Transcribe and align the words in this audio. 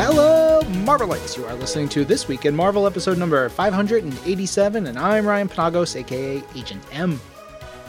Hello, 0.00 0.60
Marvelites! 0.84 1.36
You 1.36 1.44
are 1.46 1.54
listening 1.54 1.88
to 1.88 2.04
This 2.04 2.28
Week 2.28 2.44
in 2.44 2.54
Marvel 2.54 2.86
episode 2.86 3.18
number 3.18 3.48
587, 3.48 4.86
and 4.86 4.96
I'm 4.96 5.26
Ryan 5.26 5.48
Penagos, 5.48 5.96
aka 5.96 6.40
Agent 6.54 6.84
M. 6.92 7.20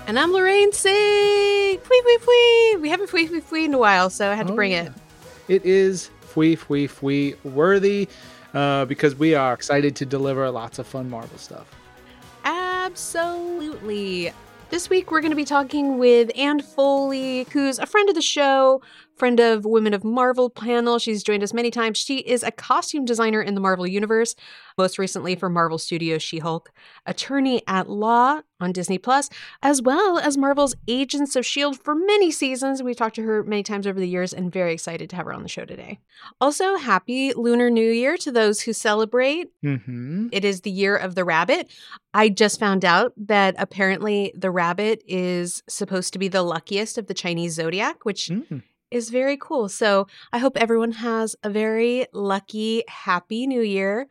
And 0.08 0.18
I'm 0.18 0.32
Lorraine 0.32 0.72
Cink. 0.72 1.80
Fwee, 1.82 2.02
fwee, 2.02 2.18
fwee. 2.18 2.82
We 2.82 2.90
haven't 2.90 3.12
fwee, 3.12 3.30
fwee, 3.30 3.44
fwee 3.44 3.66
in 3.66 3.76
a 3.76 3.78
while, 3.78 4.10
so 4.10 4.32
I 4.32 4.34
had 4.34 4.48
to 4.48 4.54
Oh, 4.54 4.56
bring 4.56 4.72
yeah. 4.72 4.86
it. 4.86 4.94
It 5.48 5.66
is 5.66 6.10
fwee, 6.34 6.58
fwee, 6.58 6.90
fwee 6.90 7.36
worthy 7.54 8.08
uh, 8.56 8.86
because 8.86 9.16
we 9.16 9.36
are 9.36 9.54
excited 9.54 9.96
to 9.98 10.06
deliver 10.08 10.50
lots 10.50 10.80
of 10.80 10.88
fun 10.88 11.12
Marvel 11.12 11.38
stuff. 11.38 11.70
Absolutely. 12.44 14.34
This 14.72 14.90
week, 14.90 15.12
we're 15.12 15.22
going 15.22 15.32
to 15.32 15.36
be 15.36 15.46
talking 15.46 16.00
with 16.00 16.32
Ann 16.36 16.60
Foley, 16.62 17.46
who's 17.52 17.78
a 17.80 17.86
friend 17.86 18.08
of 18.10 18.14
the 18.16 18.22
show, 18.22 18.82
friend 19.20 19.40
of 19.40 19.66
Women 19.66 19.94
of 19.94 20.04
Marvel 20.04 20.50
panel. 20.50 20.98
She's 20.98 21.22
joined 21.24 21.44
us 21.44 21.54
many 21.54 21.70
times. 21.70 21.98
She 21.98 22.20
is 22.20 22.42
a 22.42 22.52
costume 22.52 23.06
designer 23.06 23.42
in 23.42 23.54
the 23.54 23.62
Marvel 23.62 23.86
Universe, 23.86 24.34
most 24.78 24.98
recently 24.98 25.36
for 25.36 25.50
Marvel 25.50 25.78
Studios 25.78 26.24
She 26.24 26.40
Hulk, 26.40 26.72
attorney 27.06 27.62
at 27.68 27.90
law 27.90 28.42
on 28.62 28.72
Disney 28.72 28.98
Plus, 28.98 29.30
as 29.62 29.82
well 29.82 30.18
as 30.18 30.38
Marvel's 30.38 30.76
Agents 30.88 31.36
of 31.36 31.42
S.H.I.E.L.D. 31.42 31.80
For 31.84 31.96
many 31.96 32.32
seasons. 32.32 32.82
We've 32.82 32.96
talked 32.96 33.16
to 33.16 33.24
her 33.24 33.44
many 33.44 33.64
times 33.64 33.86
over 33.86 34.00
the 34.00 34.08
years 34.08 34.34
and 34.34 34.52
very 34.52 34.74
excited 34.74 35.10
to 35.10 35.16
have 35.16 35.26
her 35.26 35.34
on 35.34 35.44
the 35.44 35.50
show 35.50 35.66
today. 35.66 36.00
Also, 36.42 36.78
happy 36.78 37.34
Lunar 37.34 37.70
New 37.70 37.92
Year 37.92 38.18
to 38.18 38.32
those 38.32 38.62
who 38.62 38.74
celebrate. 38.74 39.50
Mm-hmm. 39.64 40.28
It 40.32 40.46
is 40.46 40.62
the 40.62 40.72
year 40.72 40.96
of 40.96 41.16
the 41.16 41.26
rabbit. 41.26 41.70
I 42.14 42.30
just 42.30 42.60
found 42.60 42.84
out 42.86 43.14
that 43.18 43.56
apparently 43.58 44.34
the 44.36 44.52
rabbit 44.52 45.04
is 45.08 45.62
supposed 45.68 46.14
to 46.14 46.20
be 46.20 46.28
the 46.28 46.44
luckiest 46.44 46.98
of 46.98 47.08
the 47.08 47.14
Chinese 47.14 47.54
zodiac, 47.54 48.06
which 48.06 48.30
Mm. 48.30 48.64
Is 48.92 49.10
very 49.10 49.38
cool. 49.38 49.70
So 49.70 50.08
I 50.34 50.38
hope 50.40 50.58
everyone 50.58 50.94
has 50.94 51.36
a 51.44 51.50
very 51.50 52.08
lucky, 52.14 52.84
happy 52.88 53.48
new 53.48 53.62
year. 53.62 54.08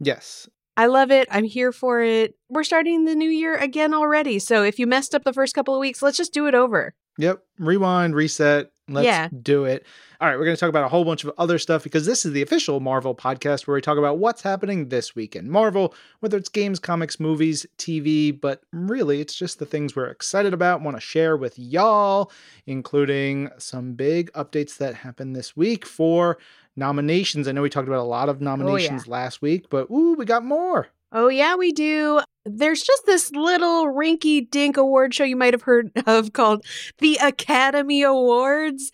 Yes. 0.00 0.48
I 0.76 0.86
love 0.86 1.10
it. 1.10 1.26
I'm 1.30 1.44
here 1.44 1.72
for 1.72 2.02
it. 2.02 2.36
We're 2.48 2.62
starting 2.62 3.04
the 3.04 3.16
new 3.16 3.30
year 3.30 3.56
again 3.56 3.92
already. 3.92 4.38
So 4.38 4.62
if 4.62 4.78
you 4.78 4.86
messed 4.86 5.14
up 5.14 5.24
the 5.24 5.32
first 5.32 5.54
couple 5.54 5.74
of 5.74 5.80
weeks, 5.80 6.02
let's 6.02 6.16
just 6.16 6.32
do 6.32 6.46
it 6.46 6.54
over. 6.54 6.94
Yep. 7.18 7.42
Rewind, 7.58 8.14
reset. 8.14 8.70
Let's 8.88 9.04
Yeah. 9.04 9.28
do 9.42 9.64
it. 9.66 9.84
All 10.20 10.28
right. 10.28 10.38
We're 10.38 10.44
going 10.46 10.56
to 10.56 10.60
talk 10.60 10.70
about 10.70 10.84
a 10.84 10.88
whole 10.88 11.04
bunch 11.04 11.22
of 11.24 11.32
other 11.36 11.58
stuff 11.58 11.84
because 11.84 12.06
this 12.06 12.24
is 12.24 12.32
the 12.32 12.42
official 12.42 12.80
Marvel 12.80 13.14
podcast 13.14 13.66
where 13.66 13.74
we 13.74 13.80
talk 13.82 13.98
about 13.98 14.18
what's 14.18 14.40
happening 14.40 14.88
this 14.88 15.14
week 15.14 15.36
in 15.36 15.50
Marvel, 15.50 15.94
whether 16.20 16.36
it's 16.38 16.48
games, 16.48 16.78
comics, 16.78 17.20
movies, 17.20 17.66
TV, 17.76 18.32
but 18.32 18.62
really 18.72 19.20
it's 19.20 19.34
just 19.34 19.58
the 19.58 19.66
things 19.66 19.94
we're 19.94 20.06
excited 20.06 20.54
about, 20.54 20.80
want 20.80 20.96
to 20.96 21.00
share 21.02 21.36
with 21.36 21.58
y'all, 21.58 22.32
including 22.66 23.50
some 23.58 23.92
big 23.92 24.32
updates 24.32 24.78
that 24.78 24.94
happened 24.94 25.36
this 25.36 25.56
week 25.56 25.84
for 25.84 26.38
nominations. 26.76 27.46
I 27.46 27.52
know 27.52 27.62
we 27.62 27.70
talked 27.70 27.88
about 27.88 28.00
a 28.00 28.04
lot 28.04 28.28
of 28.28 28.40
oh, 28.40 28.44
nominations 28.44 29.06
last 29.06 29.42
week, 29.42 29.66
but 29.68 29.90
ooh, 29.90 30.14
we 30.14 30.24
got 30.24 30.44
more. 30.44 30.88
Oh, 31.12 31.28
yeah, 31.28 31.56
we 31.56 31.72
do. 31.72 32.20
There's 32.56 32.82
just 32.82 33.06
this 33.06 33.30
little 33.32 33.86
rinky 33.86 34.48
dink 34.50 34.76
award 34.76 35.14
show 35.14 35.24
you 35.24 35.36
might 35.36 35.54
have 35.54 35.62
heard 35.62 35.90
of 36.06 36.32
called 36.32 36.64
the 36.98 37.18
Academy 37.22 38.02
Awards. 38.02 38.90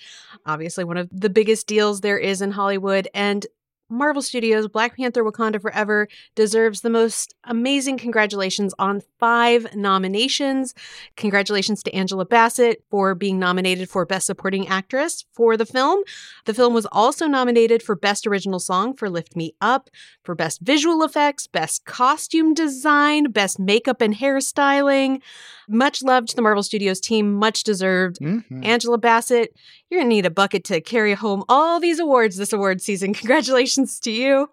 Obviously, 0.46 0.84
one 0.84 0.96
of 0.96 1.08
the 1.11 1.30
biggest 1.30 1.66
deals 1.66 2.00
there 2.00 2.19
is 2.19 2.42
in 2.42 2.50
Hollywood. 2.50 3.08
And 3.14 3.46
Marvel 3.94 4.22
Studios' 4.22 4.68
Black 4.68 4.96
Panther 4.96 5.22
Wakanda 5.24 5.60
Forever 5.60 6.08
deserves 6.34 6.80
the 6.80 6.90
most 6.90 7.34
amazing 7.44 7.96
congratulations 7.96 8.74
on 8.78 9.02
five 9.18 9.74
nominations. 9.74 10.74
Congratulations 11.16 11.82
to 11.84 11.94
Angela 11.94 12.24
Bassett 12.24 12.82
for 12.90 13.14
being 13.14 13.38
nominated 13.38 13.88
for 13.88 14.04
Best 14.04 14.26
Supporting 14.26 14.66
Actress 14.68 15.24
for 15.32 15.56
the 15.56 15.66
film. 15.66 16.02
The 16.44 16.54
film 16.54 16.74
was 16.74 16.86
also 16.86 17.26
nominated 17.26 17.83
for 17.83 17.94
Best 17.94 18.27
Original 18.27 18.58
Song 18.58 18.94
for 18.94 19.08
Lift 19.08 19.36
Me 19.36 19.54
Up, 19.60 19.90
for 20.24 20.34
Best 20.34 20.60
Visual 20.60 21.02
Effects, 21.04 21.46
Best 21.46 21.84
Costume 21.84 22.52
Design, 22.52 23.30
Best 23.30 23.58
Makeup 23.58 24.00
and 24.00 24.14
Hairstyling. 24.14 25.20
Much 25.68 26.02
love 26.02 26.27
to 26.27 26.36
the 26.36 26.42
Marvel 26.42 26.62
Studios 26.62 27.00
team, 27.00 27.33
much 27.33 27.62
deserved. 27.62 28.18
Mhm. 28.20 28.64
Angela 28.64 28.98
Bassett, 28.98 29.54
you're 29.90 30.00
going 30.00 30.11
to 30.11 30.14
need 30.14 30.27
a 30.27 30.30
bucket 30.30 30.64
to 30.64 30.80
carry 30.80 31.14
home 31.14 31.45
all 31.48 31.78
these 31.78 31.98
awards 31.98 32.36
this 32.36 32.52
award 32.52 32.80
season. 32.80 33.14
Congratulations 33.14 34.00
to 34.00 34.11
you. 34.11 34.50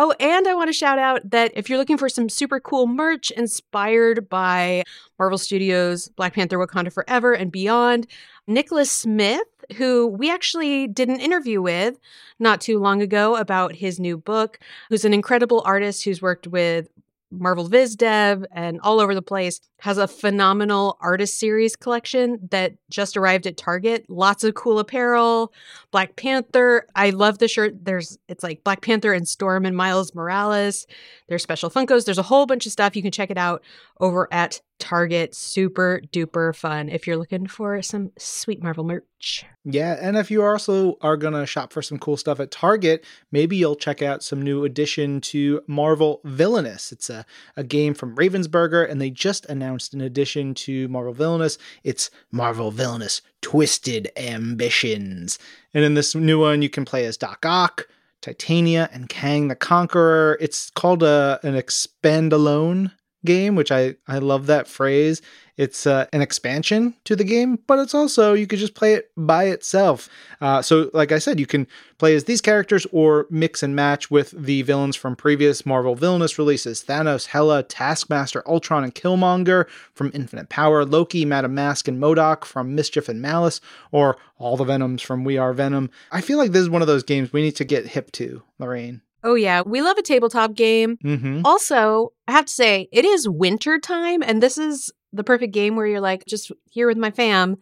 Oh, 0.00 0.14
and 0.20 0.46
I 0.46 0.54
want 0.54 0.68
to 0.68 0.72
shout 0.72 0.98
out 0.98 1.28
that 1.30 1.50
if 1.56 1.68
you're 1.68 1.78
looking 1.78 1.98
for 1.98 2.08
some 2.08 2.28
super 2.28 2.60
cool 2.60 2.86
merch 2.86 3.32
inspired 3.32 4.28
by 4.28 4.84
Marvel 5.18 5.38
Studios, 5.38 6.08
Black 6.10 6.34
Panther 6.34 6.56
Wakanda 6.56 6.92
Forever, 6.92 7.32
and 7.32 7.50
beyond, 7.50 8.06
Nicholas 8.46 8.90
Smith, 8.92 9.48
who 9.76 10.06
we 10.06 10.30
actually 10.30 10.86
did 10.86 11.08
an 11.08 11.18
interview 11.18 11.60
with 11.60 11.98
not 12.38 12.60
too 12.60 12.78
long 12.78 13.02
ago 13.02 13.36
about 13.36 13.74
his 13.74 13.98
new 13.98 14.16
book, 14.16 14.60
who's 14.88 15.04
an 15.04 15.12
incredible 15.12 15.62
artist 15.66 16.04
who's 16.04 16.22
worked 16.22 16.46
with 16.46 16.88
Marvel 17.30 17.68
Viz 17.68 17.94
Dev 17.96 18.44
and 18.52 18.80
all 18.80 19.00
over 19.00 19.14
the 19.14 19.22
place, 19.22 19.60
has 19.80 19.98
a 19.98 20.08
phenomenal 20.08 20.96
artist 21.00 21.38
series 21.38 21.76
collection 21.76 22.48
that 22.50 22.74
just 22.90 23.16
arrived 23.16 23.46
at 23.46 23.56
Target. 23.56 24.06
Lots 24.08 24.42
of 24.44 24.54
cool 24.54 24.78
apparel. 24.78 25.52
Black 25.90 26.16
Panther. 26.16 26.86
I 26.96 27.10
love 27.10 27.38
the 27.38 27.48
shirt. 27.48 27.84
There's 27.84 28.18
it's 28.28 28.42
like 28.42 28.64
Black 28.64 28.80
Panther 28.82 29.12
and 29.12 29.28
Storm 29.28 29.64
and 29.64 29.76
Miles 29.76 30.14
Morales. 30.14 30.86
There's 31.28 31.42
special 31.42 31.70
Funkos. 31.70 32.04
There's 32.04 32.18
a 32.18 32.22
whole 32.22 32.46
bunch 32.46 32.66
of 32.66 32.72
stuff. 32.72 32.96
You 32.96 33.02
can 33.02 33.12
check 33.12 33.30
it 33.30 33.38
out 33.38 33.62
over 34.00 34.28
at 34.30 34.60
Target. 34.78 35.34
Super 35.34 36.00
duper 36.12 36.54
fun 36.54 36.88
if 36.88 37.06
you're 37.06 37.16
looking 37.16 37.46
for 37.46 37.82
some 37.82 38.12
sweet 38.16 38.62
Marvel 38.62 38.84
merch. 38.84 39.44
Yeah, 39.64 39.96
and 40.00 40.16
if 40.16 40.30
you 40.30 40.44
also 40.44 40.96
are 41.00 41.16
gonna 41.16 41.46
shop 41.46 41.72
for 41.72 41.82
some 41.82 41.98
cool 41.98 42.16
stuff 42.16 42.40
at 42.40 42.50
Target, 42.50 43.04
maybe 43.32 43.56
you'll 43.56 43.76
check 43.76 44.02
out 44.02 44.22
some 44.22 44.40
new 44.40 44.64
addition 44.64 45.20
to 45.22 45.62
Marvel 45.66 46.20
Villainous. 46.24 46.92
It's 46.92 47.10
a, 47.10 47.26
a 47.56 47.64
game 47.64 47.94
from 47.94 48.16
Ravensburger, 48.16 48.88
and 48.88 49.00
they 49.00 49.10
just 49.10 49.46
announced 49.46 49.94
an 49.94 50.00
addition 50.00 50.54
to 50.54 50.88
Marvel 50.88 51.12
Villainous. 51.12 51.58
It's 51.82 52.10
Marvel 52.30 52.70
Villainous 52.70 53.20
Twisted 53.42 54.10
Ambitions. 54.16 55.38
And 55.74 55.84
in 55.84 55.94
this 55.94 56.14
new 56.14 56.40
one, 56.40 56.62
you 56.62 56.70
can 56.70 56.84
play 56.84 57.04
as 57.04 57.16
Doc 57.16 57.44
Ock, 57.44 57.88
Titania, 58.20 58.88
and 58.92 59.08
Kang 59.08 59.48
the 59.48 59.56
Conqueror. 59.56 60.36
It's 60.40 60.70
called 60.70 61.02
a, 61.02 61.40
an 61.42 61.54
expand 61.54 62.32
alone 62.32 62.92
game, 63.24 63.54
which 63.54 63.72
I, 63.72 63.96
I 64.06 64.18
love 64.18 64.46
that 64.46 64.68
phrase. 64.68 65.22
It's 65.56 65.88
uh, 65.88 66.06
an 66.12 66.22
expansion 66.22 66.94
to 67.02 67.16
the 67.16 67.24
game, 67.24 67.58
but 67.66 67.80
it's 67.80 67.92
also, 67.92 68.32
you 68.32 68.46
could 68.46 68.60
just 68.60 68.76
play 68.76 68.94
it 68.94 69.10
by 69.16 69.46
itself. 69.46 70.08
Uh, 70.40 70.62
so, 70.62 70.88
like 70.94 71.10
I 71.10 71.18
said, 71.18 71.40
you 71.40 71.46
can 71.46 71.66
play 71.98 72.14
as 72.14 72.24
these 72.24 72.40
characters 72.40 72.86
or 72.92 73.26
mix 73.28 73.60
and 73.64 73.74
match 73.74 74.08
with 74.08 74.30
the 74.30 74.62
villains 74.62 74.94
from 74.94 75.16
previous 75.16 75.66
Marvel 75.66 75.96
Villainous 75.96 76.38
releases 76.38 76.84
Thanos, 76.84 77.26
Hela, 77.26 77.64
Taskmaster, 77.64 78.48
Ultron, 78.48 78.84
and 78.84 78.94
Killmonger 78.94 79.68
from 79.94 80.12
Infinite 80.14 80.48
Power, 80.48 80.84
Loki, 80.84 81.24
Madame 81.24 81.56
Masque, 81.56 81.88
and 81.88 82.00
MODOK 82.00 82.44
from 82.44 82.76
Mischief 82.76 83.08
and 83.08 83.20
Malice, 83.20 83.60
or 83.90 84.16
all 84.38 84.56
the 84.56 84.62
Venoms 84.62 85.02
from 85.02 85.24
We 85.24 85.38
Are 85.38 85.52
Venom. 85.52 85.90
I 86.12 86.20
feel 86.20 86.38
like 86.38 86.52
this 86.52 86.62
is 86.62 86.70
one 86.70 86.82
of 86.82 86.88
those 86.88 87.02
games 87.02 87.32
we 87.32 87.42
need 87.42 87.56
to 87.56 87.64
get 87.64 87.88
hip 87.88 88.12
to, 88.12 88.44
Lorraine. 88.60 89.02
Oh 89.24 89.34
yeah, 89.34 89.62
we 89.64 89.82
love 89.82 89.98
a 89.98 90.02
tabletop 90.02 90.54
game. 90.54 90.96
Mm-hmm. 91.04 91.42
Also, 91.44 92.12
I 92.26 92.32
have 92.32 92.46
to 92.46 92.52
say, 92.52 92.88
it 92.92 93.04
is 93.04 93.28
winter 93.28 93.78
time, 93.78 94.22
and 94.22 94.42
this 94.42 94.58
is 94.58 94.92
the 95.12 95.24
perfect 95.24 95.52
game 95.52 95.74
where 95.74 95.86
you're 95.86 96.00
like, 96.00 96.24
just 96.26 96.52
here 96.70 96.86
with 96.86 96.98
my 96.98 97.10
fam. 97.10 97.56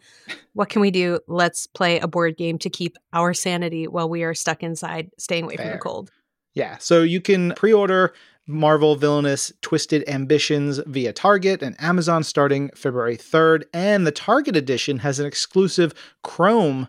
What 0.53 0.69
can 0.69 0.81
we 0.81 0.91
do? 0.91 1.19
Let's 1.27 1.67
play 1.67 1.99
a 1.99 2.07
board 2.07 2.37
game 2.37 2.57
to 2.59 2.69
keep 2.69 2.97
our 3.13 3.33
sanity 3.33 3.87
while 3.87 4.09
we 4.09 4.23
are 4.23 4.33
stuck 4.33 4.63
inside, 4.63 5.09
staying 5.17 5.45
away 5.45 5.55
from 5.55 5.71
the 5.71 5.77
cold. 5.77 6.11
Yeah, 6.53 6.77
so 6.79 7.03
you 7.03 7.21
can 7.21 7.53
pre 7.55 7.71
order 7.71 8.13
Marvel 8.47 8.95
Villainous 8.95 9.51
Twisted 9.61 10.07
Ambitions 10.07 10.79
via 10.87 11.13
Target 11.13 11.61
and 11.61 11.75
Amazon 11.79 12.23
starting 12.23 12.69
February 12.75 13.17
3rd. 13.17 13.63
And 13.73 14.07
the 14.07 14.11
Target 14.11 14.55
edition 14.55 14.99
has 14.99 15.19
an 15.19 15.25
exclusive 15.25 15.93
Chrome 16.23 16.87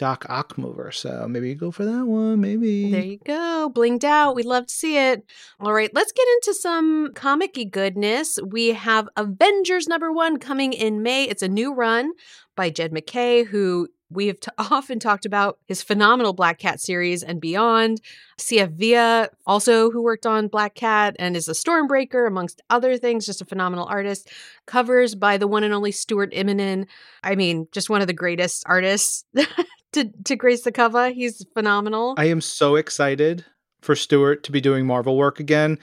Doc 0.00 0.24
Ock 0.30 0.56
mover. 0.56 0.90
So 0.90 1.26
maybe 1.28 1.50
you 1.50 1.54
go 1.54 1.70
for 1.70 1.84
that 1.84 2.06
one. 2.06 2.40
Maybe. 2.40 2.90
There 2.90 3.02
you 3.02 3.18
go, 3.18 3.70
blinged 3.70 4.02
out. 4.02 4.34
We'd 4.34 4.46
love 4.46 4.66
to 4.66 4.74
see 4.74 4.96
it. 4.96 5.22
All 5.60 5.74
right, 5.74 5.90
let's 5.92 6.10
get 6.10 6.26
into 6.36 6.54
some 6.58 7.12
comic 7.14 7.58
goodness. 7.70 8.38
We 8.42 8.68
have 8.68 9.10
Avengers 9.18 9.88
number 9.88 10.10
one 10.10 10.38
coming 10.38 10.72
in 10.72 11.02
May. 11.02 11.24
It's 11.24 11.42
a 11.42 11.48
new 11.48 11.74
run 11.74 12.12
by 12.56 12.70
Jed 12.70 12.94
MacKay, 12.94 13.44
who 13.44 13.88
we 14.08 14.28
have 14.28 14.40
t- 14.40 14.50
often 14.58 15.00
talked 15.00 15.26
about 15.26 15.58
his 15.66 15.82
phenomenal 15.82 16.32
Black 16.32 16.58
Cat 16.58 16.80
series 16.80 17.22
and 17.22 17.38
beyond. 17.38 18.00
CF 18.38 18.70
Villa, 18.72 19.28
also 19.46 19.90
who 19.90 20.02
worked 20.02 20.24
on 20.24 20.48
Black 20.48 20.74
Cat 20.74 21.14
and 21.18 21.36
is 21.36 21.46
a 21.46 21.52
Stormbreaker, 21.52 22.26
amongst 22.26 22.62
other 22.70 22.96
things, 22.96 23.26
just 23.26 23.42
a 23.42 23.44
phenomenal 23.44 23.84
artist. 23.84 24.30
Covers 24.66 25.14
by 25.14 25.36
the 25.36 25.46
one 25.46 25.62
and 25.62 25.74
only 25.74 25.92
Stuart 25.92 26.32
Immonen. 26.32 26.86
I 27.22 27.34
mean, 27.34 27.68
just 27.70 27.90
one 27.90 28.00
of 28.00 28.06
the 28.06 28.14
greatest 28.14 28.64
artists 28.66 29.26
to, 29.92 30.10
to 30.24 30.36
grace 30.36 30.62
the 30.62 30.72
cover. 30.72 31.10
He's 31.10 31.44
phenomenal. 31.54 32.14
I 32.18 32.26
am 32.26 32.40
so 32.40 32.76
excited 32.76 33.44
for 33.80 33.94
Stewart 33.96 34.42
to 34.44 34.52
be 34.52 34.60
doing 34.60 34.86
Marvel 34.86 35.16
work 35.16 35.40
again. 35.40 35.78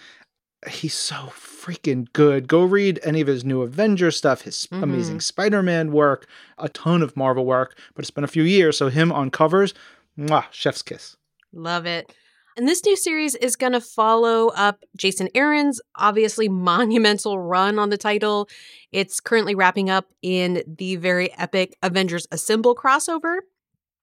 He's 0.67 0.93
so 0.93 1.15
freaking 1.15 2.07
good. 2.13 2.47
Go 2.47 2.63
read 2.63 2.99
any 3.03 3.21
of 3.21 3.27
his 3.27 3.43
new 3.45 3.61
Avenger 3.61 4.09
stuff, 4.11 4.41
his 4.41 4.67
Mhm. 4.71 4.83
amazing 4.83 5.19
Spider 5.21 5.61
Man 5.61 5.91
work, 5.91 6.27
a 6.57 6.69
ton 6.69 7.01
of 7.01 7.15
Marvel 7.15 7.45
work, 7.45 7.77
but 7.95 8.03
it's 8.03 8.11
been 8.11 8.23
a 8.23 8.27
few 8.27 8.43
years. 8.43 8.77
So, 8.77 8.89
him 8.89 9.11
on 9.11 9.29
covers, 9.29 9.73
mwah, 10.17 10.45
chef's 10.51 10.81
kiss. 10.81 11.15
Love 11.53 11.85
it. 11.85 12.11
And 12.55 12.67
this 12.67 12.83
new 12.83 12.95
series 12.95 13.35
is 13.35 13.55
going 13.55 13.73
to 13.73 13.81
follow 13.81 14.47
up 14.49 14.83
Jason 14.95 15.29
Aaron's 15.35 15.79
obviously 15.95 16.49
monumental 16.49 17.37
run 17.39 17.77
on 17.77 17.89
the 17.91 17.97
title. 17.97 18.49
It's 18.91 19.19
currently 19.19 19.53
wrapping 19.53 19.91
up 19.91 20.07
in 20.23 20.63
the 20.67 20.95
very 20.95 21.31
epic 21.37 21.75
Avengers 21.83 22.25
Assemble 22.31 22.75
crossover. 22.75 23.37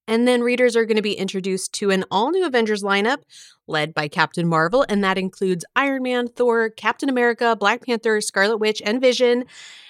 And 0.06 0.28
then 0.28 0.42
readers 0.42 0.76
are 0.76 0.84
going 0.84 0.96
to 0.96 1.02
be 1.02 1.14
introduced 1.14 1.72
to 1.74 1.90
an 1.90 2.04
all 2.10 2.30
new 2.30 2.46
Avengers 2.46 2.82
lineup 2.82 3.18
led 3.66 3.94
by 3.94 4.08
Captain 4.08 4.46
Marvel, 4.46 4.84
and 4.88 5.02
that 5.02 5.16
includes 5.16 5.64
Iron 5.74 6.02
Man, 6.02 6.28
Thor, 6.28 6.68
Captain 6.68 7.08
America, 7.08 7.56
Black 7.58 7.84
Panther, 7.86 8.20
Scarlet 8.20 8.58
Witch, 8.58 8.82
and 8.84 9.00
Vision. 9.00 9.44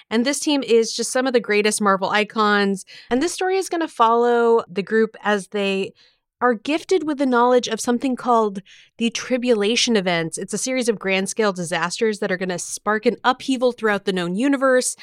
And 0.09 0.25
this 0.25 0.39
team 0.39 0.63
is 0.63 0.93
just 0.93 1.11
some 1.11 1.27
of 1.27 1.33
the 1.33 1.39
greatest 1.39 1.81
Marvel 1.81 2.09
icons. 2.09 2.85
And 3.09 3.21
this 3.21 3.33
story 3.33 3.57
is 3.57 3.69
going 3.69 3.81
to 3.81 3.87
follow 3.87 4.63
the 4.69 4.83
group 4.83 5.17
as 5.23 5.49
they 5.49 5.93
are 6.41 6.53
gifted 6.53 7.05
with 7.05 7.17
the 7.17 7.25
knowledge 7.25 7.67
of 7.67 7.79
something 7.79 8.15
called 8.15 8.61
the 8.97 9.09
tribulation 9.09 9.95
events. 9.95 10.37
It's 10.37 10.53
a 10.53 10.59
series 10.59 10.89
of 10.89 10.99
grand 10.99 11.29
scale 11.29 11.53
disasters 11.53 12.19
that 12.19 12.31
are 12.31 12.37
going 12.37 12.49
to 12.49 12.59
spark 12.59 13.05
an 13.05 13.17
upheaval 13.23 13.71
throughout 13.71 14.05
the 14.05 14.13
known 14.13 14.35
universe. 14.35 14.95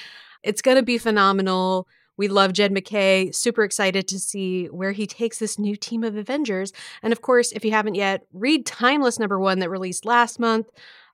It's 0.42 0.62
going 0.62 0.76
to 0.76 0.82
be 0.82 0.98
phenomenal. 0.98 1.88
We 2.16 2.28
love 2.28 2.52
Jed 2.52 2.72
MacKay, 2.72 3.30
Super 3.32 3.64
excited 3.64 4.06
to 4.08 4.18
see 4.18 4.66
where 4.66 4.92
he 4.92 5.06
takes 5.06 5.38
this 5.38 5.58
new 5.58 5.76
team 5.76 6.04
of 6.04 6.16
Avengers. 6.16 6.72
And 7.02 7.12
of 7.12 7.22
course, 7.22 7.52
if 7.52 7.64
you 7.64 7.70
haven't 7.70 7.94
yet, 7.94 8.26
read 8.32 8.66
Timeless 8.66 9.18
number 9.18 9.38
one 9.38 9.58
that 9.60 9.70
released 9.70 10.04
last 10.04 10.38
month, 10.38 10.66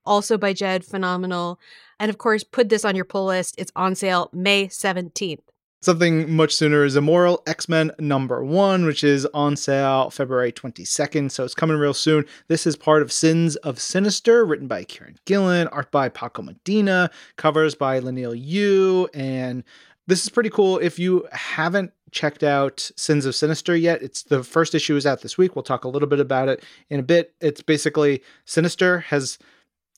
also 0.05 0.37
by 0.37 0.53
Jed. 0.53 0.85
Phenomenal. 0.85 1.61
And 2.01 2.11
of 2.11 2.19
course, 2.19 2.45
put 2.45 2.69
this 2.69 2.85
on 2.85 2.97
your 2.97 3.05
pull 3.05 3.27
list. 3.27 3.55
It's 3.59 3.73
on 3.77 3.95
sale 3.95 4.31
May 4.33 4.67
17th. 4.67 5.41
Something 5.81 6.35
much 6.35 6.57
sooner 6.57 6.83
is 6.83 6.97
Immoral 6.97 7.41
X 7.47 7.69
Men 7.69 7.93
number 8.01 8.45
one, 8.45 8.85
which 8.85 9.05
is 9.05 9.27
on 9.27 9.55
sale 9.55 10.11
February 10.11 10.51
22nd. 10.51 11.31
So 11.31 11.45
it's 11.45 11.55
coming 11.55 11.77
real 11.77 11.95
soon. 11.95 12.25
This 12.49 12.67
is 12.67 12.75
part 12.75 13.01
of 13.01 13.13
Sins 13.13 13.55
of 13.55 13.79
Sinister, 13.79 14.45
written 14.45 14.67
by 14.67 14.83
Kieron 14.83 15.19
Gillen, 15.25 15.69
art 15.69 15.93
by 15.93 16.09
Paco 16.09 16.43
Medina, 16.43 17.13
covers 17.37 17.77
by 17.77 18.01
Leinil 18.01 18.35
Yu, 18.37 19.09
and 19.15 19.63
this 20.09 20.23
is 20.23 20.31
pretty 20.31 20.49
cool. 20.51 20.79
If 20.79 20.99
you 20.99 21.29
haven't 21.33 21.93
checked 22.11 22.43
out 22.43 22.91
Sins 22.97 23.27
of 23.27 23.35
Sinister 23.35 23.77
yet, 23.77 24.03
it's 24.03 24.23
the 24.23 24.43
first 24.43 24.75
issue 24.75 24.97
is 24.97 25.05
out 25.05 25.21
this 25.21 25.37
week. 25.37 25.55
We'll 25.55 25.63
talk 25.63 25.85
a 25.85 25.89
little 25.89 26.09
bit 26.09 26.19
about 26.19 26.49
it 26.49 26.65
in 26.89 26.99
a 26.99 27.03
bit. 27.03 27.35
It's 27.43 27.61
basically 27.61 28.23
Sinister 28.47 29.01
has 29.01 29.39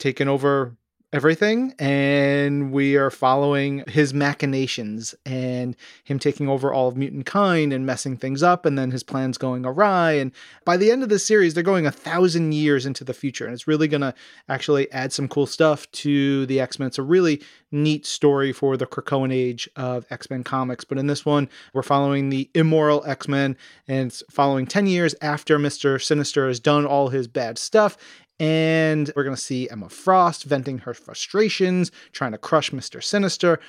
taken 0.01 0.27
over 0.27 0.77
everything 1.13 1.75
and 1.81 2.71
we 2.71 2.97
are 2.97 3.11
following 3.11 3.83
his 3.89 4.15
machinations 4.15 5.13
and 5.27 5.75
him 6.05 6.21
taking 6.21 6.49
over 6.49 6.73
all 6.73 6.87
of 6.87 6.97
mutant 6.97 7.27
kind 7.27 7.73
and 7.73 7.85
messing 7.85 8.17
things 8.17 8.45
up 8.45 8.65
and 8.65 8.79
then 8.79 8.93
his 8.93 9.03
plans 9.03 9.37
going 9.37 9.67
awry. 9.67 10.13
And 10.13 10.31
by 10.65 10.77
the 10.77 10.93
end 10.93 11.03
of 11.03 11.09
the 11.09 11.19
series 11.19 11.53
they're 11.53 11.65
going 11.65 11.85
a 11.85 11.91
thousand 11.91 12.53
years 12.53 12.87
into 12.87 13.03
the 13.03 13.13
future 13.13 13.45
and 13.45 13.53
it's 13.53 13.67
really 13.67 13.89
going 13.89 14.03
to 14.03 14.15
actually 14.49 14.91
add 14.93 15.13
some 15.13 15.27
cool 15.27 15.47
stuff 15.47 15.91
to 15.93 16.47
the 16.47 16.61
x-men. 16.61 16.87
It's 16.87 16.99
a 16.99 17.03
really 17.03 17.43
neat 17.73 18.07
story 18.07 18.53
for 18.53 18.77
the 18.77 18.87
krakoan 18.87 19.33
age 19.33 19.69
of 19.75 20.07
x-men 20.11 20.45
comics 20.45 20.85
but 20.85 20.99
in 20.99 21.07
this 21.07 21.25
one 21.25 21.49
we're 21.73 21.83
following 21.83 22.29
the 22.29 22.51
immoral 22.55 23.05
x-men 23.05 23.57
and 23.87 24.09
it's 24.09 24.23
following 24.29 24.67
10 24.67 24.87
years 24.87 25.15
after 25.23 25.57
mr 25.57 26.03
sinister 26.03 26.49
has 26.49 26.59
done 26.59 26.85
all 26.85 27.09
his 27.09 27.29
bad 27.29 27.59
stuff 27.59 27.97
and 28.41 29.13
we're 29.15 29.23
going 29.23 29.37
to 29.37 29.41
see 29.41 29.69
Emma 29.69 29.89
Frost 29.89 30.45
venting 30.45 30.79
her 30.79 30.95
frustrations, 30.95 31.93
trying 32.13 32.33
to 32.33 32.39
crush 32.39 32.71
Mr. 32.71 33.05
Sinister. 33.05 33.61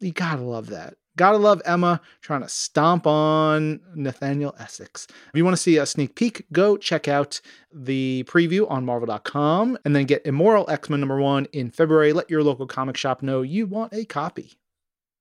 You 0.00 0.12
gotta 0.12 0.42
love 0.42 0.68
that. 0.68 0.94
Gotta 1.16 1.38
love 1.38 1.62
Emma 1.64 2.00
trying 2.20 2.40
to 2.40 2.48
stomp 2.48 3.06
on 3.06 3.80
Nathaniel 3.94 4.54
Essex. 4.58 5.06
If 5.08 5.30
you 5.34 5.44
want 5.44 5.56
to 5.56 5.62
see 5.62 5.76
a 5.76 5.86
sneak 5.86 6.16
peek, 6.16 6.44
go 6.50 6.76
check 6.76 7.06
out 7.06 7.40
the 7.72 8.24
preview 8.26 8.68
on 8.68 8.84
Marvel.com 8.84 9.78
and 9.84 9.94
then 9.94 10.06
get 10.06 10.26
Immoral 10.26 10.68
X 10.68 10.90
Men 10.90 11.00
number 11.00 11.20
one 11.20 11.46
in 11.52 11.70
February. 11.70 12.12
Let 12.12 12.28
your 12.28 12.42
local 12.42 12.66
comic 12.66 12.96
shop 12.96 13.22
know 13.22 13.42
you 13.42 13.66
want 13.66 13.94
a 13.94 14.04
copy. 14.04 14.54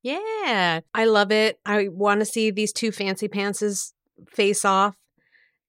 Yeah, 0.01 0.81
I 0.93 1.05
love 1.05 1.31
it. 1.31 1.59
I 1.65 1.89
want 1.89 2.21
to 2.21 2.25
see 2.25 2.51
these 2.51 2.73
two 2.73 2.91
fancy 2.91 3.29
pantses 3.29 3.93
face 4.27 4.65
off. 4.65 4.95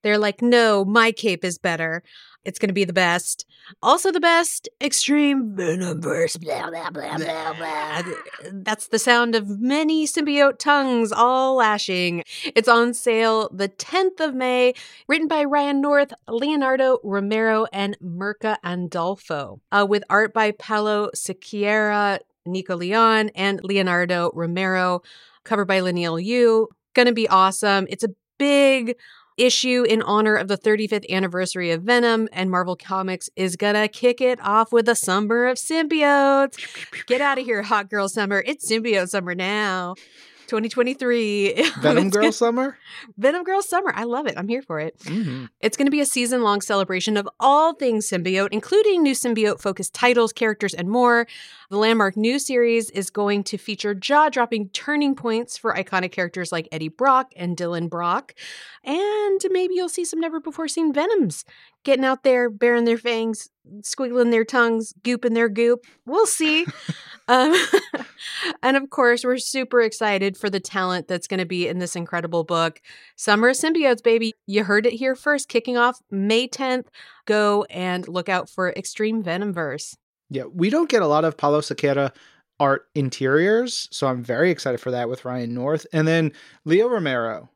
They're 0.02 0.18
like, 0.18 0.42
no, 0.42 0.84
my 0.84 1.12
cape 1.12 1.44
is 1.44 1.58
better. 1.58 2.02
It's 2.44 2.58
going 2.58 2.68
to 2.68 2.74
be 2.74 2.84
the 2.84 2.92
best. 2.92 3.46
Also, 3.82 4.12
the 4.12 4.20
best 4.20 4.68
Extreme 4.80 5.56
Venomverse. 5.56 6.40
Blah, 6.40 6.70
blah, 6.70 6.90
blah, 6.90 7.16
blah, 7.16 7.52
blah. 7.54 8.02
That's 8.52 8.88
the 8.88 8.98
sound 8.98 9.34
of 9.34 9.48
many 9.60 10.06
symbiote 10.06 10.58
tongues 10.58 11.12
all 11.12 11.56
lashing. 11.56 12.22
It's 12.44 12.68
on 12.68 12.92
sale 12.94 13.48
the 13.52 13.68
10th 13.68 14.20
of 14.20 14.34
May, 14.34 14.74
written 15.08 15.28
by 15.28 15.44
Ryan 15.44 15.80
North, 15.80 16.12
Leonardo 16.28 16.98
Romero, 17.02 17.66
and 17.72 17.96
Mirka 18.02 18.56
Andolfo, 18.64 19.60
uh, 19.72 19.86
with 19.88 20.04
art 20.10 20.34
by 20.34 20.50
Paulo 20.50 21.10
Siqueira, 21.14 22.18
Nico 22.46 22.76
Leon, 22.76 23.30
and 23.34 23.60
Leonardo 23.64 24.30
Romero, 24.34 25.02
covered 25.44 25.66
by 25.66 25.80
Leinil 25.80 26.22
Yu. 26.22 26.68
Gonna 26.94 27.12
be 27.12 27.28
awesome. 27.28 27.86
It's 27.88 28.04
a 28.04 28.10
big 28.38 28.96
issue 29.36 29.84
in 29.88 30.02
honor 30.02 30.36
of 30.36 30.48
the 30.48 30.56
35th 30.56 31.08
anniversary 31.10 31.70
of 31.70 31.82
Venom, 31.82 32.28
and 32.32 32.50
Marvel 32.50 32.76
Comics 32.76 33.28
is 33.36 33.56
gonna 33.56 33.88
kick 33.88 34.20
it 34.20 34.38
off 34.42 34.72
with 34.72 34.88
a 34.88 34.94
summer 34.94 35.46
of 35.46 35.56
symbiotes. 35.56 36.58
Get 37.06 37.20
out 37.20 37.38
of 37.38 37.44
here, 37.44 37.62
hot 37.62 37.90
girl 37.90 38.08
summer. 38.08 38.42
It's 38.46 38.70
symbiote 38.70 39.08
summer 39.08 39.34
now. 39.34 39.94
2023. 40.46 41.70
Venom 41.80 42.10
Girl 42.10 42.32
Summer? 42.32 42.78
Venom 43.16 43.44
Girl 43.44 43.62
Summer. 43.62 43.92
I 43.94 44.04
love 44.04 44.26
it. 44.26 44.34
I'm 44.36 44.48
here 44.48 44.62
for 44.62 44.80
it. 44.80 44.98
Mm-hmm. 45.00 45.46
It's 45.60 45.76
going 45.76 45.86
to 45.86 45.90
be 45.90 46.00
a 46.00 46.06
season 46.06 46.42
long 46.42 46.60
celebration 46.60 47.16
of 47.16 47.28
all 47.40 47.74
things 47.74 48.08
symbiote, 48.08 48.48
including 48.52 49.02
new 49.02 49.14
symbiote 49.14 49.60
focused 49.60 49.94
titles, 49.94 50.32
characters, 50.32 50.74
and 50.74 50.88
more. 50.88 51.26
The 51.70 51.78
landmark 51.78 52.16
new 52.16 52.38
series 52.38 52.90
is 52.90 53.10
going 53.10 53.44
to 53.44 53.58
feature 53.58 53.94
jaw 53.94 54.28
dropping 54.28 54.68
turning 54.70 55.14
points 55.14 55.56
for 55.56 55.74
iconic 55.74 56.12
characters 56.12 56.52
like 56.52 56.68
Eddie 56.70 56.88
Brock 56.88 57.32
and 57.36 57.56
Dylan 57.56 57.88
Brock. 57.88 58.34
And 58.84 59.40
maybe 59.50 59.74
you'll 59.74 59.88
see 59.88 60.04
some 60.04 60.20
never 60.20 60.40
before 60.40 60.68
seen 60.68 60.92
Venoms 60.92 61.44
getting 61.84 62.04
out 62.04 62.22
there, 62.22 62.50
baring 62.50 62.84
their 62.84 62.98
fangs, 62.98 63.48
squiggling 63.80 64.30
their 64.30 64.44
tongues, 64.44 64.92
gooping 65.02 65.34
their 65.34 65.48
goop. 65.48 65.84
We'll 66.06 66.26
see. 66.26 66.66
um, 67.28 67.54
and 68.62 68.76
of 68.76 68.90
course, 68.90 69.24
we're 69.24 69.38
super 69.38 69.80
excited 69.80 70.36
for 70.36 70.50
the 70.50 70.60
talent 70.60 71.08
that's 71.08 71.26
going 71.26 71.38
to 71.38 71.46
be 71.46 71.68
in 71.68 71.78
this 71.78 71.94
incredible 71.94 72.44
book. 72.44 72.80
Summer 73.16 73.50
of 73.50 73.56
Symbiotes, 73.56 74.02
baby. 74.02 74.34
You 74.46 74.64
heard 74.64 74.86
it 74.86 74.94
here 74.94 75.14
first, 75.14 75.48
kicking 75.48 75.76
off 75.76 76.00
May 76.10 76.48
10th. 76.48 76.86
Go 77.26 77.64
and 77.70 78.08
look 78.08 78.28
out 78.28 78.48
for 78.48 78.70
Extreme 78.70 79.22
Venomverse. 79.22 79.96
Yeah, 80.30 80.44
we 80.44 80.70
don't 80.70 80.88
get 80.88 81.02
a 81.02 81.06
lot 81.06 81.24
of 81.24 81.36
Paulo 81.36 81.60
Siqueira 81.60 82.12
art 82.60 82.86
interiors, 82.94 83.88
so 83.90 84.06
I'm 84.06 84.22
very 84.22 84.50
excited 84.50 84.80
for 84.80 84.90
that 84.90 85.08
with 85.08 85.24
Ryan 85.24 85.54
North. 85.54 85.86
And 85.92 86.06
then 86.06 86.32
Leo 86.64 86.88
Romero 86.88 87.50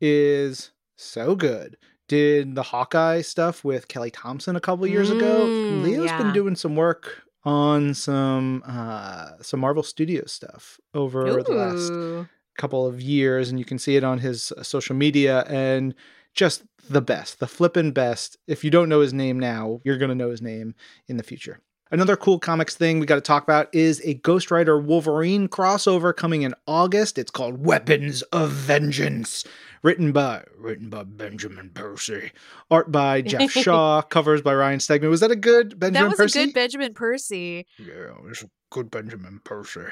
is 0.00 0.70
so 0.96 1.34
good. 1.34 1.76
Did 2.06 2.54
the 2.54 2.62
Hawkeye 2.62 3.22
stuff 3.22 3.64
with 3.64 3.88
Kelly 3.88 4.10
Thompson 4.10 4.56
a 4.56 4.60
couple 4.60 4.86
years 4.86 5.10
ago. 5.10 5.46
Mm, 5.46 5.82
Leo's 5.82 6.06
yeah. 6.06 6.18
been 6.18 6.32
doing 6.32 6.54
some 6.54 6.76
work 6.76 7.22
on 7.44 7.94
some 7.94 8.62
uh 8.66 9.32
some 9.42 9.60
Marvel 9.60 9.82
Studios 9.82 10.32
stuff 10.32 10.80
over 10.94 11.42
the 11.42 11.52
last 11.52 12.28
couple 12.56 12.86
of 12.86 13.00
years 13.00 13.50
and 13.50 13.58
you 13.58 13.64
can 13.64 13.78
see 13.78 13.96
it 13.96 14.04
on 14.04 14.18
his 14.18 14.52
uh, 14.52 14.62
social 14.62 14.94
media 14.94 15.44
and 15.48 15.94
just 16.34 16.62
the 16.88 17.00
best, 17.00 17.40
the 17.40 17.46
flippin' 17.46 17.92
best. 17.92 18.36
If 18.46 18.64
you 18.64 18.70
don't 18.70 18.88
know 18.88 19.00
his 19.00 19.12
name 19.12 19.38
now, 19.38 19.80
you're 19.84 19.98
going 19.98 20.10
to 20.10 20.14
know 20.14 20.30
his 20.30 20.42
name 20.42 20.74
in 21.08 21.16
the 21.16 21.22
future. 21.22 21.60
Another 21.90 22.16
cool 22.16 22.38
comics 22.38 22.74
thing 22.74 22.98
we 22.98 23.06
got 23.06 23.16
to 23.16 23.20
talk 23.20 23.42
about 23.44 23.72
is 23.72 24.00
a 24.04 24.14
Ghost 24.14 24.50
Rider 24.50 24.78
Wolverine 24.78 25.48
crossover 25.48 26.16
coming 26.16 26.42
in 26.42 26.54
August. 26.66 27.18
It's 27.18 27.30
called 27.30 27.64
Weapons 27.64 28.22
of 28.32 28.50
Vengeance, 28.50 29.44
written 29.82 30.10
by 30.10 30.44
written 30.58 30.88
by 30.88 31.04
Benjamin 31.04 31.70
Percy, 31.74 32.32
art 32.70 32.90
by 32.90 33.20
Geoff 33.20 33.50
Shaw, 33.52 34.02
covers 34.02 34.40
by 34.42 34.54
Ryan 34.54 34.78
Stegman. 34.80 35.10
Was 35.10 35.20
that 35.20 35.30
a 35.30 35.36
good 35.36 35.78
Benjamin 35.78 35.92
That 36.04 36.08
was 36.10 36.16
Percy? 36.16 36.40
a 36.40 36.44
good 36.46 36.54
Benjamin 36.54 36.94
Percy. 36.94 37.66
yeah, 37.78 38.12
it's 38.28 38.42
a 38.44 38.50
good 38.70 38.90
Benjamin 38.90 39.40
Percy. 39.44 39.84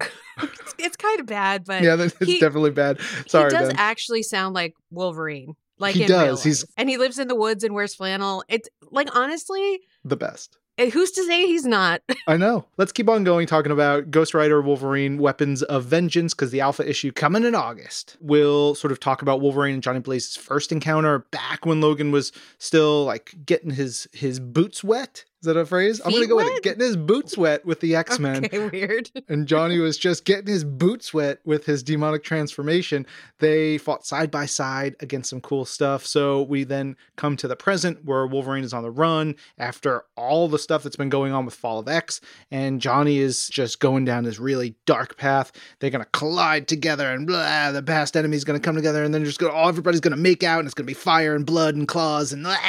It's, 0.00 0.74
it's 0.78 0.96
kind 0.96 1.18
of 1.20 1.26
bad, 1.26 1.64
but 1.64 1.82
Yeah, 1.82 1.96
it's 1.98 2.16
he- 2.18 2.38
definitely 2.38 2.70
bad. 2.70 3.00
Sorry, 3.26 3.50
he 3.50 3.58
does 3.58 3.68
Ben. 3.70 3.76
actually 3.78 4.22
sound 4.22 4.54
like 4.54 4.74
Wolverine. 4.90 5.54
Like 5.78 5.94
He 5.94 6.06
does. 6.06 6.42
He's- 6.42 6.64
and 6.76 6.88
he 6.88 6.96
lives 6.98 7.18
in 7.18 7.28
the 7.28 7.34
woods 7.34 7.64
and 7.64 7.74
wears 7.74 7.94
flannel. 7.94 8.44
It's 8.48 8.68
like 8.90 9.14
honestly, 9.14 9.80
the 10.04 10.16
best. 10.16 10.56
Eh, 10.78 10.90
who's 10.90 11.10
to 11.12 11.24
say 11.24 11.46
he's 11.46 11.64
not? 11.64 12.02
I 12.26 12.36
know. 12.36 12.66
Let's 12.76 12.92
keep 12.92 13.08
on 13.08 13.24
going 13.24 13.46
talking 13.46 13.72
about 13.72 14.10
Ghost 14.10 14.34
Rider 14.34 14.60
Wolverine 14.60 15.18
Weapons 15.18 15.62
of 15.62 15.84
Vengeance 15.84 16.34
because 16.34 16.50
the 16.50 16.60
alpha 16.60 16.88
issue 16.88 17.12
coming 17.12 17.44
in 17.44 17.54
August 17.54 18.16
will 18.20 18.74
sort 18.74 18.92
of 18.92 19.00
talk 19.00 19.22
about 19.22 19.40
Wolverine 19.40 19.74
and 19.74 19.82
Johnny 19.82 20.00
Blaze's 20.00 20.36
first 20.36 20.72
encounter 20.72 21.20
back 21.30 21.66
when 21.66 21.80
Logan 21.80 22.10
was 22.10 22.32
still 22.58 23.04
like 23.04 23.34
getting 23.44 23.70
his 23.70 24.08
his 24.12 24.40
boots 24.40 24.82
wet 24.82 25.24
Is 25.42 25.46
that 25.46 25.56
a 25.56 25.66
phrase? 25.66 26.00
I'm 26.04 26.12
gonna 26.12 26.22
Feet 26.22 26.30
go 26.30 26.36
with 26.36 26.46
it. 26.46 26.62
Getting 26.62 26.80
his 26.80 26.96
boots 26.96 27.36
wet 27.36 27.64
with 27.66 27.80
the 27.80 27.94
X 27.94 28.18
Men. 28.18 28.46
Okay, 28.46 28.68
weird. 28.70 29.10
and 29.28 29.46
Johnny 29.46 29.78
was 29.78 29.98
just 29.98 30.24
getting 30.24 30.46
his 30.46 30.64
boots 30.64 31.12
wet 31.12 31.40
with 31.44 31.66
his 31.66 31.82
demonic 31.82 32.24
transformation. 32.24 33.06
They 33.38 33.76
fought 33.76 34.06
side 34.06 34.30
by 34.30 34.46
side 34.46 34.96
against 35.00 35.28
some 35.28 35.42
cool 35.42 35.66
stuff. 35.66 36.06
So 36.06 36.42
we 36.42 36.64
then 36.64 36.96
come 37.16 37.36
to 37.36 37.48
the 37.48 37.56
present 37.56 38.04
where 38.04 38.26
Wolverine 38.26 38.64
is 38.64 38.72
on 38.72 38.82
the 38.82 38.90
run 38.90 39.36
after 39.58 40.04
all 40.16 40.48
the 40.48 40.58
stuff 40.58 40.82
that's 40.82 40.96
been 40.96 41.10
going 41.10 41.32
on 41.32 41.44
with 41.44 41.54
Fall 41.54 41.80
of 41.80 41.88
X, 41.88 42.20
and 42.50 42.80
Johnny 42.80 43.18
is 43.18 43.48
just 43.48 43.78
going 43.78 44.04
down 44.06 44.24
this 44.24 44.38
really 44.38 44.74
dark 44.86 45.16
path. 45.18 45.52
They're 45.80 45.90
gonna 45.90 46.06
collide 46.12 46.66
together, 46.66 47.12
and 47.12 47.26
blah, 47.26 47.72
the 47.72 47.82
past 47.82 48.16
enemy's 48.16 48.44
gonna 48.44 48.60
come 48.60 48.74
together, 48.74 49.04
and 49.04 49.12
then 49.12 49.24
just 49.24 49.38
go, 49.38 49.50
oh, 49.50 49.68
everybody's 49.68 50.00
gonna 50.00 50.16
make 50.16 50.42
out, 50.42 50.60
and 50.60 50.66
it's 50.66 50.74
gonna 50.74 50.86
be 50.86 50.94
fire 50.94 51.34
and 51.34 51.44
blood 51.44 51.74
and 51.74 51.86
claws 51.86 52.32
and. 52.32 52.42
blah. 52.42 52.56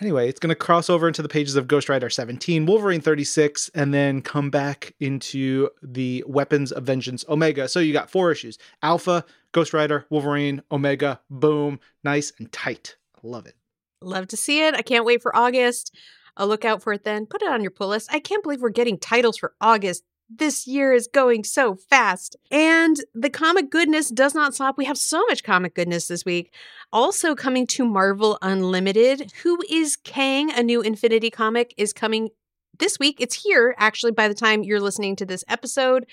Anyway, 0.00 0.28
it's 0.28 0.40
going 0.40 0.50
to 0.50 0.54
cross 0.54 0.90
over 0.90 0.93
into 1.02 1.22
the 1.22 1.28
pages 1.28 1.56
of 1.56 1.66
Ghost 1.66 1.88
Rider 1.88 2.08
17, 2.08 2.66
Wolverine 2.66 3.00
36, 3.00 3.70
and 3.74 3.92
then 3.92 4.22
come 4.22 4.50
back 4.50 4.94
into 5.00 5.68
the 5.82 6.22
Weapons 6.26 6.70
of 6.70 6.84
Vengeance 6.84 7.24
Omega. 7.28 7.68
So 7.68 7.80
you 7.80 7.92
got 7.92 8.10
four 8.10 8.30
issues 8.30 8.58
Alpha, 8.82 9.24
Ghost 9.52 9.74
Rider, 9.74 10.06
Wolverine, 10.10 10.62
Omega, 10.70 11.20
boom, 11.28 11.80
nice 12.04 12.32
and 12.38 12.50
tight. 12.52 12.96
Love 13.22 13.46
it. 13.46 13.56
Love 14.00 14.28
to 14.28 14.36
see 14.36 14.64
it. 14.64 14.74
I 14.74 14.82
can't 14.82 15.04
wait 15.04 15.22
for 15.22 15.34
August. 15.36 15.94
I'll 16.36 16.48
look 16.48 16.64
out 16.64 16.82
for 16.82 16.92
it 16.92 17.04
then. 17.04 17.26
Put 17.26 17.42
it 17.42 17.48
on 17.48 17.62
your 17.62 17.70
pull 17.70 17.88
list. 17.88 18.10
I 18.12 18.20
can't 18.20 18.42
believe 18.42 18.60
we're 18.60 18.70
getting 18.70 18.98
titles 18.98 19.36
for 19.36 19.54
August. 19.60 20.04
This 20.30 20.66
year 20.66 20.92
is 20.92 21.06
going 21.06 21.44
so 21.44 21.74
fast. 21.74 22.36
And 22.50 22.96
the 23.14 23.30
comic 23.30 23.70
goodness 23.70 24.08
does 24.08 24.34
not 24.34 24.54
stop. 24.54 24.78
We 24.78 24.86
have 24.86 24.98
so 24.98 25.24
much 25.26 25.44
comic 25.44 25.74
goodness 25.74 26.08
this 26.08 26.24
week. 26.24 26.52
Also 26.92 27.34
coming 27.34 27.66
to 27.68 27.84
Marvel 27.84 28.38
Unlimited, 28.40 29.32
Who 29.42 29.62
is 29.68 29.96
Kang? 29.96 30.50
A 30.50 30.62
new 30.62 30.80
Infinity 30.80 31.30
comic 31.30 31.74
is 31.76 31.92
coming 31.92 32.30
this 32.78 32.98
week. 32.98 33.20
It's 33.20 33.42
here, 33.42 33.74
actually, 33.78 34.12
by 34.12 34.28
the 34.28 34.34
time 34.34 34.62
you're 34.62 34.80
listening 34.80 35.16
to 35.16 35.26
this 35.26 35.44
episode. 35.48 36.06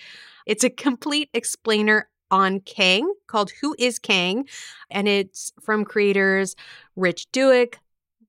It's 0.45 0.63
a 0.63 0.69
complete 0.69 1.29
explainer 1.33 2.09
on 2.29 2.59
Kang 2.61 3.13
called 3.27 3.51
Who 3.61 3.75
is 3.79 3.97
Kang? 3.99 4.47
And 4.89 5.07
it's 5.07 5.51
from 5.61 5.85
creators 5.85 6.55
Rich 6.95 7.27
Douek, 7.31 7.75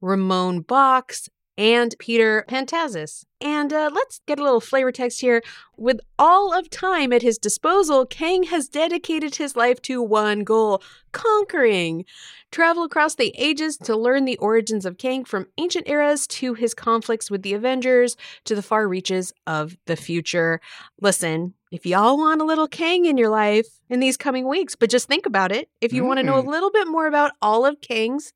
Ramon 0.01 0.62
Bachs, 0.62 1.29
and 1.62 1.95
Peter 2.00 2.45
Pantazis. 2.49 3.25
And 3.40 3.73
uh, 3.73 3.88
let's 3.95 4.21
get 4.26 4.40
a 4.40 4.42
little 4.42 4.61
flavor 4.61 4.90
text 4.90 5.21
here. 5.21 5.40
With 5.76 6.00
all 6.19 6.52
of 6.52 6.69
time 6.69 7.12
at 7.12 7.23
his 7.23 7.38
disposal, 7.38 8.04
Kang 8.04 8.42
has 8.45 8.69
dedicated 8.69 9.37
his 9.37 9.54
life 9.54 9.81
to 9.83 10.02
one 10.02 10.42
goal 10.42 10.83
conquering. 11.12 12.04
Travel 12.50 12.83
across 12.83 13.14
the 13.14 13.33
ages 13.38 13.76
to 13.78 13.97
learn 13.97 14.25
the 14.25 14.38
origins 14.38 14.85
of 14.85 14.99
Kang 14.99 15.25
from 15.25 15.47
ancient 15.57 15.88
eras 15.88 16.26
to 16.28 16.54
his 16.54 16.75
conflicts 16.75 17.31
with 17.31 17.42
the 17.42 17.54
Avengers 17.54 18.16
to 18.45 18.57
the 18.57 18.62
far 18.62 18.88
reaches 18.88 19.33
of 19.47 19.76
the 19.87 19.95
future. 19.97 20.61
Listen, 21.00 21.54
if 21.71 21.87
y'all 21.87 22.19
want 22.19 22.40
a 22.40 22.45
little 22.45 22.66
Kang 22.69 23.04
in 23.04 23.16
your 23.16 23.31
life 23.31 23.69
in 23.88 24.00
these 24.00 24.16
coming 24.16 24.49
weeks, 24.49 24.75
but 24.75 24.90
just 24.90 25.07
think 25.07 25.26
about 25.26 25.52
it. 25.52 25.69
If 25.81 25.92
you 25.92 26.04
want 26.04 26.19
to 26.19 26.25
know 26.25 26.38
a 26.38 26.42
Mm. 26.42 26.49
little 26.49 26.73
bit 26.73 26.88
more 26.88 27.07
about 27.07 27.33
all 27.40 27.64
of 27.64 27.81
Kang's 27.81 28.33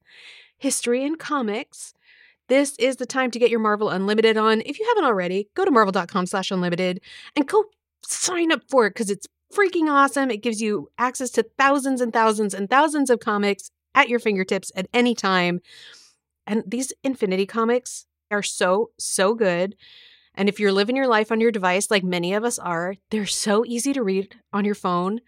history 0.58 1.04
and 1.04 1.18
comics, 1.18 1.92
this 2.48 2.76
is 2.78 2.96
the 2.96 3.06
time 3.06 3.30
to 3.32 3.38
get 3.38 3.50
your 3.50 3.60
Marvel 3.60 3.90
Unlimited 3.90 4.36
on. 4.36 4.62
If 4.64 4.78
you 4.78 4.86
haven't 4.86 5.04
already, 5.04 5.48
go 5.54 5.64
to 5.64 5.70
marvel.com 5.70 6.26
slash 6.26 6.50
unlimited 6.50 7.00
and 7.34 7.46
go 7.46 7.64
sign 8.04 8.52
up 8.52 8.62
for 8.68 8.86
it 8.86 8.90
because 8.90 9.10
it's 9.10 9.26
freaking 9.52 9.88
awesome. 9.88 10.30
It 10.30 10.42
gives 10.42 10.60
you 10.60 10.88
access 10.98 11.30
to 11.30 11.44
thousands 11.58 12.00
and 12.00 12.12
thousands 12.12 12.54
and 12.54 12.68
thousands 12.68 13.10
of 13.10 13.20
comics 13.20 13.70
at 13.94 14.08
your 14.08 14.18
fingertips 14.18 14.70
at 14.76 14.88
any 14.92 15.14
time. 15.14 15.60
And 16.46 16.62
these 16.66 16.92
Infinity 17.02 17.46
comics 17.46 18.06
are 18.30 18.42
so, 18.42 18.90
so 18.98 19.34
good. 19.34 19.76
And 20.34 20.48
if 20.48 20.60
you're 20.60 20.72
living 20.72 20.96
your 20.96 21.08
life 21.08 21.32
on 21.32 21.40
your 21.40 21.50
device, 21.50 21.90
like 21.90 22.04
many 22.04 22.34
of 22.34 22.44
us 22.44 22.58
are, 22.58 22.94
they're 23.10 23.26
so 23.26 23.64
easy 23.64 23.92
to 23.94 24.02
read 24.02 24.36
on 24.52 24.64
your 24.64 24.74
phone. 24.74 25.20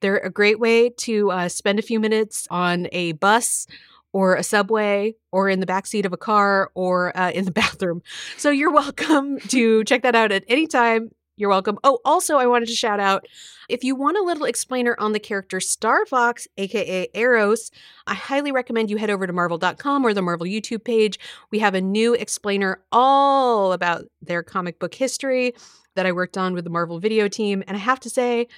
They're 0.00 0.18
a 0.18 0.30
great 0.30 0.58
way 0.58 0.90
to 0.90 1.30
uh, 1.30 1.48
spend 1.48 1.78
a 1.78 1.82
few 1.82 2.00
minutes 2.00 2.48
on 2.50 2.88
a 2.90 3.12
bus 3.12 3.66
or 4.12 4.36
a 4.36 4.42
subway 4.42 5.14
or 5.32 5.48
in 5.48 5.60
the 5.60 5.66
backseat 5.66 6.04
of 6.04 6.12
a 6.12 6.16
car 6.16 6.70
or 6.74 7.16
uh, 7.16 7.30
in 7.30 7.44
the 7.44 7.50
bathroom. 7.62 8.02
So 8.36 8.50
you're 8.50 8.72
welcome 8.72 9.38
to 9.48 9.84
check 9.84 10.02
that 10.02 10.14
out 10.14 10.32
at 10.32 10.44
any 10.48 10.66
time. 10.66 11.10
You're 11.36 11.48
welcome. 11.48 11.78
Oh, 11.84 12.00
also, 12.04 12.36
I 12.36 12.46
wanted 12.46 12.68
to 12.68 12.74
shout 12.74 13.00
out 13.00 13.26
if 13.70 13.82
you 13.82 13.94
want 13.94 14.18
a 14.18 14.22
little 14.22 14.44
explainer 14.44 14.94
on 14.98 15.12
the 15.12 15.18
character 15.18 15.58
Star 15.58 16.04
Fox, 16.04 16.46
aka 16.58 17.08
Eros, 17.14 17.70
I 18.06 18.12
highly 18.12 18.52
recommend 18.52 18.90
you 18.90 18.98
head 18.98 19.08
over 19.08 19.26
to 19.26 19.32
marvel.com 19.32 20.04
or 20.04 20.12
the 20.12 20.20
Marvel 20.20 20.46
YouTube 20.46 20.84
page. 20.84 21.18
We 21.50 21.60
have 21.60 21.74
a 21.74 21.80
new 21.80 22.12
explainer 22.12 22.82
all 22.92 23.72
about 23.72 24.04
their 24.20 24.42
comic 24.42 24.78
book 24.78 24.94
history 24.94 25.54
that 25.94 26.04
I 26.04 26.12
worked 26.12 26.36
on 26.36 26.52
with 26.52 26.64
the 26.64 26.70
Marvel 26.70 26.98
video 26.98 27.26
team. 27.26 27.62
And 27.66 27.74
I 27.74 27.80
have 27.80 28.00
to 28.00 28.10
say, 28.10 28.48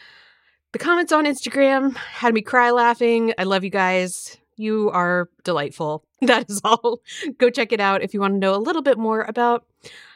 the 0.73 0.78
comments 0.78 1.12
on 1.12 1.26
Instagram 1.26 1.94
had 1.97 2.32
me 2.35 2.40
cry 2.40 2.71
laughing. 2.71 3.35
I 3.38 3.44
love 3.44 3.62
you 3.62 3.71
guys. 3.71 4.38
You 4.56 4.90
are 4.90 5.28
delightful. 5.44 6.04
That 6.23 6.49
is 6.49 6.61
all. 6.62 7.00
Go 7.38 7.50
check 7.50 7.73
it 7.73 7.80
out 7.80 8.00
if 8.02 8.14
you 8.14 8.21
want 8.21 8.35
to 8.35 8.38
know 8.38 8.54
a 8.54 8.56
little 8.62 8.80
bit 8.82 8.97
more 8.97 9.23
about 9.23 9.66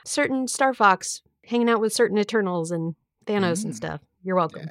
certain 0.04 0.46
Star 0.46 0.72
Fox 0.72 1.20
hanging 1.44 1.68
out 1.68 1.80
with 1.80 1.92
certain 1.92 2.16
Eternals 2.16 2.70
and 2.70 2.94
Thanos 3.26 3.64
and 3.64 3.72
Mm. 3.72 3.76
stuff. 3.76 4.00
You're 4.22 4.36
welcome. 4.36 4.62
Yeah. 4.66 4.70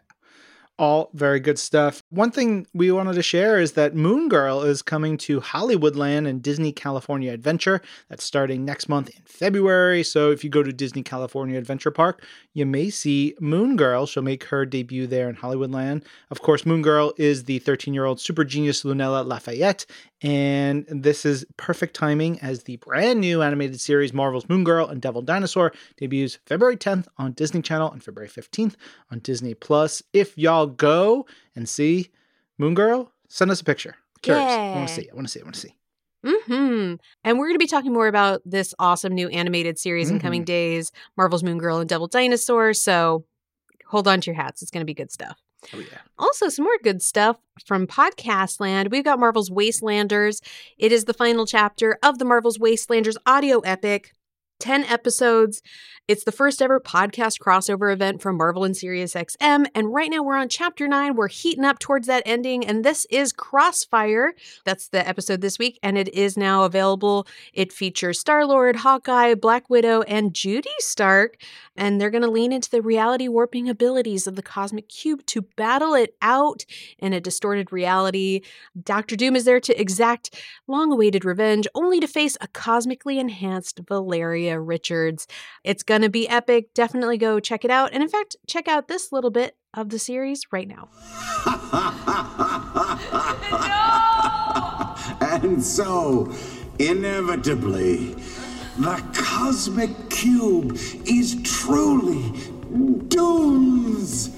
All 0.80 1.10
very 1.14 1.42
good 1.42 1.60
stuff. 1.60 2.04
One 2.16 2.32
thing 2.32 2.66
we 2.74 2.94
wanted 2.94 3.16
to 3.16 3.22
share 3.22 3.60
is 3.60 3.74
that 3.74 3.94
Moon 3.94 4.30
Girl 4.30 4.62
is 4.62 4.82
coming 4.82 5.18
to 5.18 5.42
Hollywoodland 5.42 6.30
and 6.30 6.42
Disney 6.42 6.72
California 6.72 7.34
Adventure. 7.34 7.82
That's 8.08 8.24
starting 8.24 8.64
next 8.64 8.88
month 8.88 9.10
in 9.10 9.22
February. 9.26 10.02
So 10.02 10.32
if 10.32 10.42
you 10.42 10.50
go 10.50 10.64
to 10.64 10.72
Disney 10.72 11.04
California 11.04 11.58
Adventure 11.58 11.92
Park, 11.92 12.24
you 12.54 12.66
may 12.66 12.90
see 12.90 13.36
Moon 13.42 13.76
Girl. 13.76 14.06
She'll 14.06 14.24
make 14.24 14.46
her 14.46 14.66
debut 14.66 15.08
there 15.08 15.28
in 15.28 15.36
Hollywoodland. 15.36 16.06
Of 16.32 16.42
course, 16.42 16.66
Moon 16.66 16.82
Girl 16.82 17.12
is 17.18 17.44
the 17.44 17.60
13 17.60 17.94
year 17.94 18.06
old 18.06 18.22
super 18.22 18.46
genius 18.46 18.84
Lunella 18.84 19.28
Lafayette. 19.28 19.86
And 20.22 20.86
this 20.90 21.26
is 21.26 21.46
perfect 21.58 21.96
timing 21.96 22.40
as 22.40 22.64
the 22.64 22.78
brand 22.78 23.20
new 23.20 23.42
animated 23.42 23.82
series 23.82 24.14
Marvel's 24.14 24.48
Moon 24.48 24.64
Girl 24.64 24.88
and 24.88 25.02
Devil 25.02 25.22
Dinosaur 25.22 25.74
debuts 25.98 26.40
February 26.46 26.78
10th 26.78 27.08
on 27.18 27.34
Disney 27.34 27.62
Channel 27.62 27.92
and 27.92 28.02
February 28.02 28.30
15th 28.30 28.76
on 29.12 29.20
Disney 29.20 29.54
Plus. 29.54 30.02
If 30.14 30.38
y'all 30.38 30.68
go 30.68 31.26
and 31.56 31.68
see 31.68 32.10
Moon 32.58 32.74
Girl, 32.74 33.12
send 33.28 33.52
us 33.52 33.62
a 33.62 33.64
picture. 33.64 33.96
Curious. 34.22 34.52
I 34.52 34.76
want 34.76 34.88
to 34.88 34.94
see. 34.94 35.10
I 35.12 35.16
want 35.16 35.28
to 35.28 35.32
see. 35.32 35.40
I 35.40 35.44
want 35.44 35.56
to 35.56 35.62
see. 35.62 35.76
hmm 36.24 36.96
And 37.24 37.38
we're 37.38 37.48
going 37.48 37.56
to 37.56 37.60
be 37.60 37.68
talking 37.68 37.94
more 37.94 38.08
about 38.08 38.42
this 38.46 38.74
awesome 38.80 39.14
new 39.14 39.28
animated 39.30 39.78
series 39.78 40.10
in 40.10 40.20
coming 40.20 40.44
days 40.44 40.92
Marvel's 41.18 41.44
Moon 41.44 41.58
Girl 41.58 41.78
and 41.78 41.88
Devil 41.90 42.08
Dinosaur. 42.08 42.74
So 42.74 43.26
hold 43.88 44.08
on 44.08 44.22
to 44.22 44.32
your 44.32 44.36
hats. 44.36 44.62
It's 44.62 44.72
going 44.72 44.82
to 44.82 44.86
be 44.86 44.94
good 44.94 45.12
stuff. 45.12 45.40
Oh 45.74 45.80
yeah. 45.80 46.00
Also, 46.18 46.48
some 46.50 46.66
more 46.66 46.78
good 46.84 47.02
stuff 47.02 47.38
from 47.66 47.88
Podcast 47.88 48.60
Land. 48.60 48.90
We've 48.92 49.04
got 49.04 49.20
Marvel's 49.20 49.50
Wastelanders. 49.50 50.42
It 50.78 50.92
is 50.92 51.06
the 51.06 51.14
final 51.14 51.46
chapter 51.46 51.98
of 52.04 52.20
the 52.20 52.26
Marvel's 52.26 52.58
Wastelanders 52.58 53.16
audio 53.26 53.60
epic. 53.60 54.12
10 54.62 54.86
episodes. 54.86 55.62
It's 56.08 56.24
the 56.24 56.32
first 56.32 56.62
ever 56.62 56.80
podcast 56.80 57.40
crossover 57.40 57.92
event 57.92 58.22
from 58.22 58.38
Marvel 58.38 58.64
and 58.64 58.78
Sirius 58.78 59.16
XM. 59.16 59.66
And 59.74 59.92
right 59.92 60.12
now 60.12 60.22
we're 60.22 60.38
on 60.38 60.50
chapter 60.50 60.88
nine. 60.88 61.16
We're 61.16 61.30
heating 61.30 61.66
up 61.66 61.80
towards 61.80 62.06
that 62.06 62.22
ending. 62.28 62.64
And 62.64 62.86
this 62.86 63.08
is 63.10 63.34
Crossfire. 63.34 64.36
That's 64.66 64.88
the 64.90 65.08
episode 65.08 65.42
this 65.42 65.58
week. 65.58 65.80
And 65.82 65.98
it 65.98 66.10
is 66.10 66.38
now 66.38 66.62
available. 66.62 67.26
It 67.54 67.74
features 67.74 68.20
Star 68.20 68.46
Lord, 68.46 68.76
Hawkeye, 68.76 69.34
Black 69.34 69.68
Widow, 69.68 70.04
and 70.04 70.32
Judy 70.32 70.70
Stark. 70.78 71.38
And 71.76 72.00
they're 72.00 72.12
going 72.12 72.22
to 72.22 72.30
lean 72.30 72.54
into 72.54 72.70
the 72.70 72.84
reality 72.84 73.28
warping 73.28 73.68
abilities 73.68 74.28
of 74.28 74.36
the 74.36 74.44
Cosmic 74.44 74.88
Cube 74.90 75.26
to 75.26 75.42
battle 75.42 75.96
it 75.96 76.16
out 76.22 76.66
in 77.00 77.14
a 77.14 77.20
distorted 77.20 77.72
reality. 77.72 78.42
Doctor 78.80 79.16
Doom 79.16 79.36
is 79.36 79.46
there 79.46 79.60
to 79.60 79.82
exact 79.82 80.40
long 80.68 80.92
awaited 80.92 81.26
revenge, 81.26 81.68
only 81.74 82.00
to 82.00 82.08
face 82.08 82.38
a 82.42 82.48
cosmically 82.48 83.18
enhanced 83.18 83.80
Valeria 83.88 84.60
Richards. 84.60 85.28
It's 85.64 85.82
going 85.82 85.95
to 86.02 86.10
be 86.10 86.28
epic. 86.28 86.74
Definitely 86.74 87.18
go 87.18 87.40
check 87.40 87.66
it 87.66 87.72
out. 87.72 87.94
And 87.94 88.04
in 88.04 88.10
fact, 88.10 88.36
check 88.48 88.68
out 88.68 88.88
this 88.88 89.12
little 89.12 89.32
bit 89.32 89.58
of 89.74 89.90
the 89.90 90.00
series 90.00 90.44
right 90.52 90.68
now. 90.68 90.90
And 95.22 95.62
so, 95.62 96.32
inevitably, 96.80 98.16
the 98.78 99.04
cosmic 99.14 100.10
cube 100.10 100.78
is 101.06 101.42
truly 101.44 102.32
Doom's. 103.08 104.32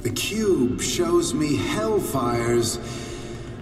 The 0.00 0.10
cube 0.10 0.80
shows 0.80 1.34
me 1.34 1.56
hellfires 1.56 2.78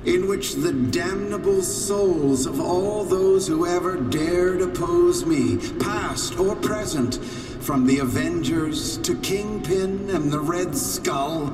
in 0.04 0.26
which 0.26 0.54
the 0.54 0.72
damnable 0.72 1.62
souls 1.62 2.46
of 2.46 2.58
all 2.60 3.04
those 3.04 3.46
who 3.46 3.66
ever 3.66 3.96
dared 3.96 4.62
oppose 4.62 5.26
me, 5.26 5.58
past 5.78 6.38
or 6.38 6.56
present, 6.56 7.16
from 7.60 7.86
the 7.86 7.98
Avengers 7.98 8.96
to 8.98 9.14
Kingpin 9.20 10.08
and 10.10 10.32
the 10.32 10.40
Red 10.40 10.74
Skull, 10.74 11.52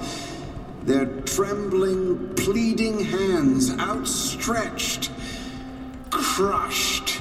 their 0.85 1.07
trembling, 1.23 2.35
pleading 2.37 3.01
hands 3.01 3.73
outstretched, 3.79 5.11
crushed, 6.11 7.21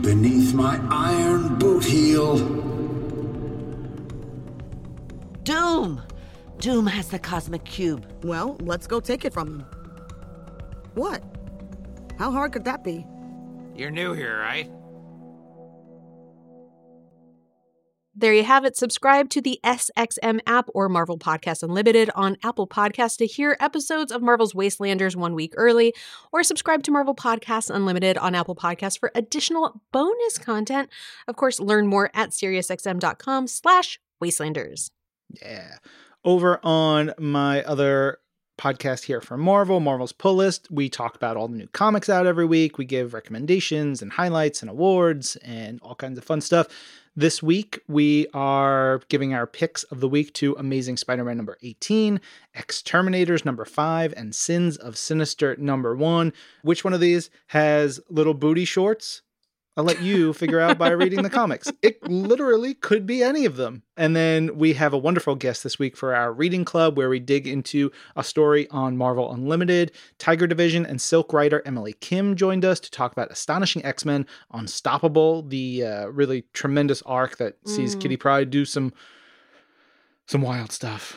beneath 0.00 0.54
my 0.54 0.80
iron 0.90 1.58
boot 1.58 1.84
heel. 1.84 2.38
Doom! 5.42 6.00
Doom 6.58 6.86
has 6.86 7.08
the 7.08 7.18
cosmic 7.18 7.64
cube. 7.64 8.06
Well, 8.22 8.56
let's 8.60 8.86
go 8.86 9.00
take 9.00 9.24
it 9.24 9.32
from 9.32 9.48
him. 9.48 9.81
What? 10.94 11.22
How 12.18 12.30
hard 12.30 12.52
could 12.52 12.64
that 12.64 12.84
be? 12.84 13.06
You're 13.74 13.90
new 13.90 14.12
here, 14.12 14.38
right? 14.38 14.70
There 18.14 18.34
you 18.34 18.44
have 18.44 18.66
it. 18.66 18.76
Subscribe 18.76 19.30
to 19.30 19.40
the 19.40 19.58
SXM 19.64 20.40
app 20.46 20.68
or 20.74 20.90
Marvel 20.90 21.16
Podcast 21.16 21.62
Unlimited 21.62 22.10
on 22.14 22.36
Apple 22.44 22.66
Podcasts 22.66 23.16
to 23.16 23.26
hear 23.26 23.56
episodes 23.58 24.12
of 24.12 24.20
Marvel's 24.20 24.52
Wastelanders 24.52 25.16
one 25.16 25.34
week 25.34 25.54
early, 25.56 25.94
or 26.30 26.42
subscribe 26.42 26.82
to 26.82 26.90
Marvel 26.90 27.14
Podcasts 27.14 27.74
Unlimited 27.74 28.18
on 28.18 28.34
Apple 28.34 28.54
Podcasts 28.54 28.98
for 28.98 29.10
additional 29.14 29.80
bonus 29.92 30.36
content. 30.36 30.90
Of 31.26 31.36
course, 31.36 31.58
learn 31.58 31.86
more 31.86 32.10
at 32.12 32.30
SiriusXM.com 32.30 33.46
slash 33.46 33.98
Wastelanders. 34.22 34.90
Yeah. 35.40 35.78
Over 36.22 36.60
on 36.62 37.14
my 37.18 37.64
other 37.64 38.18
podcast 38.58 39.04
here 39.04 39.20
from 39.20 39.40
Marvel, 39.40 39.80
Marvel's 39.80 40.12
Pull 40.12 40.34
List, 40.34 40.68
we 40.70 40.88
talk 40.88 41.14
about 41.16 41.36
all 41.36 41.48
the 41.48 41.56
new 41.56 41.66
comics 41.68 42.08
out 42.08 42.26
every 42.26 42.44
week. 42.44 42.78
We 42.78 42.84
give 42.84 43.14
recommendations 43.14 44.02
and 44.02 44.12
highlights 44.12 44.62
and 44.62 44.70
awards 44.70 45.36
and 45.36 45.80
all 45.82 45.94
kinds 45.94 46.18
of 46.18 46.24
fun 46.24 46.40
stuff. 46.40 46.68
This 47.14 47.42
week, 47.42 47.80
we 47.88 48.26
are 48.32 49.02
giving 49.08 49.34
our 49.34 49.46
picks 49.46 49.82
of 49.84 50.00
the 50.00 50.08
week 50.08 50.32
to 50.34 50.54
Amazing 50.58 50.96
Spider 50.96 51.24
Man 51.24 51.36
number 51.36 51.58
18, 51.62 52.20
X-Terminators 52.54 53.44
number 53.44 53.64
5, 53.64 54.14
and 54.16 54.34
Sins 54.34 54.76
of 54.78 54.96
Sinister 54.96 55.54
number 55.56 55.94
1. 55.94 56.32
Which 56.62 56.84
one 56.84 56.94
of 56.94 57.00
these 57.00 57.28
has 57.48 58.00
little 58.08 58.34
booty 58.34 58.64
shorts? 58.64 59.22
I'll 59.76 59.84
let 59.84 60.02
you 60.02 60.34
figure 60.34 60.60
out 60.60 60.76
by 60.76 60.90
reading 60.90 61.22
the 61.22 61.30
comics. 61.30 61.72
It 61.80 62.06
literally 62.06 62.74
could 62.74 63.06
be 63.06 63.22
any 63.22 63.46
of 63.46 63.56
them. 63.56 63.82
And 63.96 64.14
then 64.14 64.58
we 64.58 64.74
have 64.74 64.92
a 64.92 64.98
wonderful 64.98 65.34
guest 65.34 65.62
this 65.64 65.78
week 65.78 65.96
for 65.96 66.14
our 66.14 66.30
reading 66.30 66.64
club 66.64 66.98
where 66.98 67.08
we 67.08 67.18
dig 67.18 67.46
into 67.46 67.90
a 68.14 68.22
story 68.22 68.68
on 68.70 68.98
Marvel 68.98 69.32
Unlimited. 69.32 69.92
Tiger 70.18 70.46
Division 70.46 70.84
and 70.84 71.00
Silk 71.00 71.32
writer 71.32 71.62
Emily 71.64 71.94
Kim 72.00 72.36
joined 72.36 72.66
us 72.66 72.80
to 72.80 72.90
talk 72.90 73.12
about 73.12 73.30
Astonishing 73.30 73.82
X 73.84 74.04
Men 74.04 74.26
Unstoppable, 74.52 75.42
the 75.42 75.84
uh, 75.84 76.06
really 76.08 76.44
tremendous 76.52 77.00
arc 77.02 77.38
that 77.38 77.56
sees 77.66 77.96
Mm. 77.96 78.00
Kitty 78.00 78.16
Pryde 78.16 78.50
do 78.50 78.64
some 78.66 78.92
some 80.26 80.42
wild 80.42 80.70
stuff. 80.70 81.16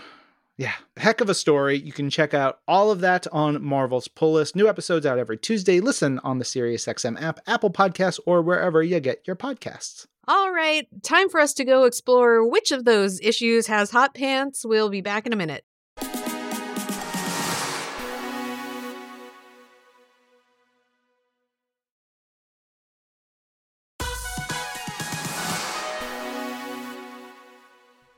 Yeah, 0.57 0.73
heck 0.95 1.19
of 1.19 1.29
a 1.29 1.33
story. 1.33 1.77
You 1.77 1.91
can 1.91 2.09
check 2.09 2.33
out 2.33 2.59
all 2.67 2.89
of 2.89 3.01
that 3.01 3.27
on 3.33 3.61
Marvel's 3.61 4.07
Pull 4.07 4.33
List. 4.33 4.55
New 4.55 4.69
episodes 4.69 5.05
out 5.05 5.19
every 5.19 5.37
Tuesday. 5.37 5.81
Listen 5.81 6.19
on 6.19 6.39
the 6.39 6.45
SiriusXM 6.45 7.21
app, 7.21 7.41
Apple 7.45 7.71
Podcasts, 7.71 8.19
or 8.25 8.41
wherever 8.41 8.81
you 8.81 9.01
get 9.01 9.21
your 9.27 9.35
podcasts. 9.35 10.07
All 10.27 10.51
right, 10.51 10.87
time 11.03 11.29
for 11.29 11.39
us 11.39 11.53
to 11.55 11.65
go 11.65 11.83
explore 11.83 12.47
which 12.49 12.71
of 12.71 12.85
those 12.85 13.19
issues 13.21 13.67
has 13.67 13.91
hot 13.91 14.15
pants. 14.15 14.65
We'll 14.65 14.89
be 14.89 15.01
back 15.01 15.27
in 15.27 15.33
a 15.33 15.35
minute. 15.35 15.65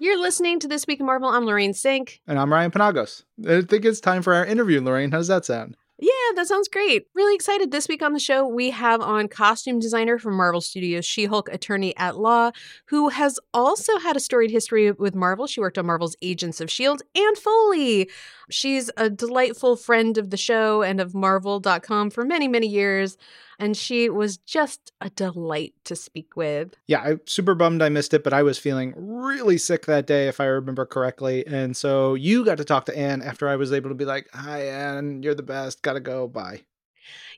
You're 0.07 0.21
listening 0.21 0.61
to 0.61 0.69
This 0.69 0.87
Week 0.87 1.01
in 1.01 1.05
Marvel. 1.05 1.27
I'm 1.27 1.45
Lorraine 1.45 1.73
Cink. 1.73 2.21
And 2.27 2.39
I'm 2.39 2.49
Ryan 2.49 2.71
Penagos. 2.71 3.23
I 3.45 3.59
think 3.59 3.83
it's 3.83 3.99
time 3.99 4.21
for 4.21 4.33
our 4.33 4.45
interview, 4.45 4.79
Lorraine. 4.81 5.11
How 5.11 5.17
does 5.17 5.27
that 5.27 5.43
sound? 5.43 5.75
Yeah, 5.99 6.11
that 6.35 6.47
sounds 6.47 6.69
great. 6.69 7.07
Really 7.13 7.35
excited. 7.35 7.71
This 7.71 7.89
week 7.89 8.01
on 8.01 8.13
the 8.13 8.19
show, 8.19 8.47
we 8.47 8.69
have 8.69 9.01
on 9.01 9.27
costume 9.27 9.79
designer 9.79 10.17
from 10.17 10.37
Marvel 10.37 10.61
Studios, 10.61 11.05
She 11.05 11.25
Hulk 11.25 11.49
attorney 11.49 11.93
at 11.97 12.17
law, 12.17 12.51
who 12.85 13.09
has 13.09 13.37
also 13.53 13.97
had 13.97 14.15
a 14.15 14.21
storied 14.21 14.49
history 14.49 14.93
with 14.93 15.13
Marvel. 15.13 15.45
She 15.45 15.59
worked 15.59 15.77
on 15.77 15.85
Marvel's 15.85 16.15
Agents 16.21 16.61
of 16.61 16.69
S.H.I.E.L.D. 16.69 17.03
and 17.13 17.37
Foley. 17.37 18.09
She's 18.49 18.89
a 18.95 19.09
delightful 19.09 19.75
friend 19.75 20.17
of 20.17 20.29
the 20.29 20.37
show 20.37 20.83
and 20.83 21.01
of 21.01 21.13
Marvel.com 21.13 22.11
for 22.11 22.23
many, 22.23 22.47
many 22.47 22.67
years. 22.67 23.17
And 23.59 23.75
she 23.75 24.07
was 24.07 24.37
just 24.37 24.91
a 25.01 25.09
delight 25.09 25.73
to 25.85 25.95
speak 25.95 26.35
with. 26.35 26.75
Yeah, 26.85 27.01
I'm 27.01 27.21
super 27.25 27.55
bummed 27.55 27.81
I 27.81 27.89
missed 27.89 28.13
it, 28.13 28.23
but 28.23 28.33
I 28.33 28.43
was 28.43 28.59
feeling 28.59 28.93
really 28.95 29.57
sick 29.57 29.87
that 29.87 30.05
day, 30.05 30.27
if 30.27 30.39
I 30.39 30.45
remember 30.45 30.85
correctly. 30.85 31.45
And 31.47 31.75
so 31.75 32.13
you 32.13 32.45
got 32.45 32.57
to 32.57 32.65
talk 32.65 32.85
to 32.85 32.97
Ann 32.97 33.23
after 33.23 33.49
I 33.49 33.55
was 33.55 33.73
able 33.73 33.89
to 33.89 33.95
be 33.95 34.05
like, 34.05 34.29
Hi, 34.33 34.67
Ann, 34.67 35.23
you're 35.23 35.33
the 35.33 35.43
best. 35.43 35.81
Gotta 35.81 35.99
go. 35.99 36.27
Bye. 36.27 36.61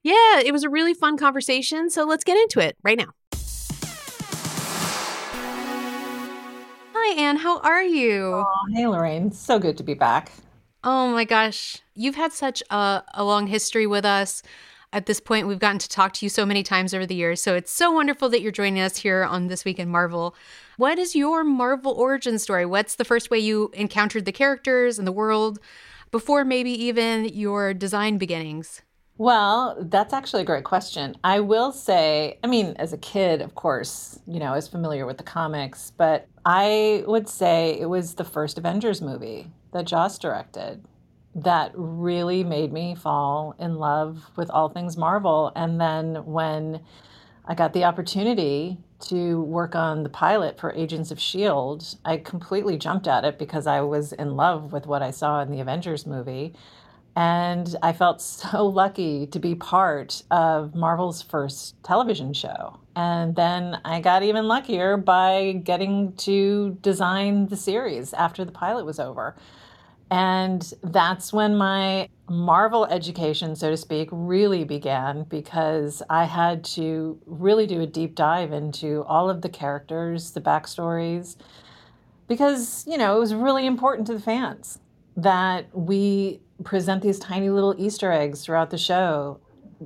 Yeah, 0.04 0.40
it 0.40 0.52
was 0.52 0.64
a 0.64 0.70
really 0.70 0.94
fun 0.94 1.18
conversation. 1.18 1.90
So 1.90 2.06
let's 2.06 2.24
get 2.24 2.38
into 2.38 2.60
it 2.60 2.78
right 2.84 2.98
now. 2.98 3.14
Hi, 6.94 7.16
Ann. 7.16 7.38
How 7.38 7.60
are 7.60 7.84
you? 7.84 8.46
Oh, 8.46 8.66
hey, 8.74 8.88
Lorraine. 8.88 9.32
So 9.32 9.58
good 9.58 9.78
to 9.78 9.84
be 9.84 9.94
back. 9.94 10.32
Oh 10.84 11.12
my 11.12 11.24
gosh. 11.24 11.78
You've 11.96 12.16
had 12.16 12.34
such 12.34 12.62
a, 12.70 13.04
a 13.14 13.24
long 13.24 13.48
history 13.48 13.88
with 13.88 14.06
us. 14.06 14.44
At 14.92 15.06
this 15.06 15.20
point, 15.20 15.48
we've 15.48 15.60
gotten 15.60 15.78
to 15.78 15.88
talk 15.88 16.14
to 16.14 16.26
you 16.26 16.30
so 16.30 16.48
many 16.48 16.64
times 16.64 16.96
over 16.96 17.06
the 17.06 17.14
years. 17.14 17.44
So 17.44 17.54
it's 17.54 17.72
so 17.72 17.92
wonderful 17.92 18.28
that 18.30 18.42
you're 18.42 18.52
joining 18.52 18.82
us 18.82 18.98
here 18.98 19.24
on 19.24 19.46
This 19.46 19.64
Week 19.64 19.78
in 19.78 19.88
Marvel. 19.88 20.36
What 20.78 20.98
is 20.98 21.16
your 21.16 21.44
Marvel 21.44 21.92
origin 21.92 22.40
story? 22.40 22.66
What's 22.66 22.96
the 22.96 23.06
first 23.06 23.30
way 23.30 23.38
you 23.38 23.70
encountered 23.76 24.26
the 24.26 24.32
characters 24.32 24.98
and 24.98 25.08
the 25.08 25.12
world 25.12 25.60
before 26.10 26.44
maybe 26.44 26.72
even 26.72 27.26
your 27.26 27.72
design 27.76 28.18
beginnings? 28.18 28.82
Well, 29.20 29.78
that's 29.80 30.12
actually 30.14 30.42
a 30.42 30.46
great 30.46 30.64
question. 30.64 31.16
I 31.24 31.42
will 31.42 31.72
say, 31.72 32.40
I 32.44 32.48
mean, 32.48 32.74
as 32.80 32.92
a 32.92 32.98
kid, 32.98 33.42
of 33.42 33.54
course, 33.54 34.18
you 34.26 34.40
know, 34.40 34.54
I 34.54 34.56
was 34.56 34.68
familiar 34.68 35.06
with 35.06 35.18
the 35.18 35.24
comics, 35.24 35.92
but 35.98 36.26
I 36.46 37.04
would 37.06 37.30
say 37.30 37.78
it 37.80 37.90
was 37.90 38.16
the 38.16 38.24
first 38.24 38.58
Avengers 38.58 39.04
movie 39.04 39.52
that 39.72 39.86
Joss 39.86 40.18
directed 40.18 40.84
that 41.36 41.72
really 41.76 42.44
made 42.44 42.74
me 42.74 42.96
fall 42.96 43.56
in 43.60 43.76
love 43.76 44.32
with 44.36 44.50
all 44.50 44.70
things 44.70 44.98
Marvel. 44.98 45.52
And 45.56 45.80
then 45.80 46.26
when 46.26 46.82
I 47.46 47.56
got 47.56 47.74
the 47.74 47.84
opportunity 47.84 48.78
to 49.02 49.42
work 49.42 49.76
on 49.76 50.04
the 50.04 50.10
pilot 50.10 50.60
for 50.60 50.74
Agents 50.74 51.12
of 51.12 51.18
S.H.I.E.L.D., 51.18 51.86
I 52.04 52.18
completely 52.18 52.78
jumped 52.78 53.08
at 53.08 53.24
it 53.24 53.40
because 53.40 53.68
I 53.68 53.82
was 53.82 54.12
in 54.14 54.36
love 54.36 54.74
with 54.74 54.88
what 54.88 55.02
I 55.02 55.12
saw 55.12 55.42
in 55.42 55.52
the 55.52 55.60
Avengers 55.60 56.06
movie. 56.06 56.54
And 57.16 57.76
I 57.82 57.94
felt 57.94 58.22
so 58.22 58.66
lucky 58.66 59.28
to 59.28 59.40
be 59.40 59.56
part 59.56 60.22
of 60.32 60.76
Marvel's 60.76 61.22
first 61.22 61.82
television 61.84 62.34
show. 62.34 62.80
And 62.96 63.36
then 63.36 63.80
I 63.86 64.02
got 64.02 64.24
even 64.24 64.48
luckier 64.48 64.98
by 64.98 65.62
getting 65.64 66.14
to 66.18 66.78
design 66.82 67.48
the 67.48 67.56
series 67.56 68.14
after 68.14 68.44
the 68.44 68.52
pilot 68.52 68.86
was 68.86 69.00
over. 69.00 69.36
And 70.12 70.74
that's 70.84 71.32
when 71.32 71.56
my 71.56 72.10
Marvel 72.30 72.86
education, 72.86 73.56
so 73.56 73.70
to 73.70 73.78
speak, 73.78 74.10
really 74.12 74.64
began 74.64 75.24
because 75.24 76.02
I 76.10 76.26
had 76.26 76.64
to 76.66 77.20
really 77.26 77.68
do 77.68 77.82
a 77.82 77.88
deep 77.88 78.16
dive 78.16 78.52
into 78.52 79.04
all 79.04 79.30
of 79.30 79.42
the 79.42 79.50
characters, 79.50 80.32
the 80.32 80.42
backstories, 80.42 81.36
because, 82.28 82.86
you 82.88 82.98
know, 82.98 83.16
it 83.18 83.20
was 83.20 83.34
really 83.34 83.66
important 83.66 84.08
to 84.08 84.14
the 84.14 84.20
fans 84.20 84.80
that 85.18 85.66
we 85.76 86.40
present 86.64 87.02
these 87.02 87.20
tiny 87.20 87.50
little 87.50 87.76
Easter 87.78 88.12
eggs 88.12 88.44
throughout 88.44 88.70
the 88.70 88.78
show, 88.78 89.40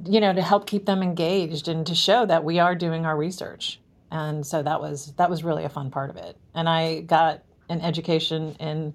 you 0.06 0.20
know, 0.20 0.34
to 0.34 0.42
help 0.42 0.68
keep 0.68 0.86
them 0.86 1.02
engaged 1.02 1.68
and 1.68 1.86
to 1.88 1.96
show 1.96 2.26
that 2.26 2.44
we 2.44 2.60
are 2.60 2.76
doing 2.76 3.06
our 3.06 3.16
research. 3.16 3.80
And 4.12 4.46
so 4.46 4.62
that 4.64 4.80
was 4.80 5.14
that 5.18 5.30
was 5.30 5.44
really 5.44 5.64
a 5.64 5.70
fun 5.70 5.90
part 5.90 6.10
of 6.10 6.18
it. 6.18 6.38
And 6.54 6.70
I 6.70 7.02
got 7.02 7.44
an 7.70 7.82
education 7.82 8.56
in 8.60 8.94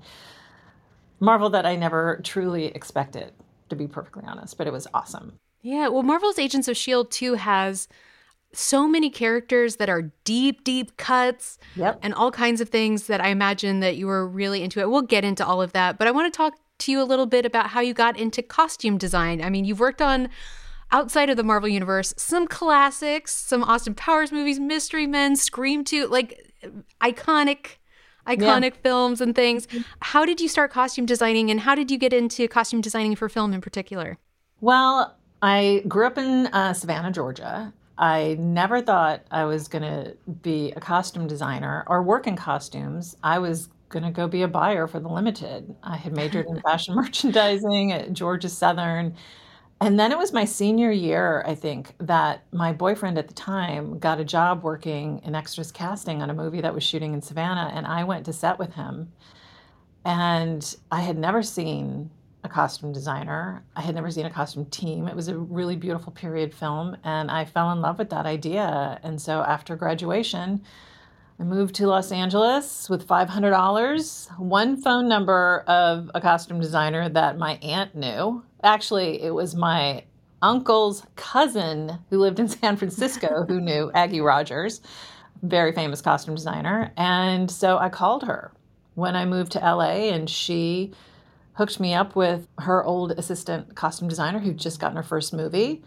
Marvel 1.20 1.50
that 1.50 1.66
I 1.66 1.76
never 1.76 2.20
truly 2.24 2.66
expected, 2.66 3.32
to 3.70 3.76
be 3.76 3.86
perfectly 3.86 4.24
honest, 4.26 4.56
but 4.58 4.66
it 4.66 4.72
was 4.72 4.86
awesome. 4.94 5.38
Yeah, 5.62 5.88
well, 5.88 6.02
Marvel's 6.02 6.38
Agents 6.38 6.68
of 6.68 6.72
S.H.I.E.L.D. 6.72 7.08
too 7.10 7.34
has 7.34 7.88
so 8.52 8.88
many 8.88 9.10
characters 9.10 9.76
that 9.76 9.90
are 9.90 10.10
deep, 10.24 10.64
deep 10.64 10.96
cuts 10.96 11.58
Yep. 11.76 11.98
and 12.02 12.14
all 12.14 12.30
kinds 12.30 12.60
of 12.60 12.68
things 12.70 13.06
that 13.08 13.20
I 13.20 13.28
imagine 13.28 13.80
that 13.80 13.96
you 13.96 14.06
were 14.06 14.26
really 14.26 14.62
into 14.62 14.80
it. 14.80 14.88
We'll 14.88 15.02
get 15.02 15.24
into 15.24 15.44
all 15.46 15.60
of 15.60 15.72
that, 15.72 15.98
but 15.98 16.06
I 16.08 16.12
want 16.12 16.32
to 16.32 16.36
talk 16.36 16.54
to 16.78 16.92
you 16.92 17.02
a 17.02 17.04
little 17.04 17.26
bit 17.26 17.44
about 17.44 17.68
how 17.70 17.80
you 17.80 17.92
got 17.92 18.18
into 18.18 18.40
costume 18.42 18.96
design. 18.96 19.42
I 19.42 19.50
mean, 19.50 19.64
you've 19.64 19.80
worked 19.80 20.00
on 20.00 20.28
outside 20.92 21.28
of 21.28 21.36
the 21.36 21.42
Marvel 21.42 21.68
universe 21.68 22.14
some 22.16 22.46
classics, 22.46 23.34
some 23.34 23.62
Austin 23.64 23.94
Powers 23.94 24.32
movies, 24.32 24.58
Mystery 24.60 25.06
Men, 25.06 25.36
Scream 25.36 25.84
2, 25.84 26.06
like 26.06 26.52
iconic 27.02 27.76
iconic 28.28 28.74
films 28.76 29.20
and 29.20 29.34
things. 29.34 29.66
How 30.00 30.24
did 30.24 30.40
you 30.40 30.48
start 30.48 30.70
costume 30.70 31.06
designing 31.06 31.50
and 31.50 31.60
how 31.60 31.74
did 31.74 31.90
you 31.90 31.98
get 31.98 32.12
into 32.12 32.46
costume 32.48 32.80
designing 32.80 33.16
for 33.16 33.28
film 33.28 33.52
in 33.52 33.60
particular? 33.60 34.18
Well, 34.60 35.16
I 35.42 35.82
grew 35.86 36.06
up 36.06 36.18
in 36.18 36.46
uh, 36.48 36.72
Savannah, 36.72 37.12
Georgia. 37.12 37.72
I 37.96 38.36
never 38.38 38.80
thought 38.80 39.22
I 39.30 39.44
was 39.44 39.66
going 39.66 39.82
to 39.82 40.16
be 40.42 40.72
a 40.76 40.80
costume 40.80 41.26
designer 41.26 41.84
or 41.88 42.02
work 42.02 42.26
in 42.26 42.36
costumes. 42.36 43.16
I 43.22 43.38
was 43.38 43.68
going 43.88 44.04
to 44.04 44.10
go 44.10 44.28
be 44.28 44.42
a 44.42 44.48
buyer 44.48 44.86
for 44.86 45.00
the 45.00 45.08
Limited. 45.08 45.74
I 45.82 45.96
had 45.96 46.14
majored 46.14 46.46
in 46.46 46.60
fashion 46.62 46.94
merchandising 46.94 47.92
at 47.92 48.12
Georgia 48.12 48.48
Southern. 48.48 49.16
And 49.80 49.98
then 49.98 50.10
it 50.10 50.18
was 50.18 50.32
my 50.32 50.44
senior 50.44 50.90
year, 50.90 51.44
I 51.46 51.54
think, 51.54 51.94
that 51.98 52.42
my 52.52 52.72
boyfriend 52.72 53.16
at 53.16 53.28
the 53.28 53.34
time 53.34 53.98
got 53.98 54.18
a 54.18 54.24
job 54.24 54.64
working 54.64 55.20
in 55.24 55.36
extras 55.36 55.70
casting 55.70 56.20
on 56.20 56.30
a 56.30 56.34
movie 56.34 56.60
that 56.60 56.74
was 56.74 56.82
shooting 56.82 57.14
in 57.14 57.22
Savannah. 57.22 57.70
And 57.72 57.86
I 57.86 58.02
went 58.02 58.26
to 58.26 58.32
set 58.32 58.58
with 58.58 58.74
him. 58.74 59.12
And 60.04 60.76
I 60.90 61.02
had 61.02 61.16
never 61.16 61.42
seen 61.42 62.10
a 62.44 62.48
costume 62.48 62.92
designer, 62.92 63.64
I 63.76 63.80
had 63.80 63.94
never 63.94 64.10
seen 64.10 64.26
a 64.26 64.30
costume 64.30 64.64
team. 64.66 65.08
It 65.08 65.14
was 65.14 65.28
a 65.28 65.36
really 65.36 65.76
beautiful 65.76 66.12
period 66.12 66.54
film. 66.54 66.96
And 67.04 67.30
I 67.30 67.44
fell 67.44 67.70
in 67.72 67.80
love 67.80 67.98
with 67.98 68.10
that 68.10 68.26
idea. 68.26 68.98
And 69.02 69.20
so 69.20 69.42
after 69.42 69.76
graduation, 69.76 70.62
I 71.40 71.44
moved 71.44 71.76
to 71.76 71.86
Los 71.86 72.10
Angeles 72.10 72.90
with 72.90 73.06
$500, 73.06 74.38
one 74.38 74.76
phone 74.76 75.08
number 75.08 75.62
of 75.68 76.10
a 76.14 76.20
costume 76.20 76.60
designer 76.60 77.08
that 77.08 77.38
my 77.38 77.54
aunt 77.62 77.94
knew. 77.94 78.42
Actually, 78.62 79.22
it 79.22 79.30
was 79.30 79.54
my 79.54 80.04
uncle's 80.42 81.04
cousin 81.16 81.98
who 82.10 82.18
lived 82.18 82.40
in 82.40 82.48
San 82.48 82.76
Francisco 82.76 83.44
who 83.46 83.60
knew 83.60 83.90
Aggie 83.94 84.20
Rodgers, 84.20 84.80
very 85.42 85.72
famous 85.72 86.00
costume 86.00 86.34
designer. 86.34 86.92
And 86.96 87.50
so 87.50 87.78
I 87.78 87.88
called 87.88 88.24
her 88.24 88.52
when 88.94 89.14
I 89.14 89.24
moved 89.24 89.52
to 89.52 89.60
LA, 89.60 90.10
and 90.10 90.28
she 90.28 90.92
hooked 91.52 91.78
me 91.78 91.94
up 91.94 92.16
with 92.16 92.48
her 92.58 92.84
old 92.84 93.12
assistant 93.12 93.74
costume 93.76 94.08
designer 94.08 94.40
who'd 94.40 94.58
just 94.58 94.80
gotten 94.80 94.96
her 94.96 95.02
first 95.02 95.32
movie. 95.32 95.82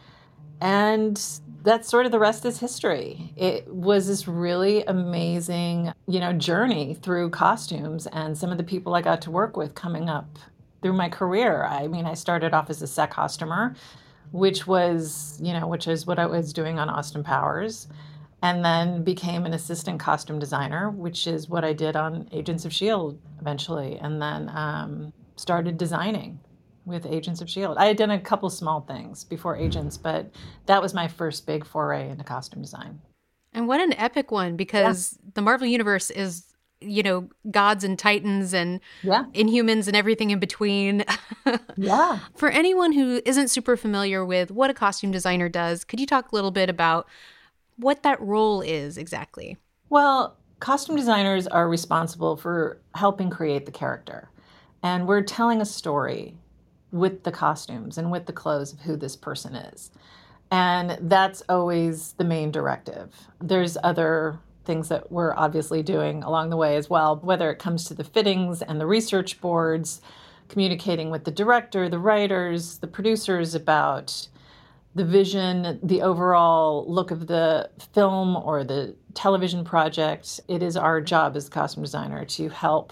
And 0.61 1.21
that's 1.63 1.89
sort 1.89 2.05
of 2.05 2.11
the 2.11 2.19
rest 2.19 2.45
is 2.45 2.59
history. 2.59 3.33
It 3.35 3.67
was 3.67 4.07
this 4.07 4.27
really 4.27 4.83
amazing, 4.83 5.91
you 6.07 6.19
know, 6.19 6.33
journey 6.33 6.93
through 6.93 7.31
costumes 7.31 8.07
and 8.07 8.37
some 8.37 8.51
of 8.51 8.57
the 8.57 8.63
people 8.63 8.93
I 8.93 9.01
got 9.01 9.21
to 9.23 9.31
work 9.31 9.57
with 9.57 9.75
coming 9.75 10.09
up 10.09 10.39
through 10.81 10.93
my 10.93 11.09
career. 11.09 11.65
I 11.65 11.87
mean, 11.87 12.05
I 12.05 12.13
started 12.13 12.53
off 12.53 12.69
as 12.69 12.81
a 12.81 12.87
set 12.87 13.11
costumer, 13.11 13.75
which 14.31 14.67
was, 14.67 15.39
you 15.41 15.53
know, 15.53 15.67
which 15.67 15.87
is 15.87 16.05
what 16.05 16.19
I 16.19 16.25
was 16.25 16.53
doing 16.53 16.79
on 16.79 16.89
Austin 16.89 17.23
Powers, 17.23 17.87
and 18.41 18.65
then 18.65 19.03
became 19.03 19.45
an 19.45 19.53
assistant 19.53 19.99
costume 19.99 20.39
designer, 20.39 20.89
which 20.89 21.27
is 21.27 21.47
what 21.49 21.63
I 21.63 21.73
did 21.73 21.95
on 21.95 22.27
Agents 22.31 22.65
of 22.65 22.71
S.H.I.E.L.D. 22.71 23.17
eventually, 23.39 23.97
and 23.97 24.21
then 24.21 24.49
um, 24.49 25.13
started 25.35 25.77
designing 25.77 26.39
with 26.85 27.05
Agents 27.05 27.41
of 27.41 27.47
S.H.I.E.L.D. 27.47 27.79
I 27.79 27.85
had 27.85 27.97
done 27.97 28.11
a 28.11 28.19
couple 28.19 28.49
small 28.49 28.81
things 28.81 29.23
before 29.23 29.55
Agents, 29.55 29.97
but 29.97 30.31
that 30.65 30.81
was 30.81 30.93
my 30.93 31.07
first 31.07 31.45
big 31.45 31.65
foray 31.65 32.09
into 32.09 32.23
costume 32.23 32.61
design. 32.61 32.99
And 33.53 33.67
what 33.67 33.81
an 33.81 33.93
epic 33.93 34.31
one 34.31 34.55
because 34.55 35.19
yeah. 35.21 35.31
the 35.35 35.41
Marvel 35.41 35.67
Universe 35.67 36.09
is, 36.09 36.45
you 36.81 37.03
know, 37.03 37.29
gods 37.49 37.83
and 37.83 37.97
titans 37.97 38.53
and 38.53 38.79
yeah. 39.03 39.25
inhumans 39.33 39.87
and 39.87 39.95
everything 39.95 40.31
in 40.31 40.39
between. 40.39 41.05
yeah. 41.77 42.19
For 42.35 42.49
anyone 42.49 42.91
who 42.91 43.21
isn't 43.25 43.49
super 43.49 43.77
familiar 43.77 44.25
with 44.25 44.51
what 44.51 44.69
a 44.69 44.73
costume 44.73 45.11
designer 45.11 45.49
does, 45.49 45.83
could 45.83 45.99
you 45.99 46.05
talk 46.05 46.31
a 46.31 46.35
little 46.35 46.51
bit 46.51 46.69
about 46.69 47.07
what 47.77 48.03
that 48.03 48.19
role 48.21 48.61
is 48.61 48.97
exactly? 48.97 49.57
Well, 49.89 50.37
costume 50.59 50.95
designers 50.95 51.47
are 51.47 51.67
responsible 51.67 52.37
for 52.37 52.79
helping 52.95 53.29
create 53.29 53.65
the 53.65 53.71
character. 53.71 54.29
And 54.83 55.07
we're 55.07 55.21
telling 55.21 55.61
a 55.61 55.65
story 55.65 56.37
with 56.91 57.23
the 57.23 57.31
costumes 57.31 57.97
and 57.97 58.11
with 58.11 58.25
the 58.25 58.33
clothes 58.33 58.73
of 58.73 58.79
who 58.81 58.95
this 58.95 59.15
person 59.15 59.55
is. 59.55 59.91
And 60.51 60.97
that's 61.09 61.41
always 61.47 62.13
the 62.13 62.23
main 62.23 62.51
directive. 62.51 63.15
There's 63.39 63.77
other 63.83 64.39
things 64.65 64.89
that 64.89 65.11
we're 65.11 65.35
obviously 65.35 65.83
doing 65.83 66.23
along 66.23 66.49
the 66.49 66.57
way 66.57 66.75
as 66.75 66.89
well, 66.89 67.17
whether 67.17 67.49
it 67.49 67.59
comes 67.59 67.85
to 67.85 67.93
the 67.93 68.03
fittings 68.03 68.61
and 68.61 68.79
the 68.79 68.85
research 68.85 69.41
boards, 69.41 70.01
communicating 70.49 71.09
with 71.09 71.23
the 71.23 71.31
director, 71.31 71.89
the 71.89 71.99
writers, 71.99 72.77
the 72.79 72.87
producers 72.87 73.55
about 73.55 74.27
the 74.93 75.05
vision, 75.05 75.79
the 75.81 76.01
overall 76.01 76.85
look 76.87 77.11
of 77.11 77.27
the 77.27 77.69
film 77.93 78.35
or 78.35 78.63
the 78.63 78.95
television 79.13 79.63
project. 79.63 80.41
It 80.47 80.61
is 80.61 80.75
our 80.75 80.99
job 81.01 81.35
as 81.35 81.47
costume 81.47 81.83
designer 81.83 82.25
to 82.25 82.49
help 82.49 82.91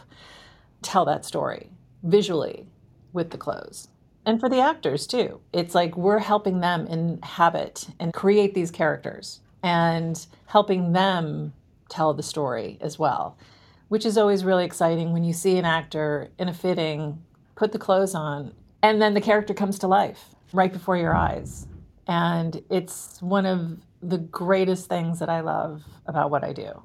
tell 0.81 1.05
that 1.05 1.25
story 1.25 1.69
visually 2.03 2.65
with 3.11 3.31
the 3.31 3.37
clothes. 3.37 3.89
And 4.25 4.39
for 4.39 4.49
the 4.49 4.61
actors 4.61 5.07
too. 5.07 5.41
It's 5.53 5.75
like 5.75 5.97
we're 5.97 6.19
helping 6.19 6.59
them 6.59 6.87
inhabit 6.87 7.87
and 7.99 8.13
create 8.13 8.53
these 8.53 8.71
characters 8.71 9.41
and 9.63 10.25
helping 10.45 10.93
them 10.93 11.53
tell 11.89 12.13
the 12.13 12.23
story 12.23 12.77
as 12.81 12.97
well, 12.97 13.37
which 13.87 14.05
is 14.05 14.17
always 14.17 14.45
really 14.45 14.65
exciting 14.65 15.11
when 15.13 15.23
you 15.23 15.33
see 15.33 15.57
an 15.57 15.65
actor 15.65 16.29
in 16.37 16.47
a 16.47 16.53
fitting 16.53 17.21
put 17.55 17.71
the 17.71 17.79
clothes 17.79 18.15
on 18.15 18.53
and 18.81 19.01
then 19.01 19.13
the 19.13 19.21
character 19.21 19.53
comes 19.53 19.79
to 19.79 19.87
life 19.87 20.35
right 20.53 20.71
before 20.71 20.97
your 20.97 21.15
eyes. 21.15 21.67
And 22.07 22.63
it's 22.69 23.21
one 23.21 23.45
of 23.45 23.77
the 24.01 24.17
greatest 24.17 24.87
things 24.87 25.19
that 25.19 25.29
I 25.29 25.41
love 25.41 25.83
about 26.05 26.31
what 26.31 26.43
I 26.43 26.53
do. 26.53 26.81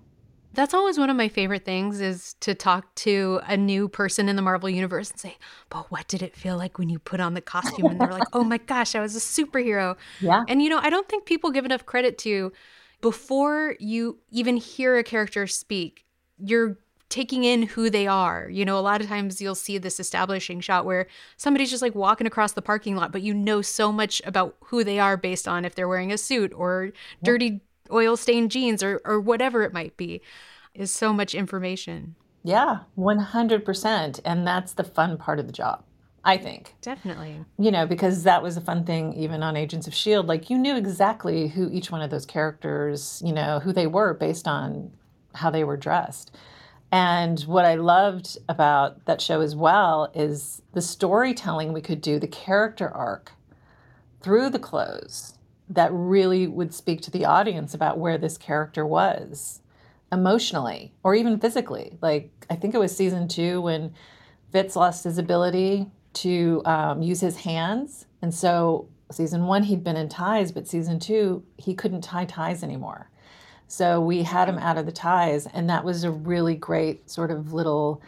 That's 0.52 0.74
always 0.74 0.98
one 0.98 1.10
of 1.10 1.16
my 1.16 1.28
favorite 1.28 1.64
things 1.64 2.00
is 2.00 2.34
to 2.40 2.54
talk 2.54 2.94
to 2.96 3.40
a 3.46 3.56
new 3.56 3.88
person 3.88 4.28
in 4.28 4.36
the 4.36 4.42
Marvel 4.42 4.70
universe 4.70 5.10
and 5.10 5.18
say, 5.18 5.36
"But 5.68 5.90
what 5.90 6.06
did 6.06 6.22
it 6.22 6.36
feel 6.36 6.56
like 6.56 6.78
when 6.78 6.88
you 6.88 7.00
put 7.00 7.18
on 7.18 7.34
the 7.34 7.40
costume?" 7.40 7.86
And 7.86 8.00
they're 8.00 8.12
like, 8.12 8.28
"Oh 8.32 8.44
my 8.44 8.58
gosh, 8.58 8.94
I 8.94 9.00
was 9.00 9.16
a 9.16 9.18
superhero." 9.18 9.96
Yeah. 10.20 10.44
And 10.46 10.62
you 10.62 10.68
know, 10.68 10.78
I 10.78 10.90
don't 10.90 11.08
think 11.08 11.24
people 11.24 11.50
give 11.50 11.64
enough 11.64 11.86
credit 11.86 12.18
to 12.18 12.52
before 13.04 13.76
you 13.78 14.18
even 14.30 14.56
hear 14.56 14.96
a 14.96 15.04
character 15.04 15.46
speak, 15.46 16.06
you're 16.38 16.78
taking 17.10 17.44
in 17.44 17.64
who 17.64 17.90
they 17.90 18.06
are. 18.06 18.48
You 18.48 18.64
know, 18.64 18.78
a 18.78 18.80
lot 18.80 19.02
of 19.02 19.08
times 19.08 19.42
you'll 19.42 19.54
see 19.54 19.76
this 19.76 20.00
establishing 20.00 20.60
shot 20.60 20.86
where 20.86 21.06
somebody's 21.36 21.68
just 21.68 21.82
like 21.82 21.94
walking 21.94 22.26
across 22.26 22.52
the 22.52 22.62
parking 22.62 22.96
lot, 22.96 23.12
but 23.12 23.20
you 23.20 23.34
know 23.34 23.60
so 23.60 23.92
much 23.92 24.22
about 24.24 24.56
who 24.64 24.84
they 24.84 24.98
are 24.98 25.18
based 25.18 25.46
on 25.46 25.66
if 25.66 25.74
they're 25.74 25.86
wearing 25.86 26.12
a 26.12 26.16
suit 26.16 26.54
or 26.56 26.92
dirty 27.22 27.60
oil 27.92 28.16
stained 28.16 28.50
jeans 28.50 28.82
or, 28.82 29.02
or 29.04 29.20
whatever 29.20 29.64
it 29.64 29.74
might 29.74 29.98
be 29.98 30.22
is 30.72 30.90
so 30.90 31.12
much 31.12 31.34
information. 31.34 32.14
Yeah, 32.42 32.78
100%. 32.96 34.20
And 34.24 34.46
that's 34.46 34.72
the 34.72 34.82
fun 34.82 35.18
part 35.18 35.38
of 35.38 35.46
the 35.46 35.52
job. 35.52 35.84
I 36.24 36.38
think. 36.38 36.74
Definitely. 36.80 37.44
You 37.58 37.70
know, 37.70 37.87
because 37.87 38.22
that 38.22 38.42
was 38.42 38.56
a 38.56 38.60
fun 38.60 38.84
thing 38.84 39.12
even 39.12 39.42
on 39.42 39.56
Agents 39.56 39.87
of 39.87 39.92
S.H.I.E.L.D. 39.92 40.26
Like, 40.26 40.48
you 40.48 40.58
knew 40.58 40.76
exactly 40.76 41.48
who 41.48 41.70
each 41.70 41.90
one 41.90 42.00
of 42.00 42.10
those 42.10 42.24
characters, 42.24 43.22
you 43.24 43.32
know, 43.32 43.60
who 43.60 43.72
they 43.72 43.87
were 43.87 44.14
based 44.14 44.48
on 44.48 44.90
how 45.34 45.50
they 45.50 45.64
were 45.64 45.76
dressed. 45.76 46.34
And 46.90 47.40
what 47.40 47.64
I 47.64 47.74
loved 47.74 48.38
about 48.48 49.04
that 49.04 49.20
show 49.20 49.40
as 49.40 49.56
well 49.56 50.10
is 50.14 50.62
the 50.72 50.80
storytelling 50.80 51.72
we 51.72 51.80
could 51.80 52.00
do, 52.00 52.18
the 52.18 52.28
character 52.28 52.88
arc 52.88 53.32
through 54.22 54.50
the 54.50 54.58
clothes 54.58 55.37
that 55.68 55.90
really 55.92 56.46
would 56.46 56.72
speak 56.72 57.00
to 57.02 57.10
the 57.10 57.24
audience 57.24 57.74
about 57.74 57.98
where 57.98 58.16
this 58.16 58.38
character 58.38 58.87
was 58.87 59.60
emotionally 60.12 60.92
or 61.02 61.14
even 61.14 61.38
physically. 61.38 61.98
Like, 62.00 62.30
I 62.48 62.54
think 62.54 62.74
it 62.74 62.78
was 62.78 62.96
season 62.96 63.28
two 63.28 63.60
when 63.60 63.92
Fitz 64.52 64.76
lost 64.76 65.04
his 65.04 65.18
ability 65.18 65.90
to 66.14 66.62
um, 66.64 67.03
use 67.03 67.20
his 67.20 67.37
hands. 67.37 68.07
And 68.22 68.35
so, 68.35 68.88
season 69.11 69.46
one, 69.46 69.62
he'd 69.62 69.85
been 69.85 69.96
in 69.96 70.09
ties, 70.09 70.53
but 70.53 70.66
season 70.66 70.98
two, 70.98 71.42
he 71.57 71.74
couldn't 71.74 72.03
tie 72.03 72.24
ties 72.24 72.62
anymore. 72.62 73.11
So, 73.68 74.00
we 74.00 74.22
had 74.22 74.48
him 74.48 74.59
out 74.59 74.79
of 74.79 74.87
the 74.87 74.92
ties. 74.92 75.46
And 75.46 75.68
that 75.70 75.85
was 75.85 76.05
a 76.05 76.11
really 76.11 76.55
great 76.55 77.11
sort 77.11 77.31
of 77.31 77.53
little 77.53 78.03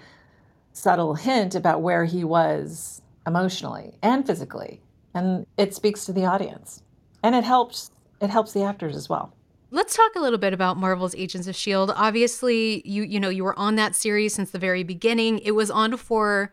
subtle 0.72 1.14
hint 1.14 1.54
about 1.54 1.80
where 1.80 2.04
he 2.04 2.22
was 2.22 3.00
emotionally 3.26 3.94
and 4.02 4.26
physically. 4.26 4.80
And 5.14 5.46
it 5.56 5.74
speaks 5.74 6.04
to 6.04 6.12
the 6.12 6.26
audience 6.26 6.82
and 7.22 7.34
it 7.34 7.44
helps 7.44 7.90
it 8.20 8.30
helps 8.30 8.52
the 8.52 8.62
actors 8.62 8.96
as 8.96 9.08
well. 9.08 9.32
Let's 9.70 9.96
talk 9.96 10.14
a 10.14 10.20
little 10.20 10.38
bit 10.38 10.52
about 10.52 10.76
Marvel's 10.76 11.14
Agents 11.16 11.48
of 11.48 11.56
Shield. 11.56 11.92
Obviously, 11.94 12.82
you 12.88 13.02
you 13.02 13.18
know, 13.18 13.28
you 13.28 13.42
were 13.42 13.58
on 13.58 13.76
that 13.76 13.94
series 13.94 14.34
since 14.34 14.50
the 14.50 14.58
very 14.58 14.84
beginning. 14.84 15.38
It 15.40 15.52
was 15.52 15.70
on 15.70 15.96
for 15.96 16.52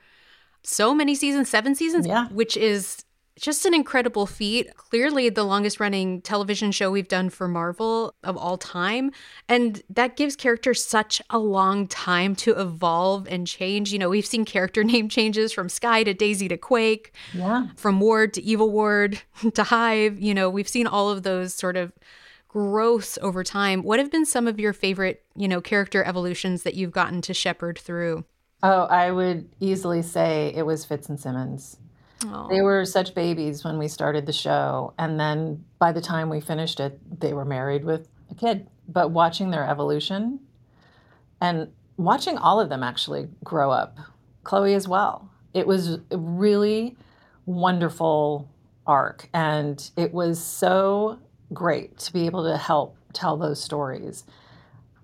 so 0.64 0.94
many 0.96 1.16
seasons, 1.16 1.50
7 1.50 1.76
seasons, 1.76 2.08
yeah. 2.08 2.28
which 2.30 2.58
is 2.58 3.04
just 3.40 3.66
an 3.66 3.74
incredible 3.74 4.26
feat. 4.26 4.76
Clearly, 4.76 5.30
the 5.30 5.44
longest 5.44 5.80
running 5.80 6.22
television 6.22 6.72
show 6.72 6.92
we've 6.92 7.08
done 7.08 7.30
for 7.30 7.48
Marvel 7.48 8.14
of 8.24 8.38
all 8.38 8.58
time. 8.58 9.12
And 9.50 9.82
that 9.90 10.16
gives 10.16 10.36
characters 10.36 10.86
such 10.86 11.22
a 11.30 11.40
long 11.40 11.88
time 11.88 12.36
to 12.38 12.60
evolve 12.60 13.28
and 13.28 13.48
change. 13.48 13.92
You 13.92 14.00
know, 14.00 14.10
we've 14.10 14.26
seen 14.26 14.46
character 14.46 14.84
name 14.84 15.10
changes 15.10 15.52
from 15.52 15.70
Skye 15.70 16.04
to 16.04 16.14
Daisy 16.14 16.48
to 16.48 16.58
Quake, 16.58 17.14
yeah. 17.34 17.68
from 17.76 18.00
Ward 18.00 18.34
to 18.36 18.44
Evil 18.44 18.70
Ward 18.70 19.22
to 19.54 19.64
Hive. 19.64 20.20
You 20.20 20.34
know, 20.34 20.50
we've 20.50 20.70
seen 20.70 20.88
all 20.88 21.10
of 21.10 21.24
those 21.24 21.54
sort 21.54 21.76
of 21.76 21.92
growths 22.48 23.18
over 23.22 23.44
time. 23.44 23.82
What 23.82 23.98
have 23.98 24.12
been 24.12 24.26
some 24.28 24.48
of 24.48 24.60
your 24.60 24.74
favorite, 24.74 25.24
you 25.36 25.48
know, 25.48 25.60
character 25.60 26.04
evolutions 26.04 26.62
that 26.64 26.76
you've 26.76 26.92
gotten 26.92 27.22
to 27.24 27.34
shepherd 27.34 27.80
through? 27.80 28.26
Oh, 28.64 28.84
I 28.84 29.12
would 29.12 29.50
easily 29.60 30.02
say 30.02 30.54
it 30.56 30.66
was 30.66 30.86
Fitz 30.86 31.10
and 31.10 31.20
Simmons. 31.20 31.78
Aww. 32.22 32.50
They 32.50 32.62
oh. 32.62 32.64
were 32.64 32.86
such 32.86 33.14
babies 33.14 33.66
when 33.66 33.78
we 33.78 33.90
started 33.90 34.26
the 34.26 34.34
show. 34.34 34.94
And 34.98 35.20
then 35.20 35.66
by 35.80 35.92
the 35.92 36.00
time 36.00 36.30
we 36.30 36.40
finished 36.40 36.80
it, 36.80 36.98
they 37.20 37.34
were 37.34 37.44
married 37.44 37.84
with 37.84 38.08
a 38.32 38.36
kid. 38.36 38.68
But 38.88 39.12
watching 39.12 39.52
their 39.52 39.68
evolution 39.68 40.40
and 41.42 41.68
watching 41.98 42.38
all 42.38 42.62
of 42.62 42.70
them 42.70 42.84
actually 42.84 43.28
grow 43.44 43.70
up, 43.70 43.98
Chloe 44.46 44.74
as 44.74 44.88
well, 44.88 45.30
it 45.54 45.68
was 45.68 46.00
a 46.12 46.18
really 46.18 46.96
wonderful 47.46 48.50
arc. 48.88 49.30
And 49.34 49.90
it 49.98 50.14
was 50.14 50.42
so 50.42 51.20
great 51.54 51.98
to 52.00 52.14
be 52.14 52.26
able 52.26 52.44
to 52.46 52.58
help 52.58 52.96
tell 53.12 53.36
those 53.36 53.62
stories. 53.62 54.24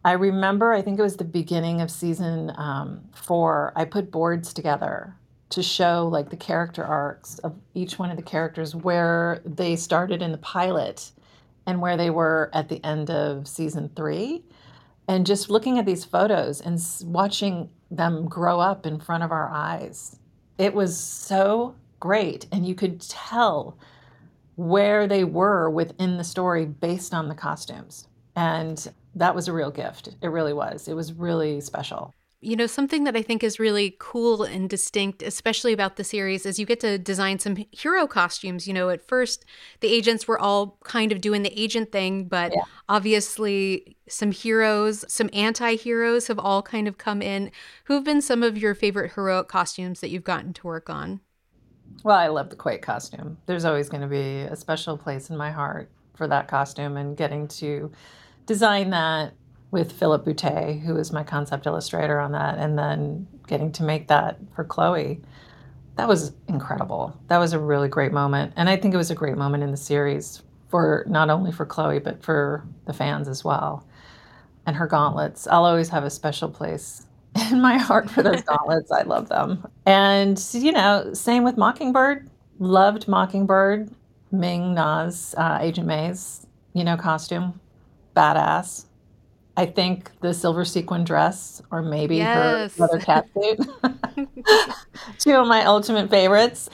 I 0.03 0.13
remember, 0.13 0.73
I 0.73 0.81
think 0.81 0.97
it 0.97 1.01
was 1.01 1.17
the 1.17 1.25
beginning 1.25 1.81
of 1.81 1.91
season 1.91 2.53
um, 2.55 3.01
four, 3.13 3.73
I 3.75 3.85
put 3.85 4.11
boards 4.11 4.53
together 4.53 5.15
to 5.49 5.63
show 5.63 6.07
like 6.11 6.29
the 6.29 6.37
character 6.37 6.85
arcs 6.85 7.39
of 7.39 7.55
each 7.73 7.99
one 7.99 8.11
of 8.11 8.17
the 8.17 8.23
characters, 8.23 8.75
where 8.75 9.41
they 9.43 9.75
started 9.75 10.21
in 10.21 10.31
the 10.31 10.37
pilot 10.37 11.11
and 11.65 11.81
where 11.81 11.97
they 11.97 12.09
were 12.09 12.49
at 12.53 12.69
the 12.69 12.83
end 12.85 13.09
of 13.09 13.47
season 13.47 13.89
three. 13.95 14.43
And 15.07 15.25
just 15.25 15.49
looking 15.49 15.79
at 15.79 15.85
these 15.85 16.05
photos 16.05 16.61
and 16.61 16.79
watching 17.11 17.69
them 17.91 18.27
grow 18.27 18.59
up 18.59 18.85
in 18.85 18.99
front 18.99 19.23
of 19.23 19.31
our 19.31 19.49
eyes, 19.49 20.17
it 20.57 20.73
was 20.73 20.97
so 20.97 21.75
great. 21.99 22.45
And 22.51 22.65
you 22.65 22.75
could 22.75 23.01
tell 23.01 23.75
where 24.55 25.07
they 25.07 25.23
were 25.23 25.69
within 25.69 26.17
the 26.17 26.23
story 26.23 26.65
based 26.65 27.13
on 27.13 27.27
the 27.27 27.35
costumes. 27.35 28.07
And 28.35 28.87
that 29.15 29.35
was 29.35 29.47
a 29.47 29.53
real 29.53 29.71
gift. 29.71 30.09
It 30.21 30.27
really 30.27 30.53
was. 30.53 30.87
It 30.87 30.95
was 30.95 31.13
really 31.13 31.61
special. 31.61 32.13
You 32.41 32.55
know, 32.55 32.67
something 32.67 33.03
that 33.03 33.17
I 33.17 33.21
think 33.21 33.43
is 33.43 33.59
really 33.59 33.97
cool 33.99 34.43
and 34.43 34.69
distinct, 34.69 35.21
especially 35.21 35.73
about 35.73 35.97
the 35.97 36.05
series, 36.05 36.45
is 36.45 36.57
you 36.57 36.65
get 36.65 36.79
to 36.79 36.97
design 36.97 37.37
some 37.37 37.57
hero 37.71 38.07
costumes. 38.07 38.65
You 38.65 38.73
know, 38.73 38.89
at 38.89 39.05
first, 39.05 39.43
the 39.81 39.89
agents 39.89 40.25
were 40.25 40.39
all 40.39 40.77
kind 40.85 41.11
of 41.11 41.19
doing 41.19 41.43
the 41.43 41.61
agent 41.61 41.91
thing, 41.91 42.25
but 42.25 42.53
yeah. 42.53 42.61
obviously, 42.87 43.97
some 44.07 44.31
heroes, 44.31 45.03
some 45.09 45.29
anti 45.33 45.75
heroes 45.75 46.27
have 46.27 46.39
all 46.39 46.61
kind 46.61 46.87
of 46.87 46.97
come 46.97 47.21
in. 47.21 47.51
Who 47.85 47.95
have 47.95 48.05
been 48.05 48.21
some 48.21 48.41
of 48.41 48.57
your 48.57 48.73
favorite 48.73 49.11
heroic 49.15 49.49
costumes 49.49 49.99
that 49.99 50.09
you've 50.09 50.23
gotten 50.23 50.53
to 50.53 50.67
work 50.67 50.89
on? 50.89 51.19
Well, 52.05 52.17
I 52.17 52.27
love 52.27 52.49
the 52.49 52.55
Quake 52.55 52.81
costume. 52.81 53.37
There's 53.47 53.65
always 53.65 53.89
going 53.89 54.01
to 54.01 54.07
be 54.07 54.41
a 54.41 54.55
special 54.55 54.97
place 54.97 55.29
in 55.29 55.35
my 55.35 55.51
heart 55.51 55.91
for 56.15 56.27
that 56.27 56.47
costume 56.47 56.95
and 56.95 57.17
getting 57.17 57.47
to 57.47 57.91
design 58.49 58.89
that 58.89 59.35
with 59.69 59.91
Phillip 59.91 60.25
Boutte, 60.25 60.81
who 60.81 60.97
is 60.97 61.13
my 61.13 61.23
concept 61.23 61.67
illustrator 61.67 62.19
on 62.19 62.31
that, 62.31 62.57
and 62.57 62.79
then 62.79 63.27
getting 63.45 63.71
to 63.73 63.83
make 63.83 64.07
that 64.07 64.39
for 64.55 64.63
Chloe. 64.63 65.21
That 65.97 66.07
was 66.07 66.31
incredible. 66.47 67.15
That 67.27 67.37
was 67.37 67.53
a 67.53 67.59
really 67.59 67.89
great 67.89 68.11
moment. 68.11 68.53
And 68.55 68.67
I 68.67 68.75
think 68.75 68.95
it 68.95 68.97
was 68.97 69.11
a 69.11 69.15
great 69.15 69.37
moment 69.37 69.61
in 69.61 69.69
the 69.69 69.77
series 69.77 70.41
for 70.67 71.05
not 71.07 71.29
only 71.29 71.51
for 71.51 71.63
Chloe, 71.63 71.99
but 71.99 72.23
for 72.23 72.65
the 72.85 72.93
fans 72.93 73.27
as 73.27 73.43
well. 73.43 73.85
And 74.65 74.75
her 74.75 74.87
gauntlets. 74.87 75.45
I'll 75.45 75.65
always 75.65 75.89
have 75.89 76.03
a 76.03 76.09
special 76.09 76.49
place 76.49 77.05
in 77.51 77.61
my 77.61 77.77
heart 77.77 78.09
for 78.09 78.23
those 78.23 78.41
gauntlets. 78.51 78.91
I 78.91 79.03
love 79.03 79.29
them. 79.29 79.63
And, 79.85 80.43
you 80.53 80.71
know, 80.71 81.13
same 81.13 81.43
with 81.43 81.55
Mockingbird. 81.55 82.27
Loved 82.57 83.07
Mockingbird, 83.07 83.91
Ming 84.31 84.73
Na's 84.73 85.35
uh, 85.37 85.59
Agent 85.61 85.85
May's, 85.85 86.47
you 86.73 86.83
know, 86.83 86.97
costume. 86.97 87.59
Badass. 88.15 88.85
I 89.57 89.65
think 89.65 90.11
the 90.21 90.33
silver 90.33 90.63
sequin 90.63 91.03
dress, 91.03 91.61
or 91.69 91.81
maybe 91.81 92.17
yes. 92.17 92.77
her 92.77 92.87
leather 92.87 92.99
cat 92.99 93.25
suit. 93.33 93.59
Two 95.19 95.35
of 95.35 95.47
my 95.47 95.65
ultimate 95.65 96.09
favorites. 96.09 96.69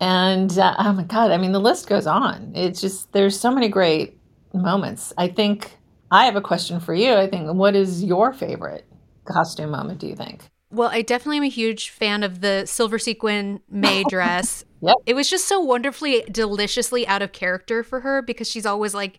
And 0.00 0.56
uh, 0.58 0.74
oh 0.78 0.92
my 0.92 1.02
God, 1.02 1.30
I 1.32 1.36
mean, 1.36 1.52
the 1.52 1.60
list 1.60 1.86
goes 1.86 2.06
on. 2.06 2.52
It's 2.54 2.80
just, 2.80 3.12
there's 3.12 3.38
so 3.38 3.50
many 3.50 3.68
great 3.68 4.18
moments. 4.54 5.12
I 5.18 5.28
think 5.28 5.76
I 6.10 6.24
have 6.24 6.36
a 6.36 6.40
question 6.40 6.80
for 6.80 6.94
you. 6.94 7.12
I 7.14 7.28
think, 7.28 7.52
what 7.52 7.76
is 7.76 8.02
your 8.02 8.32
favorite 8.32 8.86
costume 9.24 9.70
moment, 9.70 10.00
do 10.00 10.06
you 10.06 10.16
think? 10.16 10.48
Well, 10.70 10.90
I 10.90 11.02
definitely 11.02 11.38
am 11.38 11.44
a 11.44 11.48
huge 11.48 11.90
fan 11.90 12.22
of 12.22 12.40
the 12.40 12.66
silver 12.66 12.98
sequin 12.98 13.60
May 13.70 14.04
dress. 14.08 14.64
yep. 14.80 14.96
It 15.06 15.14
was 15.14 15.28
just 15.28 15.46
so 15.46 15.60
wonderfully, 15.60 16.24
deliciously 16.30 17.06
out 17.06 17.22
of 17.22 17.32
character 17.32 17.82
for 17.82 18.00
her 18.00 18.22
because 18.22 18.48
she's 18.48 18.66
always 18.66 18.94
like 18.94 19.18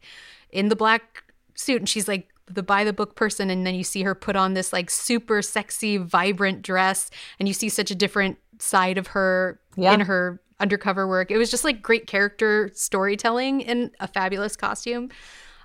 in 0.52 0.70
the 0.70 0.76
black 0.76 1.24
suit 1.60 1.82
and 1.82 1.90
she's 1.90 2.08
like 2.08 2.30
the 2.48 2.64
by 2.64 2.84
the 2.84 2.94
book 2.94 3.16
person 3.16 3.50
and 3.50 3.66
then 3.68 3.76
you 3.76 3.84
see 3.84 4.04
her 4.04 4.16
put 4.16 4.36
on 4.36 4.54
this 4.54 4.72
like 4.72 4.90
super 4.90 5.42
sexy 5.42 5.98
vibrant 5.98 6.62
dress 6.62 7.12
and 7.38 7.48
you 7.48 7.54
see 7.54 7.70
such 7.70 7.92
a 7.92 7.96
different 7.96 8.38
side 8.60 8.98
of 8.98 9.08
her 9.08 9.60
yeah. 9.76 9.94
in 9.94 10.00
her 10.00 10.42
undercover 10.60 11.08
work 11.08 11.32
it 11.32 11.38
was 11.38 11.52
just 11.52 11.64
like 11.64 11.82
great 11.82 12.08
character 12.08 12.70
storytelling 12.74 13.62
in 13.62 13.92
a 14.00 14.08
fabulous 14.08 14.56
costume 14.56 15.10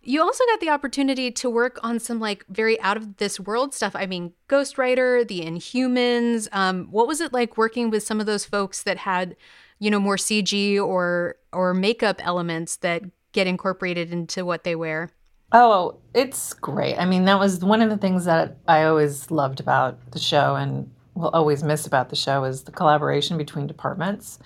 you 0.06 0.20
also 0.20 0.44
got 0.50 0.60
the 0.60 0.68
opportunity 0.68 1.30
to 1.30 1.48
work 1.48 1.78
on 1.82 1.98
some 1.98 2.20
like 2.20 2.44
very 2.48 2.78
out 2.82 2.98
of 2.98 3.16
this 3.16 3.40
world 3.40 3.72
stuff. 3.72 3.96
I 3.96 4.04
mean, 4.04 4.34
Ghost 4.48 4.76
Rider 4.76 5.24
The 5.24 5.40
Inhumans. 5.40 6.46
Um, 6.52 6.88
what 6.90 7.08
was 7.08 7.22
it 7.22 7.32
like 7.32 7.56
working 7.56 7.88
with 7.88 8.02
some 8.02 8.20
of 8.20 8.26
those 8.26 8.44
folks 8.44 8.82
that 8.82 8.98
had, 8.98 9.34
you 9.78 9.90
know, 9.90 9.98
more 9.98 10.16
CG 10.16 10.78
or 10.78 11.36
or 11.54 11.72
makeup 11.72 12.20
elements 12.22 12.76
that 12.76 13.02
get 13.32 13.46
incorporated 13.46 14.12
into 14.12 14.44
what 14.44 14.64
they 14.64 14.76
wear? 14.76 15.08
Oh, 15.56 15.98
it's 16.14 16.52
great. 16.52 16.96
I 16.96 17.04
mean, 17.04 17.26
that 17.26 17.38
was 17.38 17.64
one 17.64 17.80
of 17.80 17.88
the 17.88 17.96
things 17.96 18.24
that 18.24 18.56
I 18.66 18.82
always 18.82 19.30
loved 19.30 19.60
about 19.60 20.10
the 20.10 20.18
show 20.18 20.56
and 20.56 20.90
will 21.14 21.28
always 21.28 21.62
miss 21.62 21.86
about 21.86 22.08
the 22.08 22.16
show 22.16 22.42
is 22.42 22.64
the 22.64 22.72
collaboration 22.72 23.38
between 23.38 23.68
departments 23.68 24.40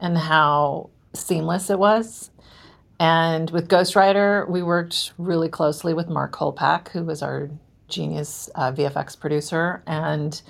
and 0.00 0.16
how 0.16 0.90
seamless 1.12 1.70
it 1.70 1.78
was. 1.80 2.30
And 3.00 3.50
with 3.50 3.66
Ghost 3.66 3.96
Rider, 3.96 4.46
we 4.48 4.62
worked 4.62 5.12
really 5.18 5.48
closely 5.48 5.92
with 5.92 6.08
Mark 6.08 6.30
Kolpack, 6.30 6.86
who 6.90 7.02
was 7.02 7.20
our 7.20 7.50
genius 7.88 8.48
uh, 8.54 8.70
VFX 8.70 9.18
producer. 9.18 9.82
And 9.88 10.40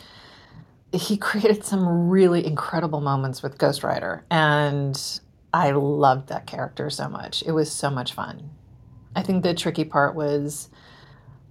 he 0.92 1.16
created 1.30 1.64
some 1.64 2.10
really 2.10 2.44
incredible 2.44 3.00
moments 3.00 3.42
with 3.42 3.56
Ghost 3.56 3.82
Rider. 3.82 4.22
And 4.30 5.00
I 5.54 5.70
loved 5.70 6.28
that 6.28 6.46
character 6.46 6.90
so 6.90 7.08
much. 7.08 7.42
It 7.46 7.52
was 7.52 7.72
so 7.72 7.88
much 7.88 8.12
fun. 8.12 8.50
I 9.16 9.22
think 9.22 9.42
the 9.42 9.54
tricky 9.54 9.84
part 9.84 10.14
was 10.14 10.68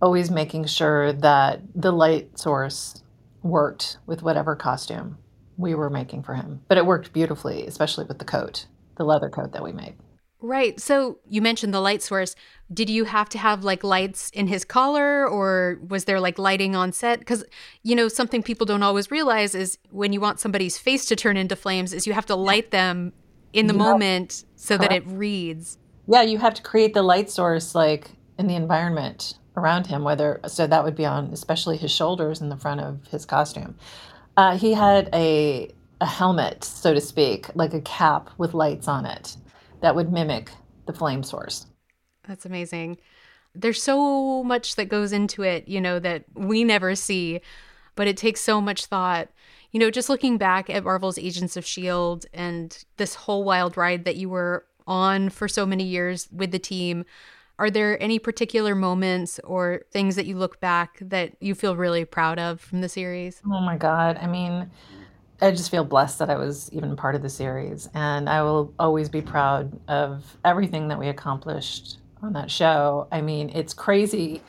always 0.02 0.30
making 0.30 0.65
sure 0.65 1.13
that 1.13 1.62
the 1.73 1.91
light 1.91 2.38
source 2.38 3.02
worked 3.41 3.97
with 4.06 4.21
whatever 4.21 4.56
costume 4.56 5.17
we 5.58 5.76
were 5.76 5.89
making 5.89 6.23
for 6.23 6.34
him. 6.34 6.62
But 6.67 6.78
it 6.78 6.86
worked 6.86 7.13
beautifully, 7.13 7.65
especially 7.67 8.06
with 8.06 8.19
the 8.19 8.26
coat, 8.26 8.65
the 8.97 9.06
leather 9.06 9.30
coat 9.30 9.54
that 9.54 9.63
we 9.63 9.71
made. 9.71 9.95
Right. 10.41 10.78
So 10.78 11.19
you 11.30 11.41
mentioned 11.41 11.73
the 11.73 11.80
light 11.80 12.02
source. 12.02 12.36
Did 12.73 12.89
you 12.89 13.06
have 13.06 13.30
to 13.30 13.38
have 13.38 13.63
like 13.63 13.82
lights 13.82 14.30
in 14.32 14.47
his 14.47 14.65
collar 14.65 15.26
or 15.26 15.80
was 15.88 16.04
there 16.04 16.19
like 16.19 16.38
lighting 16.38 16.76
on 16.76 16.91
set? 16.91 17.19
Because, 17.19 17.45
you 17.82 17.95
know, 17.95 18.10
something 18.10 18.43
people 18.43 18.65
don't 18.65 18.84
always 18.84 19.10
realize 19.10 19.56
is 19.56 19.78
when 19.89 20.12
you 20.12 20.19
want 20.19 20.41
somebody's 20.41 20.78
face 20.78 21.06
to 21.06 21.15
turn 21.15 21.38
into 21.38 21.56
flames, 21.56 21.93
is 21.93 22.06
you 22.06 22.12
have 22.12 22.26
to 22.26 22.36
light 22.36 22.71
them 22.71 23.13
in 23.54 23.67
the 23.67 23.73
moment 23.73 24.43
so 24.58 24.76
Correct. 24.76 24.89
that 24.89 24.97
it 24.97 25.08
reads 25.08 25.78
yeah, 26.07 26.21
you 26.21 26.37
have 26.37 26.53
to 26.55 26.61
create 26.61 26.93
the 26.93 27.03
light 27.03 27.29
source 27.29 27.75
like 27.75 28.11
in 28.37 28.47
the 28.47 28.55
environment 28.55 29.35
around 29.55 29.87
him, 29.87 30.03
whether 30.03 30.39
so 30.47 30.67
that 30.67 30.83
would 30.83 30.95
be 30.95 31.05
on 31.05 31.25
especially 31.27 31.77
his 31.77 31.91
shoulders 31.91 32.41
in 32.41 32.49
the 32.49 32.57
front 32.57 32.81
of 32.81 33.05
his 33.07 33.25
costume. 33.25 33.75
Uh, 34.35 34.57
he 34.57 34.73
had 34.73 35.09
a 35.13 35.71
a 36.01 36.05
helmet, 36.05 36.63
so 36.63 36.93
to 36.93 36.99
speak, 36.99 37.47
like 37.55 37.73
a 37.73 37.81
cap 37.81 38.29
with 38.37 38.53
lights 38.53 38.87
on 38.87 39.05
it 39.05 39.37
that 39.81 39.95
would 39.95 40.11
mimic 40.11 40.51
the 40.85 40.93
flame 40.93 41.23
source. 41.23 41.67
That's 42.27 42.45
amazing. 42.45 42.97
There's 43.55 43.81
so 43.81 44.43
much 44.43 44.75
that 44.75 44.85
goes 44.85 45.13
into 45.13 45.43
it, 45.43 45.67
you 45.67 45.79
know, 45.79 45.99
that 45.99 46.25
we 46.33 46.63
never 46.63 46.95
see, 46.95 47.41
but 47.95 48.07
it 48.07 48.17
takes 48.17 48.41
so 48.41 48.59
much 48.59 48.87
thought. 48.87 49.29
You 49.71 49.79
know, 49.79 49.91
just 49.91 50.09
looking 50.09 50.37
back 50.37 50.69
at 50.69 50.83
Marvel's 50.83 51.17
Agents 51.17 51.55
of 51.55 51.63
S.H.I.E.L.D. 51.63 52.27
and 52.33 52.83
this 52.97 53.15
whole 53.15 53.43
wild 53.43 53.77
ride 53.77 54.05
that 54.05 54.15
you 54.15 54.29
were 54.29 54.65
on 54.88 55.30
for 55.30 55.48
so 55.48 55.65
many 55.65 55.84
years 55.84 56.28
with 56.32 56.52
the 56.52 56.60
team. 56.60 57.06
Are 57.60 57.69
there 57.69 58.02
any 58.02 58.19
particular 58.19 58.76
moments 58.76 59.39
or 59.43 59.84
things 59.91 60.15
that 60.15 60.26
you 60.26 60.38
look 60.38 60.60
back 60.60 60.98
that 61.02 61.34
you 61.39 61.54
feel 61.54 61.76
really 61.76 62.04
proud 62.04 62.39
of 62.39 62.60
from 62.60 62.82
the 62.82 62.89
series? 62.89 63.41
Oh 63.46 63.62
my 63.62 63.78
God. 63.78 64.17
I 64.22 64.28
mean, 64.28 64.69
I 65.41 65.52
just 65.52 65.69
feel 65.69 65.84
blessed 65.84 66.19
that 66.19 66.30
I 66.30 66.36
was 66.36 66.72
even 66.72 66.96
part 66.96 67.15
of 67.15 67.22
the 67.22 67.30
series. 67.30 67.89
And 67.93 68.28
I 68.28 68.41
will 68.41 68.74
always 68.80 69.08
be 69.10 69.22
proud 69.22 69.80
of 69.88 70.38
everything 70.43 70.88
that 70.88 70.98
we 70.98 71.10
accomplished 71.10 72.00
on 72.22 72.34
that 72.34 72.50
show. 72.50 73.08
I 73.12 73.22
mean, 73.22 73.50
it's 73.50 73.74
crazy 73.74 74.41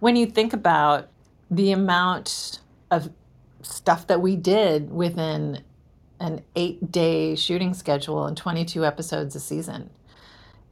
when 0.00 0.16
you 0.16 0.26
think 0.26 0.52
about 0.52 1.08
the 1.50 1.72
amount 1.72 2.60
of 2.90 3.10
stuff 3.62 4.06
that 4.08 4.20
we 4.20 4.36
did 4.36 4.90
within 4.90 5.62
an 6.20 6.42
eight 6.54 6.92
day 6.92 7.34
shooting 7.34 7.74
schedule 7.74 8.26
and 8.26 8.36
22 8.36 8.84
episodes 8.84 9.34
a 9.34 9.40
season. 9.40 9.90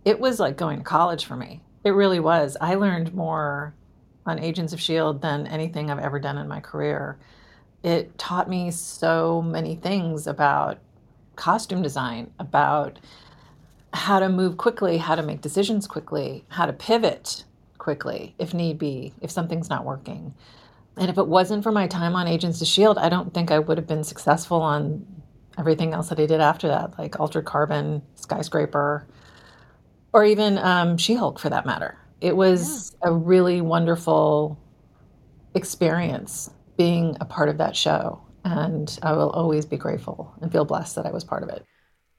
It 0.04 0.20
was 0.20 0.38
like 0.38 0.56
going 0.56 0.78
to 0.78 0.84
college 0.84 1.24
for 1.24 1.36
me. 1.36 1.62
It 1.84 1.90
really 1.90 2.20
was. 2.20 2.56
I 2.60 2.74
learned 2.74 3.14
more 3.14 3.74
on 4.26 4.38
Agents 4.38 4.72
of 4.72 4.78
S.H.I.E.L.D. 4.78 5.20
than 5.20 5.46
anything 5.46 5.90
I've 5.90 5.98
ever 5.98 6.20
done 6.20 6.38
in 6.38 6.48
my 6.48 6.60
career. 6.60 7.18
It 7.82 8.16
taught 8.18 8.48
me 8.48 8.70
so 8.70 9.40
many 9.40 9.76
things 9.76 10.26
about 10.26 10.78
costume 11.36 11.82
design, 11.82 12.30
about 12.38 12.98
how 13.94 14.20
to 14.20 14.28
move 14.28 14.58
quickly, 14.58 14.98
how 14.98 15.14
to 15.14 15.22
make 15.22 15.40
decisions 15.40 15.86
quickly, 15.86 16.44
how 16.48 16.66
to 16.66 16.72
pivot 16.72 17.44
quickly 17.78 18.34
if 18.38 18.52
need 18.52 18.78
be, 18.78 19.14
if 19.22 19.30
something's 19.30 19.70
not 19.70 19.84
working. 19.84 20.34
And 20.96 21.08
if 21.08 21.16
it 21.16 21.26
wasn't 21.26 21.62
for 21.62 21.72
my 21.72 21.86
time 21.86 22.14
on 22.16 22.26
Agents 22.26 22.58
of 22.58 22.66
S.H.I.E.L.D., 22.66 23.00
I 23.00 23.08
don't 23.08 23.32
think 23.32 23.50
I 23.50 23.60
would 23.60 23.78
have 23.78 23.86
been 23.86 24.04
successful 24.04 24.60
on 24.60 25.06
everything 25.58 25.92
else 25.92 26.08
that 26.08 26.18
he 26.18 26.26
did 26.26 26.40
after 26.40 26.68
that, 26.68 26.98
like 26.98 27.18
Altered 27.18 27.44
Carbon, 27.44 28.02
Skyscraper, 28.14 29.06
or 30.12 30.24
even 30.24 30.58
um, 30.58 30.96
She 30.96 31.14
Hulk 31.14 31.38
for 31.38 31.50
that 31.50 31.66
matter. 31.66 31.98
It 32.20 32.36
was 32.36 32.96
a 33.02 33.12
really 33.12 33.60
wonderful 33.60 34.58
experience 35.54 36.50
being 36.76 37.16
a 37.20 37.24
part 37.24 37.48
of 37.48 37.58
that 37.58 37.76
show. 37.76 38.22
And 38.44 38.98
I 39.02 39.12
will 39.12 39.30
always 39.30 39.66
be 39.66 39.76
grateful 39.76 40.32
and 40.40 40.50
feel 40.50 40.64
blessed 40.64 40.96
that 40.96 41.06
I 41.06 41.10
was 41.10 41.24
part 41.24 41.42
of 41.42 41.48
it. 41.50 41.66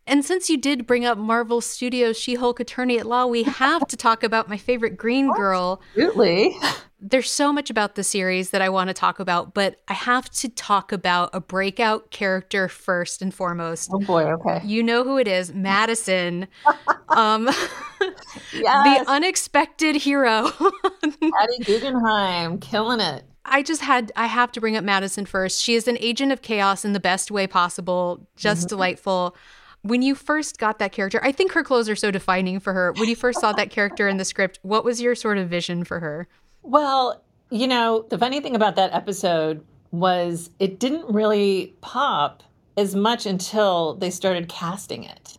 And 0.10 0.26
since 0.26 0.50
you 0.50 0.58
did 0.58 0.88
bring 0.88 1.06
up 1.06 1.20
Marvel 1.20 1.62
Studios 1.62 2.18
She 2.18 2.34
Hulk 2.34 2.60
Attorney 2.60 2.98
at 2.98 3.06
Law, 3.06 3.28
we 3.28 3.44
have 3.44 3.88
to 3.88 3.96
talk 3.96 4.24
about 4.24 4.50
my 4.50 4.58
favorite 4.58 4.98
Green 4.98 5.32
Girl. 5.32 5.84
Absolutely. 5.96 6.58
There's 7.00 7.30
so 7.30 7.54
much 7.54 7.70
about 7.70 7.94
the 7.94 8.04
series 8.04 8.50
that 8.50 8.60
I 8.60 8.70
want 8.70 8.88
to 8.88 8.96
talk 8.96 9.20
about, 9.20 9.54
but 9.54 9.80
I 9.88 9.94
have 9.94 10.28
to 10.32 10.50
talk 10.50 10.92
about 10.92 11.30
a 11.32 11.40
breakout 11.40 12.10
character 12.10 12.68
first 12.68 13.22
and 13.22 13.32
foremost. 13.32 13.92
Oh 13.94 14.00
boy, 14.00 14.24
okay. 14.34 14.62
You 14.66 14.82
know 14.82 15.04
who 15.04 15.18
it 15.20 15.28
is, 15.28 15.54
Madison. 15.54 16.48
um, 17.10 17.48
Yes. 18.54 19.06
the 19.06 19.12
unexpected 19.12 19.96
hero. 19.96 20.50
Patty 21.02 21.64
Guggenheim, 21.64 22.58
killing 22.60 23.00
it. 23.00 23.26
I 23.46 23.62
just 23.62 23.82
had 23.82 24.12
I 24.16 24.26
have 24.26 24.52
to 24.54 24.62
bring 24.62 24.76
up 24.76 24.84
Madison 24.84 25.26
first. 25.26 25.62
She 25.62 25.76
is 25.76 25.88
an 25.88 25.98
agent 26.00 26.32
of 26.32 26.42
chaos 26.42 26.84
in 26.84 26.94
the 26.94 27.00
best 27.00 27.32
way 27.32 27.46
possible, 27.48 28.28
just 28.36 28.70
delightful. 28.70 29.36
When 29.82 30.02
you 30.02 30.14
first 30.14 30.58
got 30.58 30.80
that 30.80 30.92
character, 30.92 31.20
I 31.24 31.32
think 31.32 31.54
her 31.54 31.64
clothes 31.64 31.88
are 31.88 31.96
so 31.96 32.12
defining 32.12 32.60
for 32.60 32.74
her. 32.74 32.92
When 32.94 33.08
you 33.08 33.16
first 33.16 33.40
saw 33.40 33.54
that 33.54 33.70
character 33.70 34.08
in 34.08 34.18
the 34.18 34.26
script, 34.26 34.60
what 34.62 34.84
was 34.84 35.02
your 35.02 35.16
sort 35.16 35.38
of 35.38 35.48
vision 35.48 35.84
for 35.84 36.00
her? 36.00 36.28
Well, 36.64 37.24
you 37.50 37.68
know, 37.68 38.06
the 38.10 38.18
funny 38.18 38.42
thing 38.42 38.56
about 38.56 38.76
that 38.76 38.94
episode 38.94 39.64
was 39.92 40.50
it 40.60 40.80
didn't 40.80 41.14
really 41.14 41.76
pop 41.82 42.44
as 42.78 42.96
much 42.96 43.26
until 43.26 43.96
they 43.96 44.10
started 44.10 44.50
casting 44.50 45.04
it. 45.04 45.38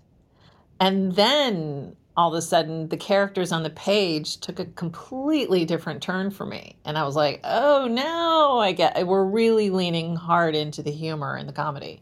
And 0.80 1.14
then 1.14 1.96
all 2.16 2.34
of 2.34 2.38
a 2.38 2.42
sudden, 2.42 2.88
the 2.88 2.96
characters 2.96 3.52
on 3.52 3.62
the 3.62 3.70
page 3.70 4.38
took 4.38 4.58
a 4.58 4.64
completely 4.64 5.64
different 5.64 6.02
turn 6.02 6.30
for 6.30 6.44
me. 6.44 6.76
And 6.84 6.98
I 6.98 7.04
was 7.04 7.14
like, 7.14 7.40
oh 7.44 7.86
no, 7.88 8.58
I 8.58 8.72
get 8.72 9.06
we're 9.06 9.24
really 9.24 9.70
leaning 9.70 10.16
hard 10.16 10.54
into 10.54 10.82
the 10.82 10.90
humor 10.90 11.36
and 11.36 11.48
the 11.48 11.52
comedy. 11.52 12.00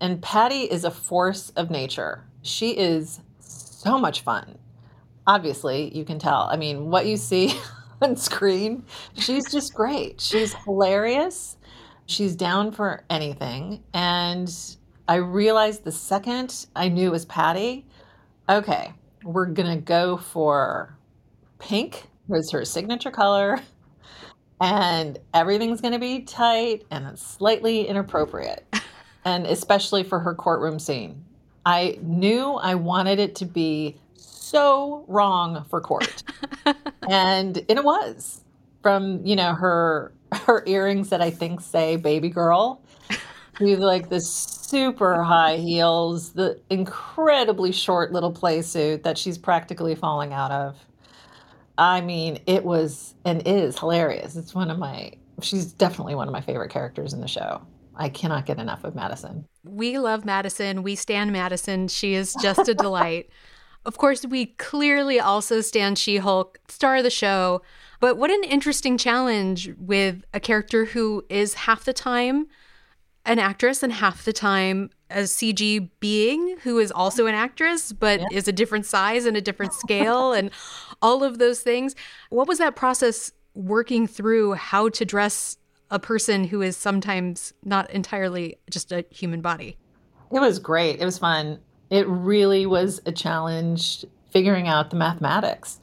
And 0.00 0.22
Patty 0.22 0.62
is 0.62 0.84
a 0.84 0.90
force 0.90 1.50
of 1.56 1.70
nature. 1.70 2.24
She 2.42 2.70
is 2.70 3.20
so 3.38 3.98
much 3.98 4.22
fun. 4.22 4.58
Obviously, 5.26 5.94
you 5.96 6.04
can 6.04 6.18
tell. 6.18 6.48
I 6.50 6.56
mean, 6.56 6.90
what 6.90 7.06
you 7.06 7.16
see 7.16 7.54
on 8.02 8.16
screen, 8.16 8.84
she's 9.14 9.50
just 9.50 9.74
great. 9.74 10.20
She's 10.20 10.54
hilarious. 10.54 11.58
She's 12.06 12.34
down 12.34 12.72
for 12.72 13.04
anything. 13.10 13.82
And 13.92 14.50
I 15.06 15.16
realized 15.16 15.84
the 15.84 15.92
second 15.92 16.66
I 16.74 16.88
knew 16.88 17.08
it 17.08 17.12
was 17.12 17.26
Patty, 17.26 17.86
okay, 18.48 18.92
we're 19.22 19.46
going 19.46 19.76
to 19.76 19.82
go 19.82 20.16
for 20.16 20.96
pink 21.58 22.06
was 22.26 22.50
her 22.52 22.64
signature 22.64 23.10
color. 23.10 23.60
And 24.62 25.18
everything's 25.32 25.80
going 25.80 25.94
to 25.94 25.98
be 25.98 26.20
tight 26.22 26.84
and 26.90 27.18
slightly 27.18 27.86
inappropriate 27.86 28.64
and 29.24 29.46
especially 29.46 30.02
for 30.02 30.20
her 30.20 30.34
courtroom 30.34 30.78
scene. 30.78 31.24
I 31.66 31.98
knew 32.02 32.54
I 32.54 32.74
wanted 32.74 33.18
it 33.18 33.34
to 33.36 33.44
be 33.44 33.96
so 34.16 35.04
wrong 35.08 35.64
for 35.68 35.80
court. 35.80 36.22
and, 36.66 36.76
and 37.10 37.64
it 37.68 37.84
was 37.84 38.40
from, 38.82 39.24
you 39.24 39.36
know, 39.36 39.54
her 39.54 40.12
her 40.32 40.62
earrings 40.66 41.08
that 41.08 41.20
I 41.20 41.30
think 41.30 41.60
say 41.60 41.96
baby 41.96 42.28
girl 42.28 42.80
to 43.60 43.76
like 43.76 44.08
the 44.08 44.20
super 44.20 45.22
high 45.22 45.56
heels, 45.56 46.32
the 46.32 46.60
incredibly 46.70 47.72
short 47.72 48.12
little 48.12 48.32
play 48.32 48.62
suit 48.62 49.02
that 49.02 49.18
she's 49.18 49.36
practically 49.36 49.94
falling 49.94 50.32
out 50.32 50.50
of. 50.50 50.76
I 51.76 52.00
mean, 52.00 52.40
it 52.46 52.64
was 52.64 53.14
and 53.24 53.42
is 53.46 53.78
hilarious. 53.78 54.36
It's 54.36 54.54
one 54.54 54.70
of 54.70 54.78
my 54.78 55.12
she's 55.42 55.72
definitely 55.72 56.14
one 56.14 56.28
of 56.28 56.32
my 56.32 56.40
favorite 56.40 56.70
characters 56.70 57.12
in 57.12 57.20
the 57.20 57.28
show. 57.28 57.62
I 58.00 58.08
cannot 58.08 58.46
get 58.46 58.58
enough 58.58 58.82
of 58.82 58.94
Madison. 58.94 59.46
We 59.62 59.98
love 59.98 60.24
Madison. 60.24 60.82
We 60.82 60.94
stand 60.94 61.32
Madison. 61.32 61.86
She 61.86 62.14
is 62.14 62.34
just 62.42 62.68
a 62.68 62.74
delight. 62.74 63.30
Of 63.86 63.96
course, 63.96 64.26
we 64.26 64.44
clearly 64.44 65.18
also 65.18 65.62
stand 65.62 65.96
She 65.96 66.18
Hulk, 66.18 66.58
star 66.68 66.96
of 66.96 67.02
the 67.02 67.08
show. 67.08 67.62
But 67.98 68.18
what 68.18 68.30
an 68.30 68.44
interesting 68.44 68.98
challenge 68.98 69.70
with 69.78 70.22
a 70.34 70.38
character 70.38 70.84
who 70.84 71.24
is 71.30 71.54
half 71.54 71.86
the 71.86 71.94
time 71.94 72.46
an 73.24 73.38
actress 73.38 73.82
and 73.82 73.90
half 73.90 74.22
the 74.26 74.34
time 74.34 74.90
a 75.08 75.20
CG 75.20 75.88
being 75.98 76.58
who 76.62 76.78
is 76.78 76.92
also 76.92 77.24
an 77.24 77.34
actress, 77.34 77.90
but 77.90 78.20
is 78.30 78.46
a 78.46 78.52
different 78.52 78.84
size 78.84 79.24
and 79.24 79.34
a 79.34 79.40
different 79.40 79.72
scale 79.72 80.34
and 80.34 80.50
all 81.00 81.24
of 81.24 81.38
those 81.38 81.60
things. 81.60 81.94
What 82.28 82.48
was 82.48 82.58
that 82.58 82.76
process 82.76 83.32
working 83.54 84.06
through 84.06 84.54
how 84.54 84.90
to 84.90 85.06
dress 85.06 85.56
a 85.90 85.98
person 85.98 86.44
who 86.44 86.62
is 86.62 86.76
sometimes 86.76 87.52
not 87.64 87.90
entirely 87.90 88.58
just 88.70 88.92
a 88.92 89.04
human 89.10 89.40
body? 89.40 89.76
It 90.32 90.40
was 90.40 90.58
great. 90.58 91.00
It 91.00 91.04
was 91.04 91.18
fun. 91.18 91.58
It 91.90 92.06
really 92.06 92.66
was 92.66 93.00
a 93.06 93.12
challenge 93.12 94.04
figuring 94.30 94.68
out 94.68 94.90
the 94.90 94.96
mathematics, 94.96 95.80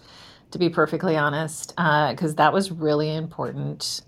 to 0.52 0.58
be 0.58 0.70
perfectly 0.70 1.18
honest, 1.18 1.76
because 1.76 2.36
that 2.36 2.54
was 2.54 2.72
really 2.72 3.14
important 3.14 4.02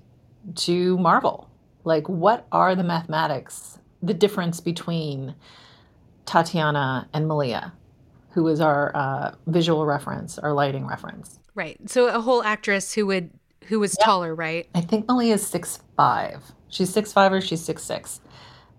to 0.55 0.97
Marvel. 0.97 1.49
Like, 1.83 2.07
what 2.07 2.47
are 2.51 2.75
the 2.75 2.83
mathematics, 2.83 3.79
the 4.01 4.13
difference 4.13 4.61
between 4.61 5.35
Tatiana 6.25 7.09
and 7.13 7.27
Malia, 7.27 7.73
who 8.31 8.43
was 8.43 8.61
our 8.61 8.95
uh, 8.95 9.35
visual 9.47 9.85
reference, 9.85 10.39
our 10.39 10.53
lighting 10.53 10.85
reference? 10.87 11.39
Right. 11.55 11.77
So 11.89 12.07
a 12.07 12.21
whole 12.21 12.43
actress 12.43 12.93
who 12.93 13.05
would 13.07 13.31
who 13.69 13.79
was 13.79 13.95
taller, 13.97 14.33
right? 14.35 14.67
I 14.75 14.81
think 14.81 15.07
Malia's 15.07 15.45
six 15.45 15.79
five. 15.95 16.43
She's 16.67 16.91
six 16.91 17.13
five 17.13 17.31
or 17.31 17.39
she's 17.39 17.63
six 17.63 17.83
six. 17.83 18.19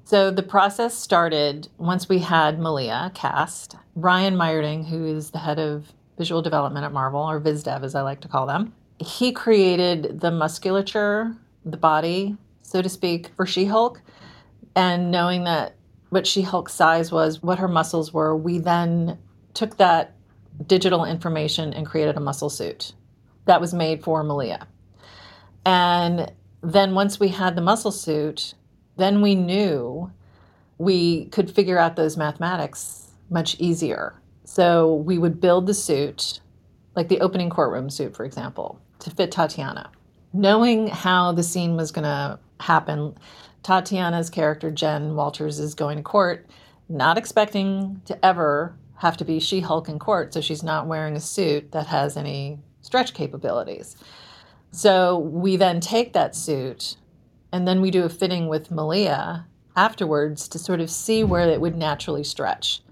So 0.05 0.33
the 0.33 0.43
process 0.43 0.95
started 0.95 1.69
once 1.79 2.09
we 2.09 2.19
had 2.19 2.59
Malia 2.59 3.13
cast. 3.15 3.77
Ryan 3.95 4.35
Meinerding, 4.35 4.89
who 4.89 5.07
is 5.07 5.31
the 5.31 5.39
head 5.39 5.61
of 5.61 5.93
visual 6.19 6.43
development 6.43 6.85
at 6.85 6.93
Marvel, 6.93 7.21
or 7.21 7.41
VizDev 7.41 7.85
as 7.85 7.95
I 7.95 8.03
like 8.03 8.21
to 8.23 8.29
call 8.29 8.47
them, 8.47 8.75
he 8.99 9.31
created 9.31 10.21
the 10.21 10.33
musculature, 10.33 11.37
the 11.65 11.77
body, 11.77 12.37
so 12.63 12.83
to 12.83 12.89
speak, 12.89 13.31
for 13.37 13.47
She-Hulk. 13.47 14.03
And 14.75 15.13
knowing 15.13 15.45
that 15.45 15.77
what 16.09 16.27
She-Hulk's 16.27 16.75
size 16.75 17.13
was, 17.13 17.43
what 17.43 17.61
her 17.61 17.69
muscles 17.69 18.13
were, 18.13 18.37
we 18.37 18.59
then 18.59 19.17
took 19.55 19.77
that 19.77 20.15
digital 20.67 21.05
information 21.05 21.73
and 21.73 21.87
created 21.87 22.17
a 22.17 22.21
muscle 22.21 22.51
suit 22.51 22.93
that 23.45 23.61
was 23.61 23.73
made 23.73 24.03
for 24.03 24.23
Malia. 24.23 24.67
And 25.65 26.33
then 26.63 26.95
once 26.95 27.21
we 27.21 27.29
had 27.29 27.57
the 27.57 27.63
muscle 27.63 27.93
suit, 27.93 28.55
then 28.97 29.23
we 29.23 29.35
knew 29.35 30.11
we 30.79 31.27
could 31.27 31.51
figure 31.51 31.79
out 31.79 31.97
those 31.97 32.17
mathematics 32.17 33.09
much 33.29 33.59
easier. 33.61 34.15
So 34.45 34.95
we 34.95 35.19
would 35.19 35.41
build 35.41 35.67
the 35.67 35.75
suit, 35.75 36.41
like 36.97 37.09
the 37.09 37.21
opening 37.21 37.51
courtroom 37.51 37.91
suit, 37.91 38.17
for 38.17 38.25
example, 38.25 38.81
to 39.01 39.11
fit 39.11 39.31
Tatiana. 39.31 39.91
Knowing 40.33 40.89
how 40.89 41.33
the 41.33 41.43
scene 41.43 41.77
was 41.77 41.93
going 41.93 42.05
to 42.05 42.39
happen, 42.61 43.17
Tatiana's 43.63 44.31
character, 44.31 44.71
Jen 44.71 45.15
Walters, 45.15 45.59
is 45.59 45.75
going 45.75 45.99
to 45.99 46.03
court, 46.03 46.47
not 46.89 47.19
expecting 47.19 48.01
to 48.07 48.25
ever 48.25 48.75
have 48.97 49.17
to 49.17 49.25
be 49.25 49.41
She 49.41 49.61
Hulk 49.61 49.89
in 49.89 49.99
court. 49.99 50.35
So 50.35 50.41
she's 50.41 50.63
not 50.63 50.87
wearing 50.87 51.17
a 51.17 51.21
suit 51.21 51.73
that 51.73 51.87
has 51.87 52.17
any 52.17 52.59
stretch 52.83 53.15
capabilities. 53.15 53.97
So 54.71 55.19
we 55.19 55.57
then 55.57 55.81
take 55.81 56.13
that 56.13 56.35
suit 56.35 56.97
and 57.53 57.67
then 57.67 57.81
we 57.81 57.91
do 57.91 58.05
a 58.05 58.09
fitting 58.09 58.49
with 58.49 58.71
Malia 58.71 59.47
afterwards 59.77 60.49
to 60.49 60.59
sort 60.59 60.81
of 60.81 60.91
see 60.91 61.25
where 61.25 61.49
it 61.49 61.61
would 61.61 61.77
naturally 61.77 62.25
stretch, 62.25 62.83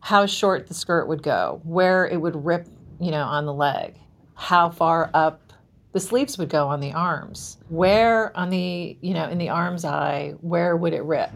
how 0.00 0.26
short 0.26 0.68
the 0.68 0.74
skirt 0.74 1.06
would 1.08 1.22
go, 1.22 1.60
where 1.64 2.06
it 2.06 2.20
would 2.20 2.44
rip, 2.44 2.66
you 3.00 3.10
know, 3.10 3.24
on 3.24 3.44
the 3.44 3.52
leg, 3.52 3.96
how 4.34 4.70
far 4.70 5.10
up 5.12 5.52
the 5.92 6.00
sleeves 6.00 6.38
would 6.38 6.48
go 6.48 6.68
on 6.68 6.80
the 6.80 6.92
arms, 6.92 7.58
where 7.68 8.34
on 8.36 8.50
the, 8.50 8.96
you 9.00 9.14
know, 9.14 9.28
in 9.28 9.38
the 9.38 9.48
arm's 9.48 9.84
eye, 9.84 10.34
where 10.40 10.76
would 10.76 10.92
it 10.92 11.02
rip 11.02 11.30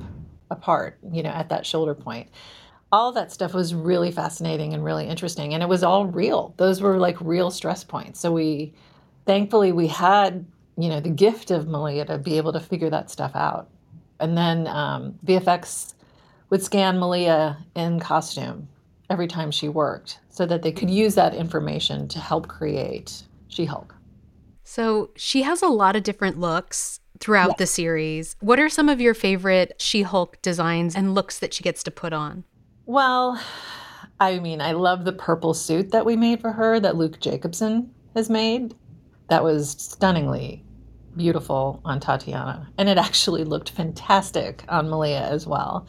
apart, 0.52 0.98
you 1.10 1.22
know, 1.22 1.30
at 1.30 1.48
that 1.48 1.66
shoulder 1.66 1.94
point. 1.94 2.28
All 2.92 3.12
that 3.12 3.32
stuff 3.32 3.54
was 3.54 3.74
really 3.74 4.12
fascinating 4.12 4.74
and 4.74 4.84
really 4.84 5.08
interesting. 5.08 5.54
And 5.54 5.62
it 5.62 5.68
was 5.68 5.82
all 5.82 6.06
real. 6.06 6.54
Those 6.58 6.80
were 6.80 6.98
like 6.98 7.20
real 7.20 7.50
stress 7.50 7.82
points. 7.82 8.20
So 8.20 8.30
we, 8.32 8.74
thankfully, 9.26 9.72
we 9.72 9.86
had, 9.86 10.44
you 10.76 10.88
know, 10.88 11.00
the 11.00 11.10
gift 11.10 11.50
of 11.50 11.68
Malia 11.68 12.04
to 12.06 12.18
be 12.18 12.36
able 12.36 12.52
to 12.52 12.60
figure 12.60 12.90
that 12.90 13.10
stuff 13.10 13.34
out. 13.34 13.68
And 14.20 14.36
then 14.36 14.66
um, 14.68 15.18
VFX 15.24 15.94
would 16.50 16.62
scan 16.62 16.98
Malia 16.98 17.58
in 17.74 17.98
costume 17.98 18.68
every 19.10 19.26
time 19.26 19.50
she 19.50 19.68
worked 19.68 20.20
so 20.30 20.46
that 20.46 20.62
they 20.62 20.72
could 20.72 20.90
use 20.90 21.14
that 21.14 21.34
information 21.34 22.08
to 22.08 22.18
help 22.18 22.48
create 22.48 23.24
She 23.48 23.64
Hulk. 23.64 23.94
So 24.64 25.10
she 25.16 25.42
has 25.42 25.60
a 25.60 25.66
lot 25.68 25.96
of 25.96 26.02
different 26.02 26.38
looks. 26.38 27.00
throughout 27.20 27.58
the 27.58 27.66
series. 27.66 28.34
What 28.40 28.58
are 28.58 28.68
some 28.68 28.88
of 28.88 29.00
your 29.00 29.14
favorite 29.14 29.74
She 29.78 30.02
Hulk 30.02 30.40
designs 30.42 30.96
and 30.96 31.14
looks 31.14 31.38
that 31.38 31.54
she 31.54 31.62
gets 31.62 31.82
to 31.84 31.90
put 31.90 32.12
on? 32.12 32.44
Well, 32.86 33.40
I 34.18 34.38
mean, 34.40 34.60
I 34.60 34.72
love 34.72 35.04
the 35.04 35.12
purple 35.12 35.54
suit 35.54 35.92
that 35.92 36.04
we 36.04 36.16
made 36.16 36.40
for 36.40 36.52
her 36.52 36.80
that 36.80 36.96
Luke 36.96 37.20
Jacobson 37.20 37.94
has 38.16 38.28
made. 38.28 38.74
That 39.32 39.44
was 39.44 39.70
stunningly 39.70 40.62
beautiful 41.16 41.80
on 41.86 42.00
Tatiana. 42.00 42.68
And 42.76 42.86
it 42.86 42.98
actually 42.98 43.44
looked 43.44 43.70
fantastic 43.70 44.62
on 44.68 44.90
Malia 44.90 45.22
as 45.22 45.46
well. 45.46 45.86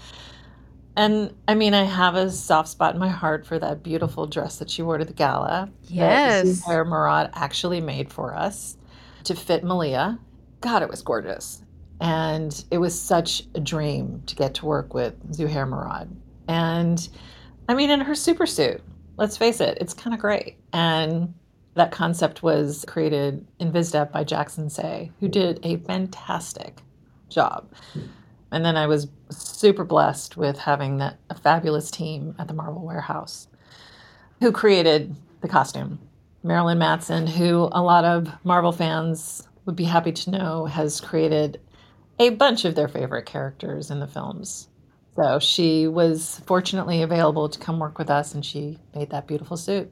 And 0.95 1.33
I 1.45 1.53
mean, 1.53 1.73
I 1.73 1.83
have 1.83 2.15
a 2.15 2.31
soft 2.31 2.69
spot 2.69 2.93
in 2.93 3.01
my 3.01 3.09
heart 3.09 3.45
for 3.45 3.59
that 3.59 3.83
beautiful 3.83 4.27
dress 4.27 4.59
that 4.59 4.69
she 4.69 4.81
wore 4.81 4.97
to 4.97 5.03
the 5.03 5.11
gala. 5.11 5.69
Yes. 5.89 6.45
That 6.45 6.71
Zuhair 6.71 6.87
Murad 6.87 7.31
actually 7.33 7.81
made 7.81 8.09
for 8.09 8.33
us 8.33 8.77
to 9.25 9.35
fit 9.35 9.61
Malia. 9.61 10.17
God, 10.61 10.81
it 10.81 10.87
was 10.87 11.01
gorgeous. 11.01 11.65
And 11.99 12.63
it 12.71 12.77
was 12.77 12.97
such 12.97 13.43
a 13.55 13.59
dream 13.59 14.23
to 14.27 14.37
get 14.37 14.53
to 14.53 14.65
work 14.65 14.93
with 14.93 15.21
Zuhair 15.33 15.67
Murad. 15.67 16.09
And 16.47 17.09
I 17.67 17.73
mean, 17.73 17.89
in 17.89 17.99
her 17.99 18.15
super 18.15 18.45
suit, 18.45 18.79
let's 19.17 19.35
face 19.35 19.59
it, 19.59 19.79
it's 19.81 19.93
kind 19.93 20.13
of 20.13 20.21
great. 20.21 20.55
And 20.71 21.33
that 21.75 21.91
concept 21.91 22.43
was 22.43 22.85
created 22.87 23.45
in 23.59 23.71
VizDev 23.71 24.11
by 24.11 24.23
Jackson 24.23 24.69
Sze, 24.69 25.11
who 25.19 25.27
did 25.27 25.59
a 25.63 25.77
fantastic 25.77 26.81
job. 27.29 27.71
And 28.51 28.63
then 28.63 28.77
I 28.77 28.85
was 28.85 29.07
super 29.29 29.83
blessed 29.83 30.37
with 30.37 30.59
having 30.59 30.97
that 30.97 31.17
a 31.29 31.35
fabulous 31.35 31.89
team 31.89 32.35
at 32.37 32.47
the 32.47 32.53
Marvel 32.53 32.85
Warehouse 32.85 33.47
who 34.39 34.51
created 34.51 35.15
the 35.41 35.47
costume. 35.47 35.99
Marilyn 36.43 36.77
Matson, 36.77 37.25
who 37.25 37.69
a 37.71 37.81
lot 37.81 38.05
of 38.05 38.29
Marvel 38.43 38.71
fans 38.71 39.47
would 39.65 39.75
be 39.75 39.85
happy 39.85 40.11
to 40.11 40.31
know 40.31 40.65
has 40.65 40.99
created 41.01 41.59
a 42.19 42.29
bunch 42.29 42.65
of 42.65 42.75
their 42.75 42.87
favorite 42.87 43.25
characters 43.25 43.89
in 43.89 43.99
the 43.99 44.07
films. 44.07 44.67
So 45.15 45.39
she 45.39 45.87
was 45.87 46.41
fortunately 46.45 47.01
available 47.01 47.47
to 47.49 47.59
come 47.59 47.79
work 47.79 47.97
with 47.97 48.09
us 48.09 48.33
and 48.33 48.45
she 48.45 48.79
made 48.93 49.11
that 49.11 49.27
beautiful 49.27 49.57
suit. 49.57 49.91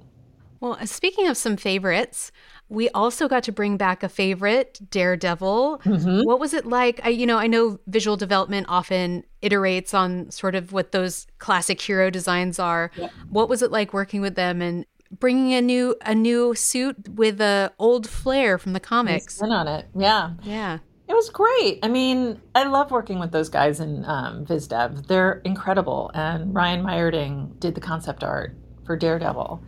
Well, 0.61 0.77
uh, 0.79 0.85
speaking 0.85 1.27
of 1.27 1.35
some 1.35 1.57
favorites, 1.57 2.31
we 2.69 2.87
also 2.91 3.27
got 3.27 3.43
to 3.43 3.51
bring 3.51 3.75
back 3.75 4.03
a 4.03 4.07
favorite, 4.09 4.79
Daredevil. 4.89 5.81
Mhm. 5.83 6.25
What 6.25 6.39
was 6.39 6.53
it 6.53 6.65
like? 6.65 7.01
I, 7.03 7.09
you 7.09 7.25
know, 7.25 7.37
I 7.37 7.47
know 7.47 7.79
visual 7.87 8.15
development 8.15 8.67
often 8.69 9.23
iterates 9.41 9.93
on 9.93 10.31
sort 10.31 10.55
of 10.55 10.71
what 10.71 10.93
those 10.93 11.27
classic 11.39 11.81
hero 11.81 12.09
designs 12.09 12.59
are. 12.59 12.91
What 13.29 13.49
was 13.49 13.61
it 13.61 13.71
like 13.71 13.91
working 13.93 14.21
with 14.21 14.35
them 14.35 14.61
and 14.61 14.85
bringing 15.19 15.53
a 15.53 15.61
new 15.61 15.95
a 16.05 16.15
new 16.15 16.55
suit 16.55 17.09
with 17.09 17.41
a 17.41 17.73
old 17.79 18.07
flair 18.07 18.57
from 18.57 18.73
the 18.73 18.79
comics? 18.79 19.35
Spin 19.35 19.51
on 19.51 19.67
it. 19.67 19.87
Yeah. 19.97 20.31
Yeah. 20.43 20.77
It 21.09 21.13
was 21.15 21.29
great. 21.29 21.79
I 21.83 21.89
mean, 21.89 22.39
I 22.55 22.63
love 22.63 22.89
working 22.91 23.19
with 23.19 23.31
those 23.31 23.49
guys 23.49 23.81
in 23.81 24.05
um, 24.05 24.45
VizDev. 24.45 25.07
They're 25.07 25.41
incredible. 25.43 26.09
And 26.13 26.55
Ryan 26.55 26.83
Meinerding 26.85 27.59
did 27.59 27.75
the 27.75 27.81
concept 27.81 28.23
art 28.23 28.55
for 28.85 28.95
Daredevil. 28.95 29.61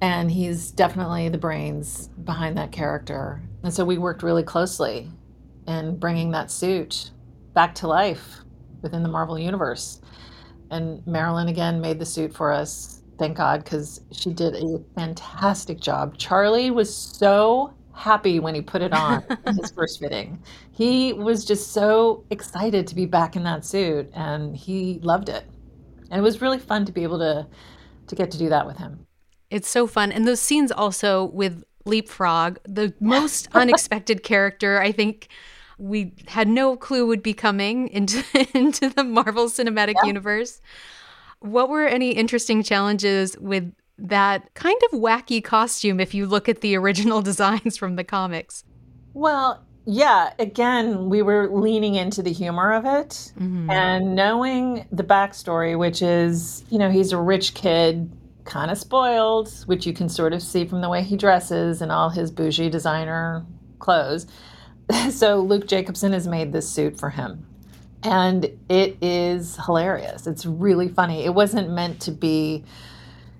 And 0.00 0.30
he's 0.30 0.70
definitely 0.70 1.28
the 1.28 1.38
brains 1.38 2.08
behind 2.24 2.56
that 2.58 2.72
character. 2.72 3.42
And 3.62 3.72
so 3.72 3.84
we 3.84 3.98
worked 3.98 4.22
really 4.22 4.42
closely 4.42 5.10
in 5.66 5.96
bringing 5.98 6.30
that 6.32 6.50
suit 6.50 7.10
back 7.54 7.74
to 7.76 7.88
life 7.88 8.40
within 8.82 9.02
the 9.02 9.08
Marvel 9.08 9.38
Universe. 9.38 10.00
And 10.70 11.04
Marilyn 11.06 11.48
again 11.48 11.80
made 11.80 11.98
the 11.98 12.06
suit 12.06 12.34
for 12.34 12.52
us. 12.52 13.02
Thank 13.18 13.38
God, 13.38 13.64
because 13.64 14.02
she 14.12 14.32
did 14.32 14.54
a 14.54 14.78
fantastic 14.94 15.80
job. 15.80 16.18
Charlie 16.18 16.70
was 16.70 16.94
so 16.94 17.72
happy 17.94 18.40
when 18.40 18.54
he 18.54 18.60
put 18.60 18.82
it 18.82 18.92
on 18.92 19.24
his 19.58 19.70
first 19.70 19.98
fitting. 19.98 20.38
He 20.70 21.14
was 21.14 21.44
just 21.44 21.72
so 21.72 22.24
excited 22.30 22.86
to 22.86 22.94
be 22.94 23.06
back 23.06 23.36
in 23.36 23.42
that 23.44 23.64
suit 23.64 24.10
and 24.12 24.54
he 24.54 25.00
loved 25.02 25.30
it. 25.30 25.44
And 26.10 26.18
it 26.18 26.22
was 26.22 26.42
really 26.42 26.58
fun 26.58 26.84
to 26.84 26.92
be 26.92 27.02
able 27.02 27.18
to 27.18 27.46
to 28.06 28.14
get 28.14 28.30
to 28.30 28.38
do 28.38 28.48
that 28.50 28.64
with 28.66 28.76
him. 28.76 29.04
It's 29.50 29.68
so 29.68 29.86
fun. 29.86 30.12
And 30.12 30.26
those 30.26 30.40
scenes 30.40 30.72
also 30.72 31.24
with 31.26 31.64
Leapfrog, 31.84 32.58
the 32.64 32.92
most 33.00 33.48
unexpected 33.52 34.22
character, 34.22 34.80
I 34.80 34.92
think 34.92 35.28
we 35.78 36.12
had 36.26 36.48
no 36.48 36.76
clue 36.76 37.06
would 37.06 37.22
be 37.22 37.34
coming 37.34 37.88
into 37.88 38.24
into 38.54 38.88
the 38.88 39.04
Marvel 39.04 39.46
Cinematic 39.46 39.94
Universe. 40.04 40.60
What 41.40 41.68
were 41.68 41.86
any 41.86 42.12
interesting 42.12 42.62
challenges 42.62 43.36
with 43.38 43.72
that 43.98 44.52
kind 44.54 44.78
of 44.90 44.98
wacky 44.98 45.42
costume 45.42 46.00
if 46.00 46.14
you 46.14 46.26
look 46.26 46.48
at 46.48 46.60
the 46.60 46.76
original 46.76 47.22
designs 47.30 47.76
from 47.76 47.96
the 47.96 48.04
comics? 48.04 48.64
Well, 49.14 49.64
yeah, 49.86 50.32
again, 50.38 51.08
we 51.08 51.22
were 51.22 51.48
leaning 51.48 51.94
into 51.94 52.22
the 52.22 52.32
humor 52.32 52.72
of 52.72 52.84
it 52.84 53.32
mm-hmm. 53.38 53.70
and 53.70 54.16
knowing 54.16 54.86
the 54.90 55.04
backstory, 55.04 55.78
which 55.78 56.02
is, 56.02 56.64
you 56.70 56.78
know, 56.78 56.90
he's 56.90 57.12
a 57.12 57.18
rich 57.18 57.54
kid, 57.54 58.10
kind 58.46 58.70
of 58.70 58.78
spoiled, 58.78 59.52
which 59.66 59.86
you 59.86 59.92
can 59.92 60.08
sort 60.08 60.32
of 60.32 60.42
see 60.42 60.64
from 60.64 60.80
the 60.80 60.88
way 60.88 61.02
he 61.02 61.16
dresses 61.16 61.82
and 61.82 61.92
all 61.92 62.08
his 62.08 62.30
bougie 62.30 62.70
designer 62.70 63.44
clothes. 63.78 64.26
so 65.10 65.40
Luke 65.40 65.66
Jacobson 65.66 66.12
has 66.12 66.26
made 66.26 66.52
this 66.52 66.68
suit 66.68 66.98
for 66.98 67.10
him. 67.10 67.46
And 68.02 68.46
it 68.68 68.96
is 69.02 69.58
hilarious. 69.64 70.26
It's 70.26 70.46
really 70.46 70.88
funny. 70.88 71.24
It 71.24 71.34
wasn't 71.34 71.70
meant 71.70 72.00
to 72.02 72.12
be 72.12 72.64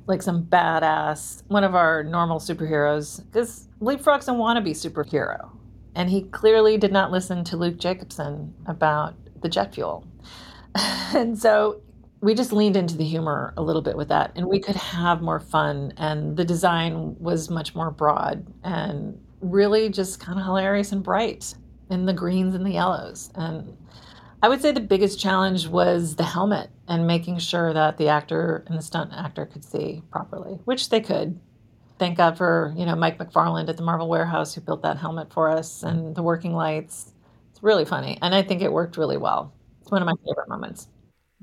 like 0.06 0.22
some 0.22 0.44
badass, 0.44 1.42
one 1.48 1.64
of 1.64 1.74
our 1.74 2.02
normal 2.02 2.38
superheroes, 2.38 3.24
because 3.26 3.68
Leapfrog's 3.80 4.28
a 4.28 4.32
wannabe 4.32 4.70
superhero. 4.70 5.50
And 5.94 6.10
he 6.10 6.22
clearly 6.22 6.76
did 6.78 6.92
not 6.92 7.10
listen 7.10 7.44
to 7.44 7.56
Luke 7.56 7.78
Jacobson 7.78 8.54
about 8.66 9.14
the 9.40 9.48
jet 9.48 9.74
fuel. 9.74 10.04
and 11.14 11.38
so 11.38 11.80
we 12.20 12.34
just 12.34 12.52
leaned 12.52 12.76
into 12.76 12.96
the 12.96 13.04
humor 13.04 13.52
a 13.56 13.62
little 13.62 13.82
bit 13.82 13.96
with 13.96 14.08
that, 14.08 14.32
and 14.36 14.46
we 14.46 14.58
could 14.58 14.76
have 14.76 15.20
more 15.22 15.40
fun. 15.40 15.92
And 15.96 16.36
the 16.36 16.44
design 16.44 17.16
was 17.18 17.50
much 17.50 17.74
more 17.74 17.90
broad 17.90 18.46
and 18.64 19.20
really 19.40 19.88
just 19.88 20.18
kind 20.18 20.38
of 20.38 20.44
hilarious 20.44 20.92
and 20.92 21.02
bright 21.02 21.54
in 21.90 22.06
the 22.06 22.12
greens 22.12 22.54
and 22.54 22.64
the 22.64 22.70
yellows. 22.70 23.30
And 23.34 23.76
I 24.42 24.48
would 24.48 24.60
say 24.60 24.72
the 24.72 24.80
biggest 24.80 25.20
challenge 25.20 25.68
was 25.68 26.16
the 26.16 26.24
helmet 26.24 26.70
and 26.88 27.06
making 27.06 27.38
sure 27.38 27.72
that 27.72 27.96
the 27.96 28.08
actor 28.08 28.64
and 28.66 28.78
the 28.78 28.82
stunt 28.82 29.12
actor 29.12 29.46
could 29.46 29.64
see 29.64 30.02
properly, 30.10 30.58
which 30.64 30.88
they 30.88 31.00
could. 31.00 31.38
Thank 31.98 32.16
God 32.18 32.36
for, 32.36 32.74
you 32.76 32.84
know, 32.84 32.94
Mike 32.94 33.18
McFarland 33.18 33.68
at 33.68 33.76
the 33.76 33.82
Marvel 33.82 34.08
Warehouse 34.08 34.54
who 34.54 34.60
built 34.60 34.82
that 34.82 34.98
helmet 34.98 35.32
for 35.32 35.48
us 35.48 35.82
and 35.82 36.14
the 36.14 36.22
working 36.22 36.54
lights. 36.54 37.12
It's 37.50 37.62
really 37.62 37.84
funny. 37.84 38.18
And 38.20 38.34
I 38.34 38.42
think 38.42 38.60
it 38.62 38.72
worked 38.72 38.96
really 38.96 39.16
well. 39.16 39.52
It's 39.80 39.90
one 39.90 40.02
of 40.02 40.06
my 40.06 40.14
favorite 40.26 40.48
moments. 40.48 40.88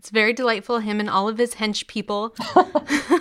It's 0.04 0.10
very 0.10 0.34
delightful, 0.34 0.80
him 0.80 1.00
and 1.00 1.10
all 1.10 1.30
of 1.30 1.38
his 1.38 1.56
hench 1.56 1.88
people. 1.88 2.36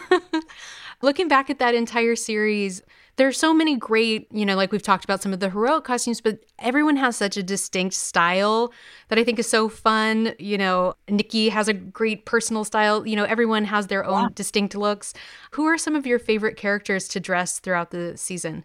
Looking 1.00 1.28
back 1.28 1.48
at 1.48 1.60
that 1.60 1.76
entire 1.76 2.16
series, 2.16 2.82
there's 3.14 3.38
so 3.38 3.54
many 3.54 3.76
great, 3.76 4.26
you 4.32 4.44
know, 4.44 4.56
like 4.56 4.72
we've 4.72 4.82
talked 4.82 5.04
about 5.04 5.22
some 5.22 5.32
of 5.32 5.38
the 5.38 5.48
heroic 5.48 5.84
costumes, 5.84 6.20
but 6.20 6.40
everyone 6.58 6.96
has 6.96 7.16
such 7.16 7.36
a 7.36 7.42
distinct 7.44 7.94
style 7.94 8.72
that 9.10 9.16
I 9.16 9.22
think 9.22 9.38
is 9.38 9.48
so 9.48 9.68
fun. 9.68 10.34
You 10.40 10.58
know, 10.58 10.94
Nikki 11.08 11.50
has 11.50 11.68
a 11.68 11.72
great 11.72 12.26
personal 12.26 12.64
style. 12.64 13.06
You 13.06 13.14
know, 13.14 13.26
everyone 13.26 13.66
has 13.66 13.86
their 13.86 14.04
own 14.04 14.32
distinct 14.34 14.74
looks. 14.74 15.14
Who 15.52 15.66
are 15.66 15.78
some 15.78 15.94
of 15.94 16.04
your 16.04 16.18
favorite 16.18 16.56
characters 16.56 17.06
to 17.10 17.20
dress 17.20 17.60
throughout 17.60 17.92
the 17.92 18.16
season? 18.16 18.64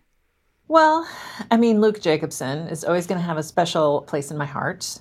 Well, 0.67 1.07
I 1.51 1.57
mean, 1.57 1.81
Luke 1.81 2.01
Jacobson 2.01 2.67
is 2.69 2.83
always 2.83 3.05
going 3.05 3.21
to 3.21 3.27
have 3.27 3.37
a 3.37 3.43
special 3.43 4.01
place 4.01 4.31
in 4.31 4.37
my 4.37 4.45
heart, 4.47 4.97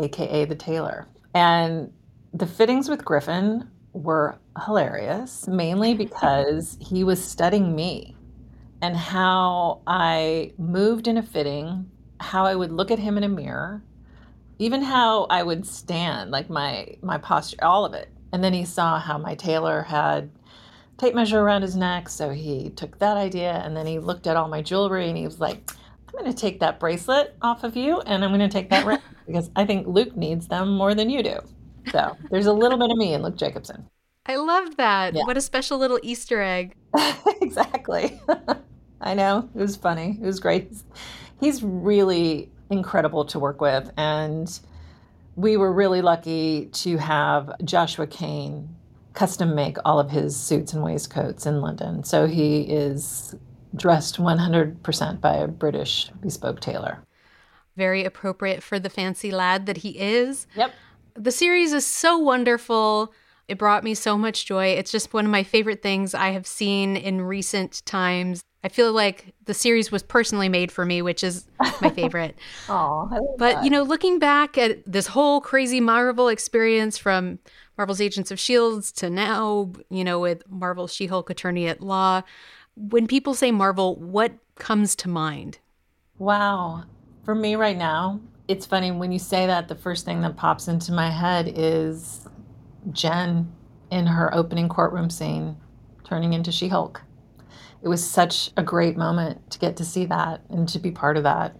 aka 0.00 0.44
the 0.44 0.54
tailor. 0.54 1.06
And 1.34 1.92
the 2.38 2.46
fittings 2.46 2.88
with 2.88 3.04
Griffin 3.04 3.68
were 3.92 4.38
hilarious, 4.64 5.48
mainly 5.48 5.92
because 5.94 6.78
he 6.80 7.02
was 7.02 7.22
studying 7.22 7.74
me 7.74 8.16
and 8.80 8.96
how 8.96 9.80
I 9.88 10.52
moved 10.56 11.08
in 11.08 11.16
a 11.16 11.22
fitting, 11.22 11.90
how 12.20 12.46
I 12.46 12.54
would 12.54 12.70
look 12.70 12.92
at 12.92 13.00
him 13.00 13.16
in 13.16 13.24
a 13.24 13.28
mirror, 13.28 13.82
even 14.60 14.82
how 14.82 15.24
I 15.24 15.42
would 15.42 15.66
stand, 15.66 16.30
like 16.30 16.48
my 16.48 16.96
my 17.02 17.18
posture, 17.18 17.64
all 17.64 17.84
of 17.84 17.92
it. 17.92 18.08
And 18.32 18.44
then 18.44 18.52
he 18.52 18.64
saw 18.64 19.00
how 19.00 19.18
my 19.18 19.34
tailor 19.34 19.82
had 19.82 20.30
tape 20.96 21.14
measure 21.16 21.40
around 21.40 21.62
his 21.62 21.74
neck, 21.74 22.08
so 22.08 22.30
he 22.30 22.70
took 22.70 23.00
that 23.00 23.16
idea 23.16 23.60
and 23.64 23.76
then 23.76 23.86
he 23.86 23.98
looked 23.98 24.28
at 24.28 24.36
all 24.36 24.46
my 24.46 24.62
jewelry 24.62 25.08
and 25.08 25.18
he 25.18 25.24
was 25.24 25.40
like, 25.40 25.72
"I'm 26.06 26.12
going 26.12 26.32
to 26.32 26.38
take 26.38 26.60
that 26.60 26.78
bracelet 26.78 27.34
off 27.42 27.64
of 27.64 27.76
you 27.76 28.00
and 28.02 28.24
I'm 28.24 28.30
going 28.30 28.48
to 28.48 28.48
take 28.48 28.70
that 28.70 28.86
ring 28.86 29.00
because 29.26 29.50
I 29.56 29.64
think 29.64 29.88
Luke 29.88 30.16
needs 30.16 30.46
them 30.46 30.76
more 30.76 30.94
than 30.94 31.10
you 31.10 31.24
do." 31.24 31.40
So, 31.92 32.16
there's 32.30 32.46
a 32.46 32.52
little 32.52 32.78
bit 32.78 32.90
of 32.90 32.96
me 32.96 33.14
in 33.14 33.22
Luke 33.22 33.36
Jacobson. 33.36 33.88
I 34.26 34.36
love 34.36 34.76
that. 34.76 35.14
Yeah. 35.14 35.24
What 35.24 35.36
a 35.36 35.40
special 35.40 35.78
little 35.78 35.98
Easter 36.02 36.42
egg. 36.42 36.74
exactly. 37.40 38.20
I 39.00 39.14
know. 39.14 39.48
It 39.54 39.58
was 39.58 39.76
funny. 39.76 40.18
It 40.20 40.26
was 40.26 40.38
great. 40.38 40.70
He's 41.40 41.62
really 41.62 42.50
incredible 42.70 43.24
to 43.26 43.38
work 43.38 43.60
with. 43.60 43.90
And 43.96 44.58
we 45.36 45.56
were 45.56 45.72
really 45.72 46.02
lucky 46.02 46.66
to 46.66 46.98
have 46.98 47.52
Joshua 47.64 48.06
Kane 48.06 48.74
custom 49.14 49.54
make 49.54 49.78
all 49.84 49.98
of 49.98 50.10
his 50.10 50.36
suits 50.36 50.72
and 50.72 50.82
waistcoats 50.82 51.46
in 51.46 51.60
London. 51.60 52.04
So 52.04 52.26
he 52.26 52.60
is 52.62 53.34
dressed 53.74 54.18
100% 54.18 55.20
by 55.20 55.34
a 55.34 55.48
British 55.48 56.10
bespoke 56.20 56.60
tailor. 56.60 57.02
Very 57.76 58.04
appropriate 58.04 58.62
for 58.62 58.78
the 58.78 58.90
fancy 58.90 59.30
lad 59.30 59.66
that 59.66 59.78
he 59.78 59.98
is. 59.98 60.46
Yep. 60.54 60.72
The 61.18 61.32
series 61.32 61.72
is 61.72 61.84
so 61.84 62.16
wonderful. 62.16 63.12
It 63.48 63.58
brought 63.58 63.82
me 63.82 63.94
so 63.94 64.16
much 64.16 64.46
joy. 64.46 64.66
It's 64.66 64.92
just 64.92 65.12
one 65.12 65.24
of 65.24 65.30
my 65.30 65.42
favorite 65.42 65.82
things 65.82 66.14
I 66.14 66.30
have 66.30 66.46
seen 66.46 66.96
in 66.96 67.22
recent 67.22 67.84
times. 67.84 68.44
I 68.62 68.68
feel 68.68 68.92
like 68.92 69.34
the 69.44 69.54
series 69.54 69.90
was 69.90 70.02
personally 70.02 70.48
made 70.48 70.70
for 70.70 70.84
me, 70.84 71.00
which 71.02 71.24
is 71.24 71.46
my 71.80 71.90
favorite. 71.90 72.36
Oh, 72.68 73.34
But, 73.38 73.64
you 73.64 73.70
know, 73.70 73.82
looking 73.82 74.18
back 74.18 74.58
at 74.58 74.84
this 74.84 75.06
whole 75.06 75.40
crazy 75.40 75.80
Marvel 75.80 76.28
experience 76.28 76.98
from 76.98 77.38
Marvel's 77.76 78.00
Agents 78.00 78.30
of 78.30 78.38
Shields 78.38 78.92
to 78.92 79.08
now, 79.08 79.72
you 79.90 80.04
know, 80.04 80.20
with 80.20 80.42
Marvel's 80.50 80.92
She 80.92 81.06
Hulk 81.06 81.30
Attorney 81.30 81.66
at 81.68 81.80
Law, 81.80 82.22
when 82.76 83.06
people 83.06 83.34
say 83.34 83.50
Marvel, 83.50 83.96
what 83.96 84.32
comes 84.56 84.94
to 84.96 85.08
mind? 85.08 85.58
Wow. 86.18 86.84
For 87.24 87.34
me 87.34 87.56
right 87.56 87.76
now, 87.76 88.20
it's 88.48 88.64
funny 88.64 88.90
when 88.90 89.12
you 89.12 89.18
say 89.18 89.46
that, 89.46 89.68
the 89.68 89.74
first 89.74 90.06
thing 90.06 90.22
that 90.22 90.36
pops 90.36 90.68
into 90.68 90.90
my 90.90 91.10
head 91.10 91.52
is 91.54 92.26
Jen 92.92 93.52
in 93.90 94.06
her 94.06 94.34
opening 94.34 94.68
courtroom 94.70 95.10
scene 95.10 95.56
turning 96.02 96.32
into 96.32 96.50
She 96.50 96.68
Hulk. 96.68 97.02
It 97.82 97.88
was 97.88 98.04
such 98.04 98.50
a 98.56 98.62
great 98.62 98.96
moment 98.96 99.50
to 99.50 99.58
get 99.58 99.76
to 99.76 99.84
see 99.84 100.06
that 100.06 100.40
and 100.48 100.66
to 100.70 100.78
be 100.78 100.90
part 100.90 101.18
of 101.18 101.24
that. 101.24 101.54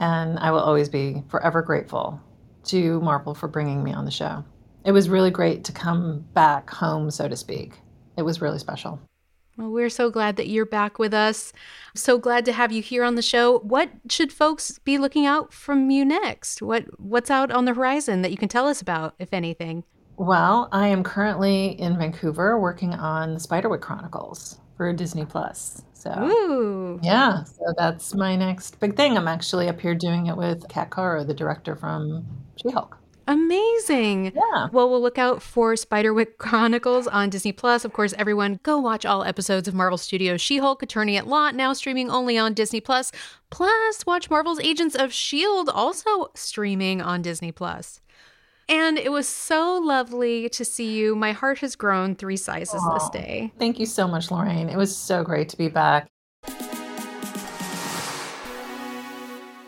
And 0.00 0.38
I 0.40 0.50
will 0.50 0.60
always 0.60 0.88
be 0.88 1.22
forever 1.28 1.62
grateful 1.62 2.20
to 2.64 3.00
Marvel 3.00 3.34
for 3.34 3.48
bringing 3.48 3.82
me 3.82 3.92
on 3.92 4.04
the 4.04 4.10
show. 4.10 4.44
It 4.84 4.92
was 4.92 5.08
really 5.08 5.30
great 5.30 5.64
to 5.64 5.72
come 5.72 6.26
back 6.34 6.68
home, 6.68 7.10
so 7.10 7.28
to 7.28 7.36
speak. 7.36 7.78
It 8.18 8.22
was 8.22 8.40
really 8.40 8.58
special. 8.58 9.00
Well, 9.56 9.70
we're 9.70 9.88
so 9.88 10.10
glad 10.10 10.36
that 10.36 10.48
you're 10.48 10.66
back 10.66 10.98
with 10.98 11.14
us. 11.14 11.52
So 11.94 12.18
glad 12.18 12.44
to 12.44 12.52
have 12.52 12.72
you 12.72 12.82
here 12.82 13.02
on 13.04 13.14
the 13.14 13.22
show. 13.22 13.60
What 13.60 13.88
should 14.08 14.30
folks 14.30 14.78
be 14.80 14.98
looking 14.98 15.24
out 15.24 15.52
from 15.52 15.90
you 15.90 16.04
next? 16.04 16.60
What 16.60 16.84
what's 17.00 17.30
out 17.30 17.50
on 17.50 17.64
the 17.64 17.72
horizon 17.72 18.22
that 18.22 18.30
you 18.30 18.36
can 18.36 18.50
tell 18.50 18.68
us 18.68 18.82
about, 18.82 19.14
if 19.18 19.32
anything? 19.32 19.84
Well, 20.18 20.68
I 20.72 20.88
am 20.88 21.02
currently 21.02 21.68
in 21.80 21.96
Vancouver 21.96 22.58
working 22.58 22.92
on 22.94 23.34
the 23.34 23.40
Spiderwick 23.40 23.80
Chronicles 23.80 24.60
for 24.76 24.92
Disney 24.92 25.24
Plus. 25.24 25.82
So 25.94 26.10
Ooh. 26.22 27.00
yeah, 27.02 27.44
so 27.44 27.74
that's 27.78 28.14
my 28.14 28.36
next 28.36 28.78
big 28.78 28.94
thing. 28.94 29.16
I'm 29.16 29.28
actually 29.28 29.68
up 29.68 29.80
here 29.80 29.94
doing 29.94 30.26
it 30.26 30.36
with 30.36 30.68
Kat 30.68 30.90
Coiro, 30.90 31.26
the 31.26 31.34
director 31.34 31.74
from 31.74 32.26
She-Hulk. 32.56 32.96
Amazing. 33.26 34.32
Yeah. 34.34 34.68
Well, 34.72 34.88
we'll 34.88 35.02
look 35.02 35.18
out 35.18 35.42
for 35.42 35.74
Spiderwick 35.74 36.38
Chronicles 36.38 37.06
on 37.06 37.30
Disney 37.30 37.52
Plus. 37.52 37.84
Of 37.84 37.92
course, 37.92 38.14
everyone 38.16 38.60
go 38.62 38.78
watch 38.78 39.04
all 39.04 39.24
episodes 39.24 39.66
of 39.66 39.74
Marvel 39.74 39.98
Studios 39.98 40.40
She-Hulk 40.40 40.82
Attorney 40.82 41.16
at 41.16 41.26
Law, 41.26 41.50
now 41.50 41.72
streaming 41.72 42.10
only 42.10 42.38
on 42.38 42.54
Disney 42.54 42.80
Plus. 42.80 43.10
Plus, 43.50 44.06
watch 44.06 44.30
Marvel's 44.30 44.60
Agents 44.60 44.94
of 44.94 45.12
Shield 45.12 45.68
also 45.68 46.28
streaming 46.34 47.02
on 47.02 47.22
Disney 47.22 47.52
Plus. 47.52 48.00
And 48.68 48.98
it 48.98 49.12
was 49.12 49.28
so 49.28 49.78
lovely 49.78 50.48
to 50.50 50.64
see 50.64 50.96
you. 50.96 51.14
My 51.14 51.32
heart 51.32 51.58
has 51.58 51.76
grown 51.76 52.16
three 52.16 52.36
sizes 52.36 52.82
this 52.94 53.08
day. 53.10 53.52
Thank 53.58 53.78
you 53.78 53.86
so 53.86 54.08
much, 54.08 54.30
Lorraine. 54.30 54.68
It 54.68 54.76
was 54.76 54.96
so 54.96 55.22
great 55.22 55.48
to 55.50 55.56
be 55.56 55.68
back. 55.68 56.08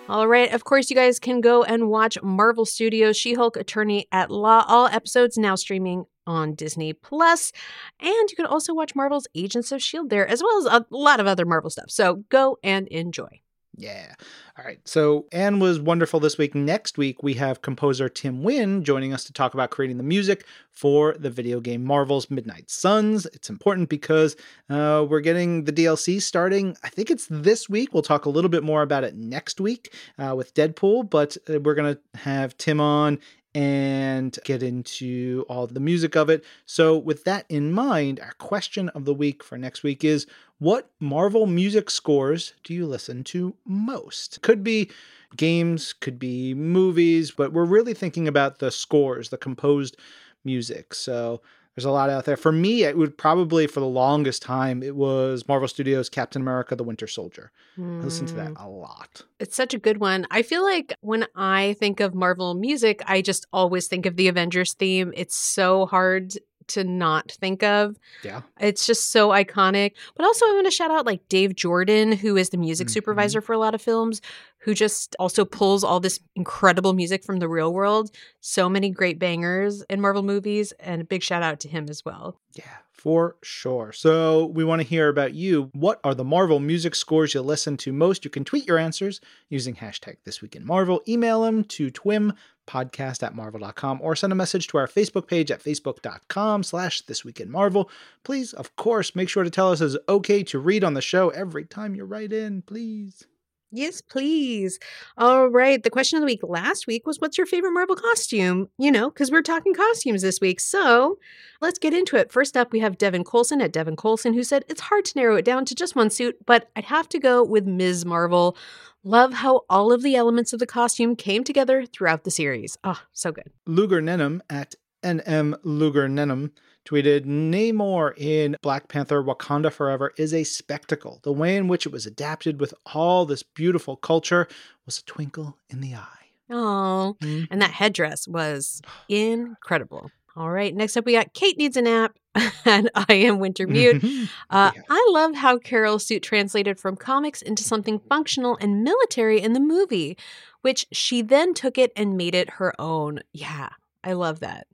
All 0.09 0.27
right. 0.27 0.53
Of 0.53 0.65
course, 0.65 0.89
you 0.89 0.97
guys 0.97 1.19
can 1.19 1.41
go 1.43 1.63
and 1.63 1.91
watch 1.91 2.17
Marvel 2.23 2.65
Studios 2.65 3.17
She 3.17 3.35
Hulk 3.35 3.57
Attorney 3.57 4.07
at 4.11 4.31
Law. 4.31 4.65
All 4.67 4.87
episodes 4.87 5.37
now 5.37 5.55
streaming 5.55 6.07
on 6.27 6.55
Disney 6.55 6.93
Plus. 6.93 7.53
And 8.01 8.31
you 8.31 8.37
can 8.37 8.47
also 8.47 8.73
watch 8.73 8.95
Marvel's 8.95 9.27
Agents 9.35 9.71
of 9.73 9.77
S.H.I.E.L.D. 9.77 10.09
there, 10.09 10.27
as 10.27 10.43
well 10.43 10.59
as 10.59 10.67
a 10.67 10.87
lot 10.91 11.21
of 11.21 11.27
other 11.27 11.45
Marvel 11.45 11.71
stuff. 11.71 11.91
So 11.91 12.25
go 12.31 12.59
and 12.63 12.87
enjoy. 12.89 13.43
Yeah. 13.79 14.13
All 14.59 14.65
right. 14.65 14.81
So 14.85 15.27
Ann 15.31 15.61
was 15.61 15.79
wonderful 15.79 16.19
this 16.19 16.37
week. 16.37 16.53
Next 16.53 16.99
week, 16.99 17.23
we 17.23 17.35
have 17.35 17.63
composer 17.63 18.09
Tim 18.09 18.43
Wynn 18.43 18.83
joining 18.83 19.13
us 19.13 19.23
to 19.25 19.33
talk 19.33 19.55
about 19.55 19.71
creating 19.71 19.99
the 19.99 20.03
music 20.03 20.45
for 20.73 21.15
the 21.17 21.31
video 21.31 21.61
game 21.61 21.85
Marvel's 21.85 22.29
Midnight 22.29 22.71
Suns. 22.71 23.25
It's 23.27 23.49
important 23.49 23.89
because 23.89 24.35
uh, 24.69 25.07
we're 25.09 25.21
getting 25.21 25.63
the 25.63 25.73
DLC 25.73 26.21
starting. 26.21 26.77
I 26.83 26.89
think 26.89 27.09
it's 27.09 27.29
this 27.31 27.69
week. 27.69 27.95
We'll 27.95 28.03
talk 28.03 28.25
a 28.25 28.31
little 28.31 28.49
bit 28.49 28.65
more 28.65 28.83
about 28.83 29.05
it 29.05 29.15
next 29.15 29.61
week 29.61 29.95
uh, 30.19 30.35
with 30.37 30.55
Deadpool, 30.55 31.09
but 31.09 31.37
uh, 31.49 31.61
we're 31.61 31.75
going 31.75 31.95
to 31.95 32.19
have 32.19 32.57
Tim 32.59 32.81
on 32.81 33.21
and 33.59 34.39
get 34.45 34.63
into 34.63 35.45
all 35.49 35.67
the 35.67 35.81
music 35.81 36.15
of 36.15 36.31
it. 36.31 36.45
So, 36.65 36.97
with 36.97 37.25
that 37.25 37.45
in 37.49 37.73
mind, 37.73 38.21
our 38.21 38.35
question 38.35 38.89
of 38.91 39.05
the 39.05 39.13
week 39.13 39.43
for 39.43 39.59
next 39.59 39.83
week 39.83 40.05
is 40.05 40.29
what 40.61 40.93
Marvel 41.01 41.45
music 41.45 41.91
scores 41.91 42.55
do 42.63 42.73
you 42.73 42.87
listen 42.87 43.25
to 43.25 43.57
most? 43.67 44.41
Could 44.43 44.63
be 44.63 44.93
games, 45.37 45.93
could 45.93 46.21
be 46.21 46.55
movies, 46.55 47.33
but 47.33 47.53
we're 47.53 47.65
really 47.65 47.95
thinking 47.95 48.29
about 48.29 48.61
the 48.61 48.71
scores, 48.71 49.31
the 49.31 49.37
composed 49.37 49.97
music. 50.45 50.95
So, 50.95 51.41
there's 51.79 51.85
a 51.85 51.93
lot 51.93 52.11
out 52.11 52.25
there. 52.25 52.37
For 52.37 52.51
me, 52.51 52.83
it 52.83 52.99
would 52.99 53.17
probably, 53.17 53.69
for 53.69 53.79
the 53.79 53.87
longest 53.87 54.43
time, 54.43 54.83
it 54.83 54.97
was 54.97 55.47
Marvel 55.47 55.69
Studios' 55.69 56.09
Captain 56.09 56.43
America: 56.43 56.75
The 56.75 56.83
Winter 56.83 57.07
Soldier. 57.07 57.53
I 57.79 58.05
listen 58.05 58.27
to 58.27 58.35
that 58.35 58.55
Mm, 58.55 58.65
a 58.67 58.69
lot. 58.69 59.23
It's 59.39 59.55
such 59.55 59.75
a 59.75 59.79
good 59.79 59.99
one. 59.99 60.27
I 60.33 60.43
feel 60.43 60.65
like 60.65 60.93
when 61.03 61.27
I 61.37 61.77
think 61.79 62.01
of 62.01 62.17
Marvel 62.17 62.55
music, 62.55 63.01
I 63.07 63.23
just 63.23 63.47
always 63.53 63.87
think 63.87 64.07
of 64.07 64.17
the 64.17 64.27
Avengers 64.27 64.73
theme. 64.75 65.13
It's 65.17 65.37
so 65.37 65.87
hard 65.87 66.33
to 66.67 66.83
not 66.85 67.31
think 67.41 67.63
of. 67.63 67.97
Yeah. 68.25 68.43
It's 68.61 68.85
just 68.85 69.11
so 69.13 69.29
iconic. 69.29 69.93
But 70.17 70.27
also, 70.27 70.45
I 70.47 70.53
want 70.55 70.67
to 70.67 70.71
shout 70.73 70.91
out 70.91 71.07
like 71.07 71.27
Dave 71.29 71.55
Jordan, 71.55 72.11
who 72.13 72.37
is 72.37 72.51
the 72.51 72.59
music 72.59 72.89
Mhm. 72.89 72.93
supervisor 72.93 73.41
for 73.41 73.53
a 73.53 73.59
lot 73.59 73.75
of 73.75 73.81
films, 73.81 74.21
who 74.59 74.75
just 74.75 75.15
also 75.19 75.45
pulls 75.45 75.85
all 75.85 76.01
this 76.01 76.21
incredible 76.37 76.93
music 76.93 77.25
from 77.25 77.39
the 77.39 77.49
real 77.49 77.73
world. 77.73 78.11
So 78.41 78.69
many 78.69 78.91
great 78.91 79.19
bangers 79.19 79.83
in 79.89 80.01
Marvel 80.01 80.23
movies, 80.23 80.73
and 80.81 81.03
a 81.03 81.05
big 81.05 81.23
shout 81.23 81.43
out 81.43 81.61
to 81.61 81.69
him 81.69 81.87
as 81.89 82.05
well. 82.05 82.41
Yeah, 82.55 82.65
for 82.93 83.37
sure. 83.43 83.93
So 83.93 84.47
we 84.47 84.65
want 84.65 84.83
to 84.83 84.89
hear 84.89 85.09
about 85.09 85.35
you. 85.35 85.71
What 85.73 86.01
are 86.03 86.15
the 86.15 86.25
Marvel 86.25 86.59
music 86.59 86.95
scores 86.95 87.35
you 87.35 87.43
listen 87.43 87.77
to 87.79 87.93
most? 87.93 88.25
You 88.25 88.31
can 88.31 88.45
tweet 88.45 88.67
your 88.67 88.79
answers 88.79 89.21
using 89.49 89.77
hashtag 89.77 90.17
This 90.25 90.43
Week 90.43 90.57
in 90.57 90.67
Marvel. 90.67 91.03
Email 91.07 91.43
them 91.43 91.65
to 91.65 91.91
twim 91.91 92.35
podcast 92.67 93.23
at 93.23 93.35
marvel.com 93.35 93.99
or 94.03 94.15
send 94.15 94.31
a 94.31 94.37
message 94.37 94.67
to 94.67 94.77
our 94.77 94.87
facebook 94.87 95.27
page 95.27 95.51
at 95.51 95.65
facebook.com 95.65 96.63
slash 96.63 97.01
this 97.01 97.25
week 97.25 97.41
in 97.41 97.51
marvel 97.51 97.91
please 98.25 98.53
of 98.53 98.77
course 98.77 99.17
make 99.17 99.31
sure 99.31 99.43
to 99.43 99.49
tell 99.49 99.73
us 99.73 99.81
it's 99.81 99.97
okay 100.07 100.43
to 100.43 100.59
read 100.59 100.85
on 100.85 100.93
the 100.93 101.01
show 101.01 101.31
every 101.31 101.65
time 101.65 101.95
you 101.95 102.05
write 102.05 102.31
in 102.31 102.61
please 102.61 103.27
Yes, 103.71 104.01
please. 104.01 104.79
All 105.19 105.49
right. 105.49 105.83
The 105.83 105.91
question 105.91 106.17
of 106.17 106.23
the 106.23 106.27
week 106.27 106.41
last 106.43 106.87
week 106.87 107.07
was 107.07 107.19
what's 107.19 107.37
your 107.37 107.47
favorite 107.47 107.73
Marvel 107.73 107.97
costume? 107.97 108.69
You 108.79 108.91
know, 108.91 109.11
because 109.11 109.31
we're 109.31 109.43
talking 109.43 109.75
costumes 109.75 110.23
this 110.23 110.41
week. 110.41 110.59
So 110.61 111.19
let's 111.61 111.79
get 111.79 111.93
into 111.93 112.17
it. 112.17 112.33
First 112.33 112.57
up, 112.57 112.73
we 112.73 112.81
have 112.81 112.97
Devin 112.97 113.25
Colson 113.25 113.61
at 113.61 113.73
Devin 113.73 113.97
Colson, 113.97 114.33
who 114.33 114.43
said 114.43 114.65
it's 114.69 114.81
hard 114.81 115.05
to 115.07 115.19
narrow 115.19 115.37
it 115.37 115.45
down 115.45 115.65
to 115.67 115.75
just 115.75 115.95
one 115.95 116.09
suit, 116.09 116.37
but 116.47 116.71
I'd 116.77 116.85
have 116.87 117.09
to 117.11 117.19
go 117.19 117.45
with 117.45 117.67
Ms. 117.67 118.05
Marvel. 118.07 118.57
Love 119.05 119.33
how 119.35 119.63
all 119.69 119.93
of 119.93 120.03
the 120.03 120.17
elements 120.17 120.53
of 120.53 120.59
the 120.61 120.67
costume 120.67 121.15
came 121.15 121.45
together 121.45 121.85
throughout 121.87 122.25
the 122.25 122.31
series. 122.31 122.77
Oh, 122.85 123.01
so 123.13 123.33
good. 123.33 123.51
luger 123.67 124.01
nenum 124.03 124.41
at 124.51 124.75
nm 125.05 125.57
luger 125.63 126.09
nenum 126.09 126.51
tweeted 126.89 127.25
namor 127.27 128.13
in 128.17 128.57
black 128.63 128.89
panther 128.89 129.23
wakanda 129.23 129.71
forever 129.73 130.13
is 130.17 130.33
a 130.33 130.45
spectacle 130.45 131.21
the 131.23 131.33
way 131.33 131.57
in 131.57 131.69
which 131.69 131.85
it 131.85 131.93
was 131.93 132.07
adapted 132.07 132.61
with 132.61 132.73
all 132.95 133.27
this 133.27 133.43
beautiful 133.43 133.97
culture 133.97 134.49
was 134.87 134.99
a 134.99 135.05
twinkle 135.05 135.59
in 135.69 135.81
the 135.81 135.95
eye 135.95 136.15
Oh, 136.51 137.15
Mhm. 137.21 137.49
and 137.51 137.61
that 137.61 137.73
headdress 137.73 138.27
was 138.27 138.81
incredible. 139.09 140.11
All 140.35 140.51
right. 140.51 140.75
Next 140.75 140.97
up, 140.97 141.05
we 141.05 141.13
got 141.13 141.35
Kate 141.35 141.59
Needs 141.59 141.77
a 141.77 141.83
Nap, 141.83 142.17
and 142.65 142.89
I 142.95 143.13
am 143.13 143.39
Winter 143.39 143.67
Mute. 143.67 144.03
Uh, 144.49 144.71
Yeah. 144.75 144.83
I 144.89 145.09
love 145.11 145.35
how 145.35 145.59
Carol's 145.59 146.07
suit 146.07 146.23
translated 146.23 146.79
from 146.81 146.97
comics 146.97 147.43
into 147.43 147.63
something 147.63 147.99
functional 148.09 148.57
and 148.63 148.83
military 148.83 149.43
in 149.43 149.53
the 149.53 149.61
movie, 149.61 150.17
which 150.63 150.87
she 150.91 151.21
then 151.21 151.53
took 151.53 151.77
it 151.77 151.93
and 151.97 152.17
made 152.17 152.35
it 152.35 152.49
her 152.55 152.73
own. 152.81 153.21
Yeah, 153.33 153.69
I 154.03 154.13
love 154.15 154.41
that. 154.41 154.67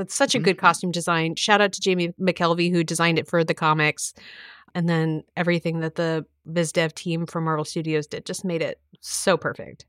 That's 0.00 0.14
such 0.14 0.34
a 0.34 0.38
good 0.38 0.56
costume 0.56 0.92
design. 0.92 1.34
Shout 1.34 1.60
out 1.60 1.74
to 1.74 1.80
Jamie 1.82 2.14
McKelvie 2.18 2.72
who 2.72 2.82
designed 2.82 3.18
it 3.18 3.28
for 3.28 3.44
the 3.44 3.52
comics. 3.52 4.14
And 4.74 4.88
then 4.88 5.24
everything 5.36 5.80
that 5.80 5.96
the 5.96 6.24
VizDev 6.48 6.94
team 6.94 7.26
from 7.26 7.44
Marvel 7.44 7.66
Studios 7.66 8.06
did 8.06 8.24
just 8.24 8.42
made 8.42 8.62
it 8.62 8.80
so 9.02 9.36
perfect. 9.36 9.84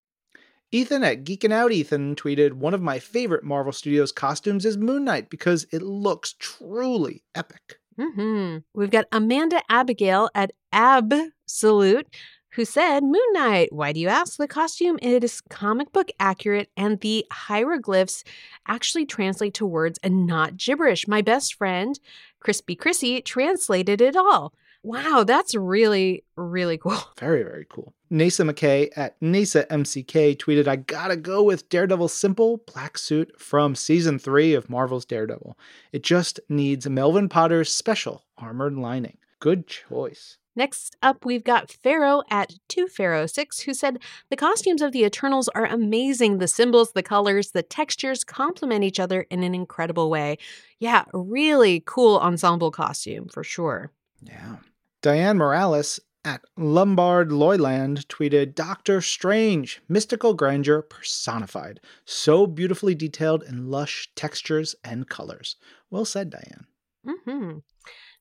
Ethan 0.74 1.06
at 1.06 1.24
Geekin' 1.24 1.54
Out 1.54 1.72
Ethan 1.72 2.16
tweeted, 2.16 2.52
One 2.52 2.74
of 2.74 2.82
my 2.82 3.00
favorite 3.00 3.46
Marvel 3.46 3.72
Studios 3.72 4.12
costumes 4.12 4.66
is 4.66 4.78
Moon 4.78 5.06
Knight 5.06 5.30
because 5.30 5.66
it 5.72 5.82
looks 5.82 6.36
truly 6.40 7.24
epic. 7.34 7.80
hmm 7.98 8.58
We've 8.74 8.92
got 8.92 9.06
Amanda 9.14 9.62
Abigail 9.70 10.30
at 10.36 10.52
Absolute 10.74 12.14
who 12.52 12.66
said, 12.66 13.02
Moon 13.02 13.22
Knight. 13.32 13.72
Why 13.72 13.94
do 13.94 14.00
you 14.00 14.08
ask? 14.08 14.38
The 14.38 14.48
costume 14.48 15.00
it 15.02 15.24
is 15.24 15.42
comic 15.42 15.92
book 15.92 16.10
accurate 16.20 16.70
and 16.76 17.00
the 17.00 17.26
hieroglyphs 17.32 18.24
actually 18.68 19.06
translate 19.06 19.54
to 19.56 19.66
words 19.66 20.00
and 20.04 20.26
not 20.26 20.58
gibberish. 20.58 21.08
My 21.08 21.22
best 21.22 21.56
friend, 21.56 22.00
Crispy 22.40 22.76
Chrissy, 22.76 23.22
translated 23.22 24.02
it 24.02 24.16
all. 24.16 24.54
Wow, 24.84 25.24
that's 25.26 25.54
really, 25.56 26.24
really 26.36 26.78
cool. 26.78 26.98
Very, 27.20 27.44
very 27.44 27.66
cool. 27.70 27.94
Nasa 28.12 28.50
McKay 28.50 28.90
at 28.98 29.18
Nasa 29.22 29.66
MCK 29.68 30.36
tweeted, 30.36 30.68
I 30.68 30.76
gotta 30.76 31.16
go 31.16 31.44
with 31.44 31.70
Daredevil 31.70 32.10
Simple 32.10 32.58
Black 32.74 32.98
Suit 32.98 33.40
from 33.40 33.76
season 33.76 34.20
three 34.20 34.54
of 34.54 34.70
Marvel's 34.70 35.06
Daredevil. 35.06 35.58
It 35.94 36.04
just 36.04 36.40
needs 36.50 36.90
Melvin 36.90 37.30
Potter's 37.30 37.74
special 37.74 38.26
armored 38.38 38.76
lining. 38.76 39.18
Good 39.42 39.68
choice. 39.68 40.38
Next 40.56 40.96
up, 41.02 41.26
we've 41.26 41.44
got 41.44 41.72
Pharaoh 41.72 42.24
at 42.30 42.54
2Pharaoh6, 42.70 43.64
who 43.64 43.74
said, 43.74 44.00
The 44.30 44.36
costumes 44.36 44.82
of 44.82 44.92
the 44.92 45.04
Eternals 45.04 45.50
are 45.50 45.66
amazing. 45.66 46.38
The 46.38 46.48
symbols, 46.48 46.92
the 46.92 47.02
colors, 47.02 47.52
the 47.52 47.64
textures 47.64 48.24
complement 48.24 48.84
each 48.84 49.00
other 49.00 49.22
in 49.30 49.44
an 49.44 49.56
incredible 49.56 50.10
way. 50.10 50.38
Yeah, 50.80 51.06
really 51.14 51.82
cool 51.86 52.20
ensemble 52.20 52.70
costume 52.70 53.30
for 53.30 53.44
sure. 53.44 53.92
Yeah. 54.22 54.58
Diane 55.02 55.38
Morales 55.38 56.00
at 56.24 56.42
Lombard 56.56 57.32
Loyland 57.32 58.08
tweeted 58.10 58.54
Doctor 58.54 59.02
Strange, 59.02 59.82
mystical 59.90 60.36
grandeur 60.36 60.84
personified. 60.84 61.80
So 62.06 62.46
beautifully 62.46 62.94
detailed 62.94 63.42
in 63.42 63.72
lush 63.72 64.10
textures 64.16 64.76
and 64.84 65.10
colors. 65.10 65.56
Well 65.90 66.06
said, 66.06 66.30
Diane. 66.30 66.68
Mm-hmm. 67.08 67.60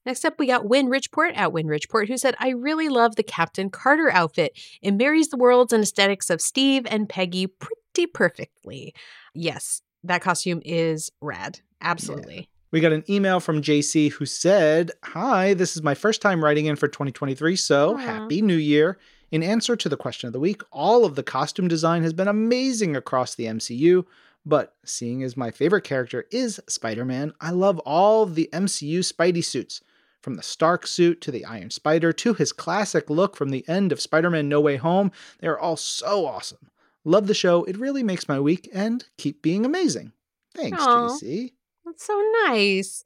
Next 0.06 0.24
up, 0.24 0.38
we 0.38 0.46
got 0.46 0.68
Win 0.68 0.88
Richport 0.88 1.36
at 1.36 1.52
Win 1.52 1.66
Richport, 1.66 2.08
who 2.08 2.16
said, 2.16 2.34
I 2.38 2.50
really 2.50 2.88
love 2.88 3.16
the 3.16 3.22
Captain 3.22 3.68
Carter 3.68 4.10
outfit. 4.10 4.58
It 4.80 4.92
marries 4.92 5.28
the 5.28 5.36
worlds 5.36 5.72
and 5.72 5.82
aesthetics 5.82 6.30
of 6.30 6.40
Steve 6.40 6.86
and 6.90 7.08
Peggy 7.08 7.46
pretty 7.46 8.06
perfectly. 8.06 8.94
Yes, 9.34 9.82
that 10.04 10.22
costume 10.22 10.62
is 10.64 11.10
rad. 11.20 11.60
Absolutely. 11.82 12.36
Yeah. 12.36 12.44
We 12.72 12.80
got 12.80 12.92
an 12.92 13.04
email 13.10 13.40
from 13.40 13.62
JC 13.62 14.12
who 14.12 14.24
said, 14.24 14.92
Hi, 15.04 15.54
this 15.54 15.76
is 15.76 15.82
my 15.82 15.94
first 15.94 16.22
time 16.22 16.42
writing 16.42 16.66
in 16.66 16.76
for 16.76 16.88
2023, 16.88 17.56
so 17.56 17.96
Aww. 17.96 18.00
happy 18.00 18.42
new 18.42 18.56
year. 18.56 18.98
In 19.30 19.42
answer 19.42 19.76
to 19.76 19.88
the 19.88 19.96
question 19.96 20.26
of 20.28 20.32
the 20.32 20.40
week, 20.40 20.62
all 20.72 21.04
of 21.04 21.14
the 21.14 21.22
costume 21.22 21.68
design 21.68 22.02
has 22.02 22.12
been 22.12 22.28
amazing 22.28 22.96
across 22.96 23.34
the 23.34 23.44
MCU, 23.44 24.04
but 24.46 24.74
seeing 24.84 25.22
as 25.22 25.36
my 25.36 25.50
favorite 25.50 25.84
character 25.84 26.26
is 26.30 26.60
Spider 26.68 27.04
Man, 27.04 27.32
I 27.40 27.50
love 27.50 27.78
all 27.80 28.26
the 28.26 28.48
MCU 28.52 29.00
Spidey 29.00 29.44
suits. 29.44 29.82
From 30.20 30.34
the 30.34 30.42
Stark 30.42 30.86
suit 30.86 31.20
to 31.22 31.30
the 31.30 31.44
Iron 31.44 31.70
Spider 31.70 32.12
to 32.12 32.34
his 32.34 32.52
classic 32.52 33.08
look 33.08 33.36
from 33.36 33.50
the 33.50 33.66
end 33.68 33.90
of 33.90 34.00
Spider 34.00 34.30
Man 34.30 34.48
No 34.48 34.60
Way 34.60 34.76
Home, 34.76 35.12
they 35.38 35.46
are 35.48 35.58
all 35.58 35.76
so 35.76 36.26
awesome. 36.26 36.70
Love 37.04 37.26
the 37.26 37.34
show. 37.34 37.64
It 37.64 37.78
really 37.78 38.02
makes 38.02 38.28
my 38.28 38.38
week 38.38 38.68
and 38.72 39.04
keep 39.16 39.40
being 39.40 39.64
amazing. 39.64 40.12
Thanks, 40.54 40.82
Aww. 40.82 41.10
JC. 41.22 41.52
That's 41.86 42.04
so 42.04 42.32
nice. 42.46 43.02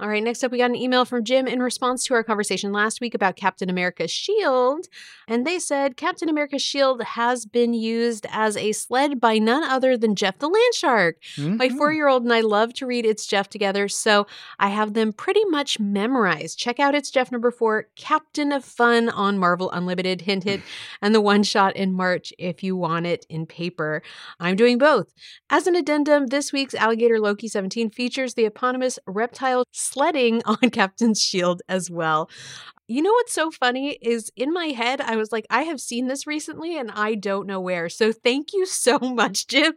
All 0.00 0.08
right, 0.08 0.22
next 0.22 0.44
up, 0.44 0.52
we 0.52 0.58
got 0.58 0.70
an 0.70 0.76
email 0.76 1.04
from 1.04 1.24
Jim 1.24 1.48
in 1.48 1.60
response 1.60 2.04
to 2.04 2.14
our 2.14 2.22
conversation 2.22 2.70
last 2.70 3.00
week 3.00 3.14
about 3.14 3.34
Captain 3.34 3.68
America's 3.68 4.12
shield. 4.12 4.86
And 5.26 5.44
they 5.44 5.58
said 5.58 5.96
Captain 5.96 6.28
America's 6.28 6.62
shield 6.62 7.02
has 7.02 7.46
been 7.46 7.74
used 7.74 8.24
as 8.30 8.56
a 8.56 8.70
sled 8.70 9.20
by 9.20 9.38
none 9.38 9.64
other 9.64 9.96
than 9.96 10.14
Jeff 10.14 10.38
the 10.38 10.48
Landshark. 10.48 11.14
Mm-hmm. 11.36 11.56
My 11.56 11.68
four 11.68 11.92
year 11.92 12.06
old 12.06 12.22
and 12.22 12.32
I 12.32 12.42
love 12.42 12.74
to 12.74 12.86
read 12.86 13.04
It's 13.04 13.26
Jeff 13.26 13.48
together, 13.48 13.88
so 13.88 14.28
I 14.60 14.68
have 14.68 14.94
them 14.94 15.12
pretty 15.12 15.44
much 15.46 15.80
memorized. 15.80 16.60
Check 16.60 16.78
out 16.78 16.94
It's 16.94 17.10
Jeff 17.10 17.32
number 17.32 17.50
four, 17.50 17.88
Captain 17.96 18.52
of 18.52 18.64
Fun 18.64 19.08
on 19.08 19.36
Marvel 19.36 19.68
Unlimited, 19.72 20.20
hint, 20.20 20.44
hint, 20.44 20.62
and 21.02 21.12
the 21.12 21.20
one 21.20 21.42
shot 21.42 21.74
in 21.74 21.92
March 21.92 22.32
if 22.38 22.62
you 22.62 22.76
want 22.76 23.06
it 23.06 23.26
in 23.28 23.46
paper. 23.46 24.00
I'm 24.38 24.54
doing 24.54 24.78
both. 24.78 25.12
As 25.50 25.66
an 25.66 25.74
addendum, 25.74 26.28
this 26.28 26.52
week's 26.52 26.74
Alligator 26.74 27.18
Loki 27.18 27.48
17 27.48 27.90
features 27.90 28.34
the 28.34 28.44
eponymous 28.44 29.00
reptile 29.04 29.64
sledding 29.88 30.42
on 30.46 30.70
Captain's 30.70 31.20
shield 31.20 31.62
as 31.68 31.90
well. 31.90 32.30
You 32.90 33.02
know 33.02 33.12
what's 33.12 33.34
so 33.34 33.50
funny 33.50 33.98
is 34.00 34.32
in 34.34 34.52
my 34.52 34.66
head, 34.66 35.02
I 35.02 35.16
was 35.16 35.30
like, 35.30 35.46
I 35.50 35.62
have 35.64 35.78
seen 35.80 36.06
this 36.08 36.26
recently 36.26 36.78
and 36.78 36.90
I 36.90 37.16
don't 37.16 37.46
know 37.46 37.60
where. 37.60 37.90
So 37.90 38.12
thank 38.12 38.54
you 38.54 38.64
so 38.64 38.98
much, 39.02 39.46
Jim, 39.46 39.74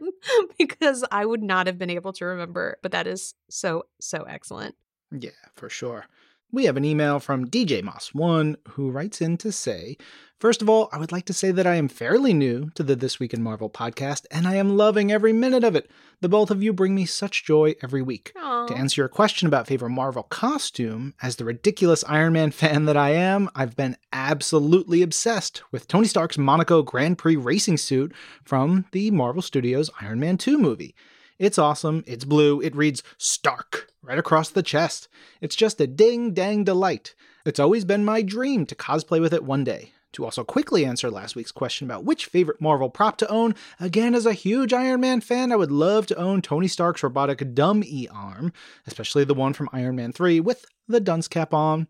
because 0.58 1.04
I 1.12 1.26
would 1.26 1.44
not 1.44 1.68
have 1.68 1.78
been 1.78 1.90
able 1.90 2.14
to 2.14 2.26
remember. 2.26 2.78
But 2.82 2.94
that 2.94 3.08
is 3.08 3.34
so, 3.50 3.84
so 4.00 4.24
excellent. 4.24 4.76
Yeah, 5.12 5.32
for 5.56 5.70
sure. 5.70 6.06
We 6.54 6.66
have 6.66 6.76
an 6.76 6.84
email 6.84 7.20
from 7.20 7.50
DJ 7.50 7.82
Moss1 7.82 8.58
who 8.72 8.92
writes 8.92 9.22
in 9.22 9.38
to 9.38 9.54
say, 9.54 9.96
First 10.38 10.62
of 10.62 10.70
all, 10.70 10.90
I 10.92 10.98
would 10.98 11.12
like 11.12 11.26
to 11.28 11.34
say 11.34 11.52
that 11.52 11.68
I 11.68 11.76
am 11.76 11.88
fairly 11.88 12.34
new 12.34 12.72
to 12.72 12.84
the 12.84 12.96
This 12.96 13.20
Week 13.20 13.34
in 13.34 13.42
Marvel 13.42 13.70
podcast, 13.70 14.26
and 14.32 14.46
I 14.46 14.56
am 14.56 14.76
loving 14.76 15.12
every 15.12 15.32
minute 15.32 15.64
of 15.64 15.76
it. 15.76 15.90
The 16.20 16.28
both 16.28 16.52
of 16.52 16.62
you 16.62 16.74
bring 16.74 16.94
me 16.94 17.06
such 17.06 17.46
joy 17.46 17.76
every 17.82 18.02
week. 18.02 18.34
Aww. 18.36 18.68
To 18.68 18.76
answer 18.76 19.00
your 19.00 19.08
question 19.08 19.48
about 19.48 19.68
favorite 19.68 19.92
Marvel 19.92 20.24
costume, 20.24 21.14
as 21.22 21.38
the 21.38 21.46
ridiculous 21.46 22.04
Iron 22.06 22.34
Man 22.34 22.52
fan 22.52 22.84
that 22.86 22.98
I 22.98 23.12
am, 23.12 23.50
I've 23.56 23.78
been 23.78 23.96
absolutely 24.12 25.04
obsessed 25.04 25.62
with 25.72 25.88
Tony 25.88 26.08
Stark's 26.08 26.38
Monaco 26.38 26.82
Grand 26.82 27.18
Prix 27.18 27.38
racing 27.38 27.78
suit 27.78 28.12
from 28.44 28.86
the 28.92 29.10
Marvel 29.12 29.44
Studios 29.44 29.90
Iron 30.02 30.20
Man 30.20 30.38
2 30.38 30.58
movie. 30.58 30.96
It's 31.42 31.58
awesome, 31.58 32.04
it's 32.06 32.24
blue, 32.24 32.62
it 32.62 32.76
reads 32.76 33.02
Stark 33.18 33.88
right 34.04 34.20
across 34.20 34.50
the 34.50 34.62
chest. 34.62 35.08
It's 35.42 35.56
just 35.56 35.82
a 35.82 35.88
ding 35.88 36.36
dang 36.36 36.64
delight. 36.64 37.16
It's 37.48 37.60
always 37.60 37.84
been 37.84 38.06
my 38.06 38.22
dream 38.22 38.68
to 38.68 38.76
cosplay 38.76 39.20
with 39.20 39.34
it 39.34 39.44
one 39.44 39.64
day. 39.64 39.92
To 40.12 40.24
also 40.24 40.44
quickly 40.44 40.86
answer 40.86 41.10
last 41.10 41.36
week's 41.36 41.52
question 41.52 41.88
about 41.88 42.04
which 42.04 42.28
favorite 42.28 42.62
Marvel 42.62 42.92
prop 42.92 43.18
to 43.18 43.28
own, 43.28 43.56
again, 43.80 44.14
as 44.14 44.28
a 44.28 44.34
huge 44.34 44.72
Iron 44.72 45.02
Man 45.02 45.20
fan, 45.20 45.52
I 45.52 45.56
would 45.56 45.72
love 45.72 46.06
to 46.08 46.16
own 46.16 46.44
Tony 46.44 46.68
Stark's 46.68 47.02
robotic 47.02 47.56
dumb 47.56 47.82
E 47.84 48.08
arm, 48.14 48.54
especially 48.86 49.24
the 49.24 49.34
one 49.34 49.54
from 49.54 49.70
Iron 49.74 49.96
Man 49.96 50.14
3 50.14 50.42
with 50.42 50.68
the 50.88 51.00
dunce 51.00 51.28
cap 51.28 51.56
on. 51.56 51.88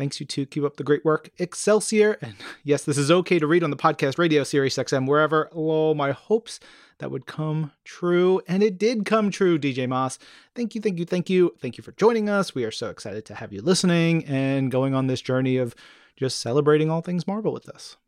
Thanks, 0.00 0.18
you 0.18 0.24
two. 0.24 0.46
Keep 0.46 0.64
up 0.64 0.78
the 0.78 0.82
great 0.82 1.04
work. 1.04 1.28
Excelsior. 1.38 2.16
And 2.22 2.34
yes, 2.64 2.84
this 2.84 2.96
is 2.96 3.10
okay 3.10 3.38
to 3.38 3.46
read 3.46 3.62
on 3.62 3.68
the 3.68 3.76
podcast 3.76 4.16
radio 4.16 4.44
Sirius 4.44 4.78
XM, 4.78 5.06
wherever. 5.06 5.50
Oh, 5.52 5.92
my 5.92 6.12
hopes 6.12 6.58
that 7.00 7.10
would 7.10 7.26
come 7.26 7.72
true. 7.84 8.40
And 8.48 8.62
it 8.62 8.78
did 8.78 9.04
come 9.04 9.30
true, 9.30 9.58
DJ 9.58 9.86
Moss. 9.86 10.18
Thank 10.54 10.74
you, 10.74 10.80
thank 10.80 10.98
you, 10.98 11.04
thank 11.04 11.28
you. 11.28 11.54
Thank 11.60 11.76
you 11.76 11.84
for 11.84 11.92
joining 11.92 12.30
us. 12.30 12.54
We 12.54 12.64
are 12.64 12.70
so 12.70 12.88
excited 12.88 13.26
to 13.26 13.34
have 13.34 13.52
you 13.52 13.60
listening 13.60 14.24
and 14.24 14.70
going 14.70 14.94
on 14.94 15.06
this 15.06 15.20
journey 15.20 15.58
of 15.58 15.74
just 16.16 16.40
celebrating 16.40 16.88
all 16.88 17.02
things 17.02 17.26
Marvel 17.26 17.52
with 17.52 17.68
us. 17.68 17.98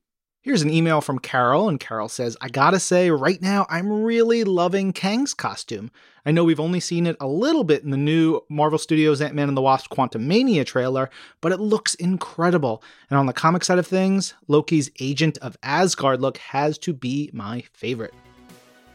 Here's 0.44 0.62
an 0.62 0.70
email 0.70 1.00
from 1.00 1.20
Carol, 1.20 1.68
and 1.68 1.78
Carol 1.78 2.08
says, 2.08 2.36
I 2.40 2.48
gotta 2.48 2.80
say, 2.80 3.12
right 3.12 3.40
now, 3.40 3.64
I'm 3.70 4.02
really 4.02 4.42
loving 4.42 4.92
Kang's 4.92 5.34
costume. 5.34 5.92
I 6.26 6.32
know 6.32 6.42
we've 6.42 6.58
only 6.58 6.80
seen 6.80 7.06
it 7.06 7.16
a 7.20 7.28
little 7.28 7.62
bit 7.62 7.84
in 7.84 7.90
the 7.90 7.96
new 7.96 8.40
Marvel 8.48 8.76
Studios 8.76 9.20
Ant 9.20 9.36
Man 9.36 9.46
and 9.46 9.56
the 9.56 9.62
Wasp 9.62 9.88
Quantumania 9.92 10.66
trailer, 10.66 11.10
but 11.40 11.52
it 11.52 11.60
looks 11.60 11.94
incredible. 11.94 12.82
And 13.08 13.20
on 13.20 13.26
the 13.26 13.32
comic 13.32 13.62
side 13.62 13.78
of 13.78 13.86
things, 13.86 14.34
Loki's 14.48 14.90
Agent 14.98 15.38
of 15.38 15.56
Asgard 15.62 16.20
look 16.20 16.38
has 16.38 16.76
to 16.78 16.92
be 16.92 17.30
my 17.32 17.62
favorite. 17.72 18.12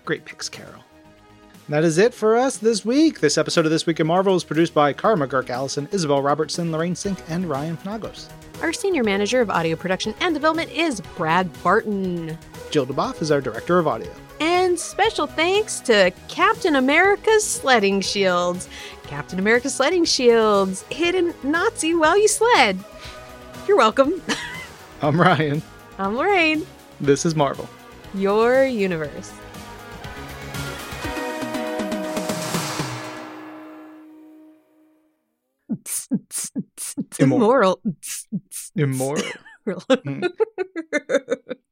Great 0.04 0.26
picks, 0.26 0.50
Carol. 0.50 0.84
That 1.70 1.86
is 1.86 1.98
it 1.98 2.14
for 2.14 2.36
us 2.36 2.58
this 2.58 2.84
week. 2.84 3.22
This 3.22 3.38
episode 3.38 3.64
of 3.64 3.72
This 3.72 3.86
Week 3.86 4.02
in 4.02 4.08
Marvel 4.08 4.36
is 4.36 4.44
produced 4.44 4.74
by 4.74 4.92
Karma 4.92 5.30
Girk 5.30 5.50
Allison, 5.50 5.88
Isabel 5.94 6.22
Robertson, 6.22 6.74
Lorraine 6.74 6.94
Cink, 6.94 7.22
and 7.30 7.50
Ryan 7.50 7.78
Penagos. 7.78 8.28
Our 8.62 8.74
senior 8.74 9.04
manager 9.04 9.40
of 9.40 9.52
audio 9.52 9.76
production 9.76 10.16
and 10.20 10.34
development 10.34 10.72
is 10.72 11.00
Brad 11.16 11.48
Barton. 11.62 12.36
Jill 12.72 12.88
Duboff 12.88 13.22
is 13.22 13.30
our 13.30 13.40
director 13.40 13.78
of 13.78 13.86
audio. 13.86 14.12
And 14.40 14.80
special 14.80 15.28
thanks 15.28 15.80
to 15.82 16.12
Captain 16.28 16.76
America's 16.76 17.44
sledding 17.46 18.02
shields. 18.02 18.68
Captain 19.04 19.38
America's 19.38 19.76
sledding 19.76 20.06
shields, 20.06 20.84
hidden 20.90 21.36
Nazi 21.44 21.94
while 21.94 22.18
you 22.18 22.28
sled. 22.28 22.80
You're 23.68 23.78
welcome. 23.78 24.22
I'm 25.04 25.22
Ryan. 25.22 25.62
I'm 26.00 26.18
Lorraine. 26.18 26.66
This 27.00 27.28
is 27.28 27.36
Marvel. 27.36 27.70
Your 28.16 28.66
universe. 28.66 29.32
Immoral. 37.20 37.80
Immoral. 38.76 39.24
Immoral. 39.66 39.84
Hmm. 40.04 40.24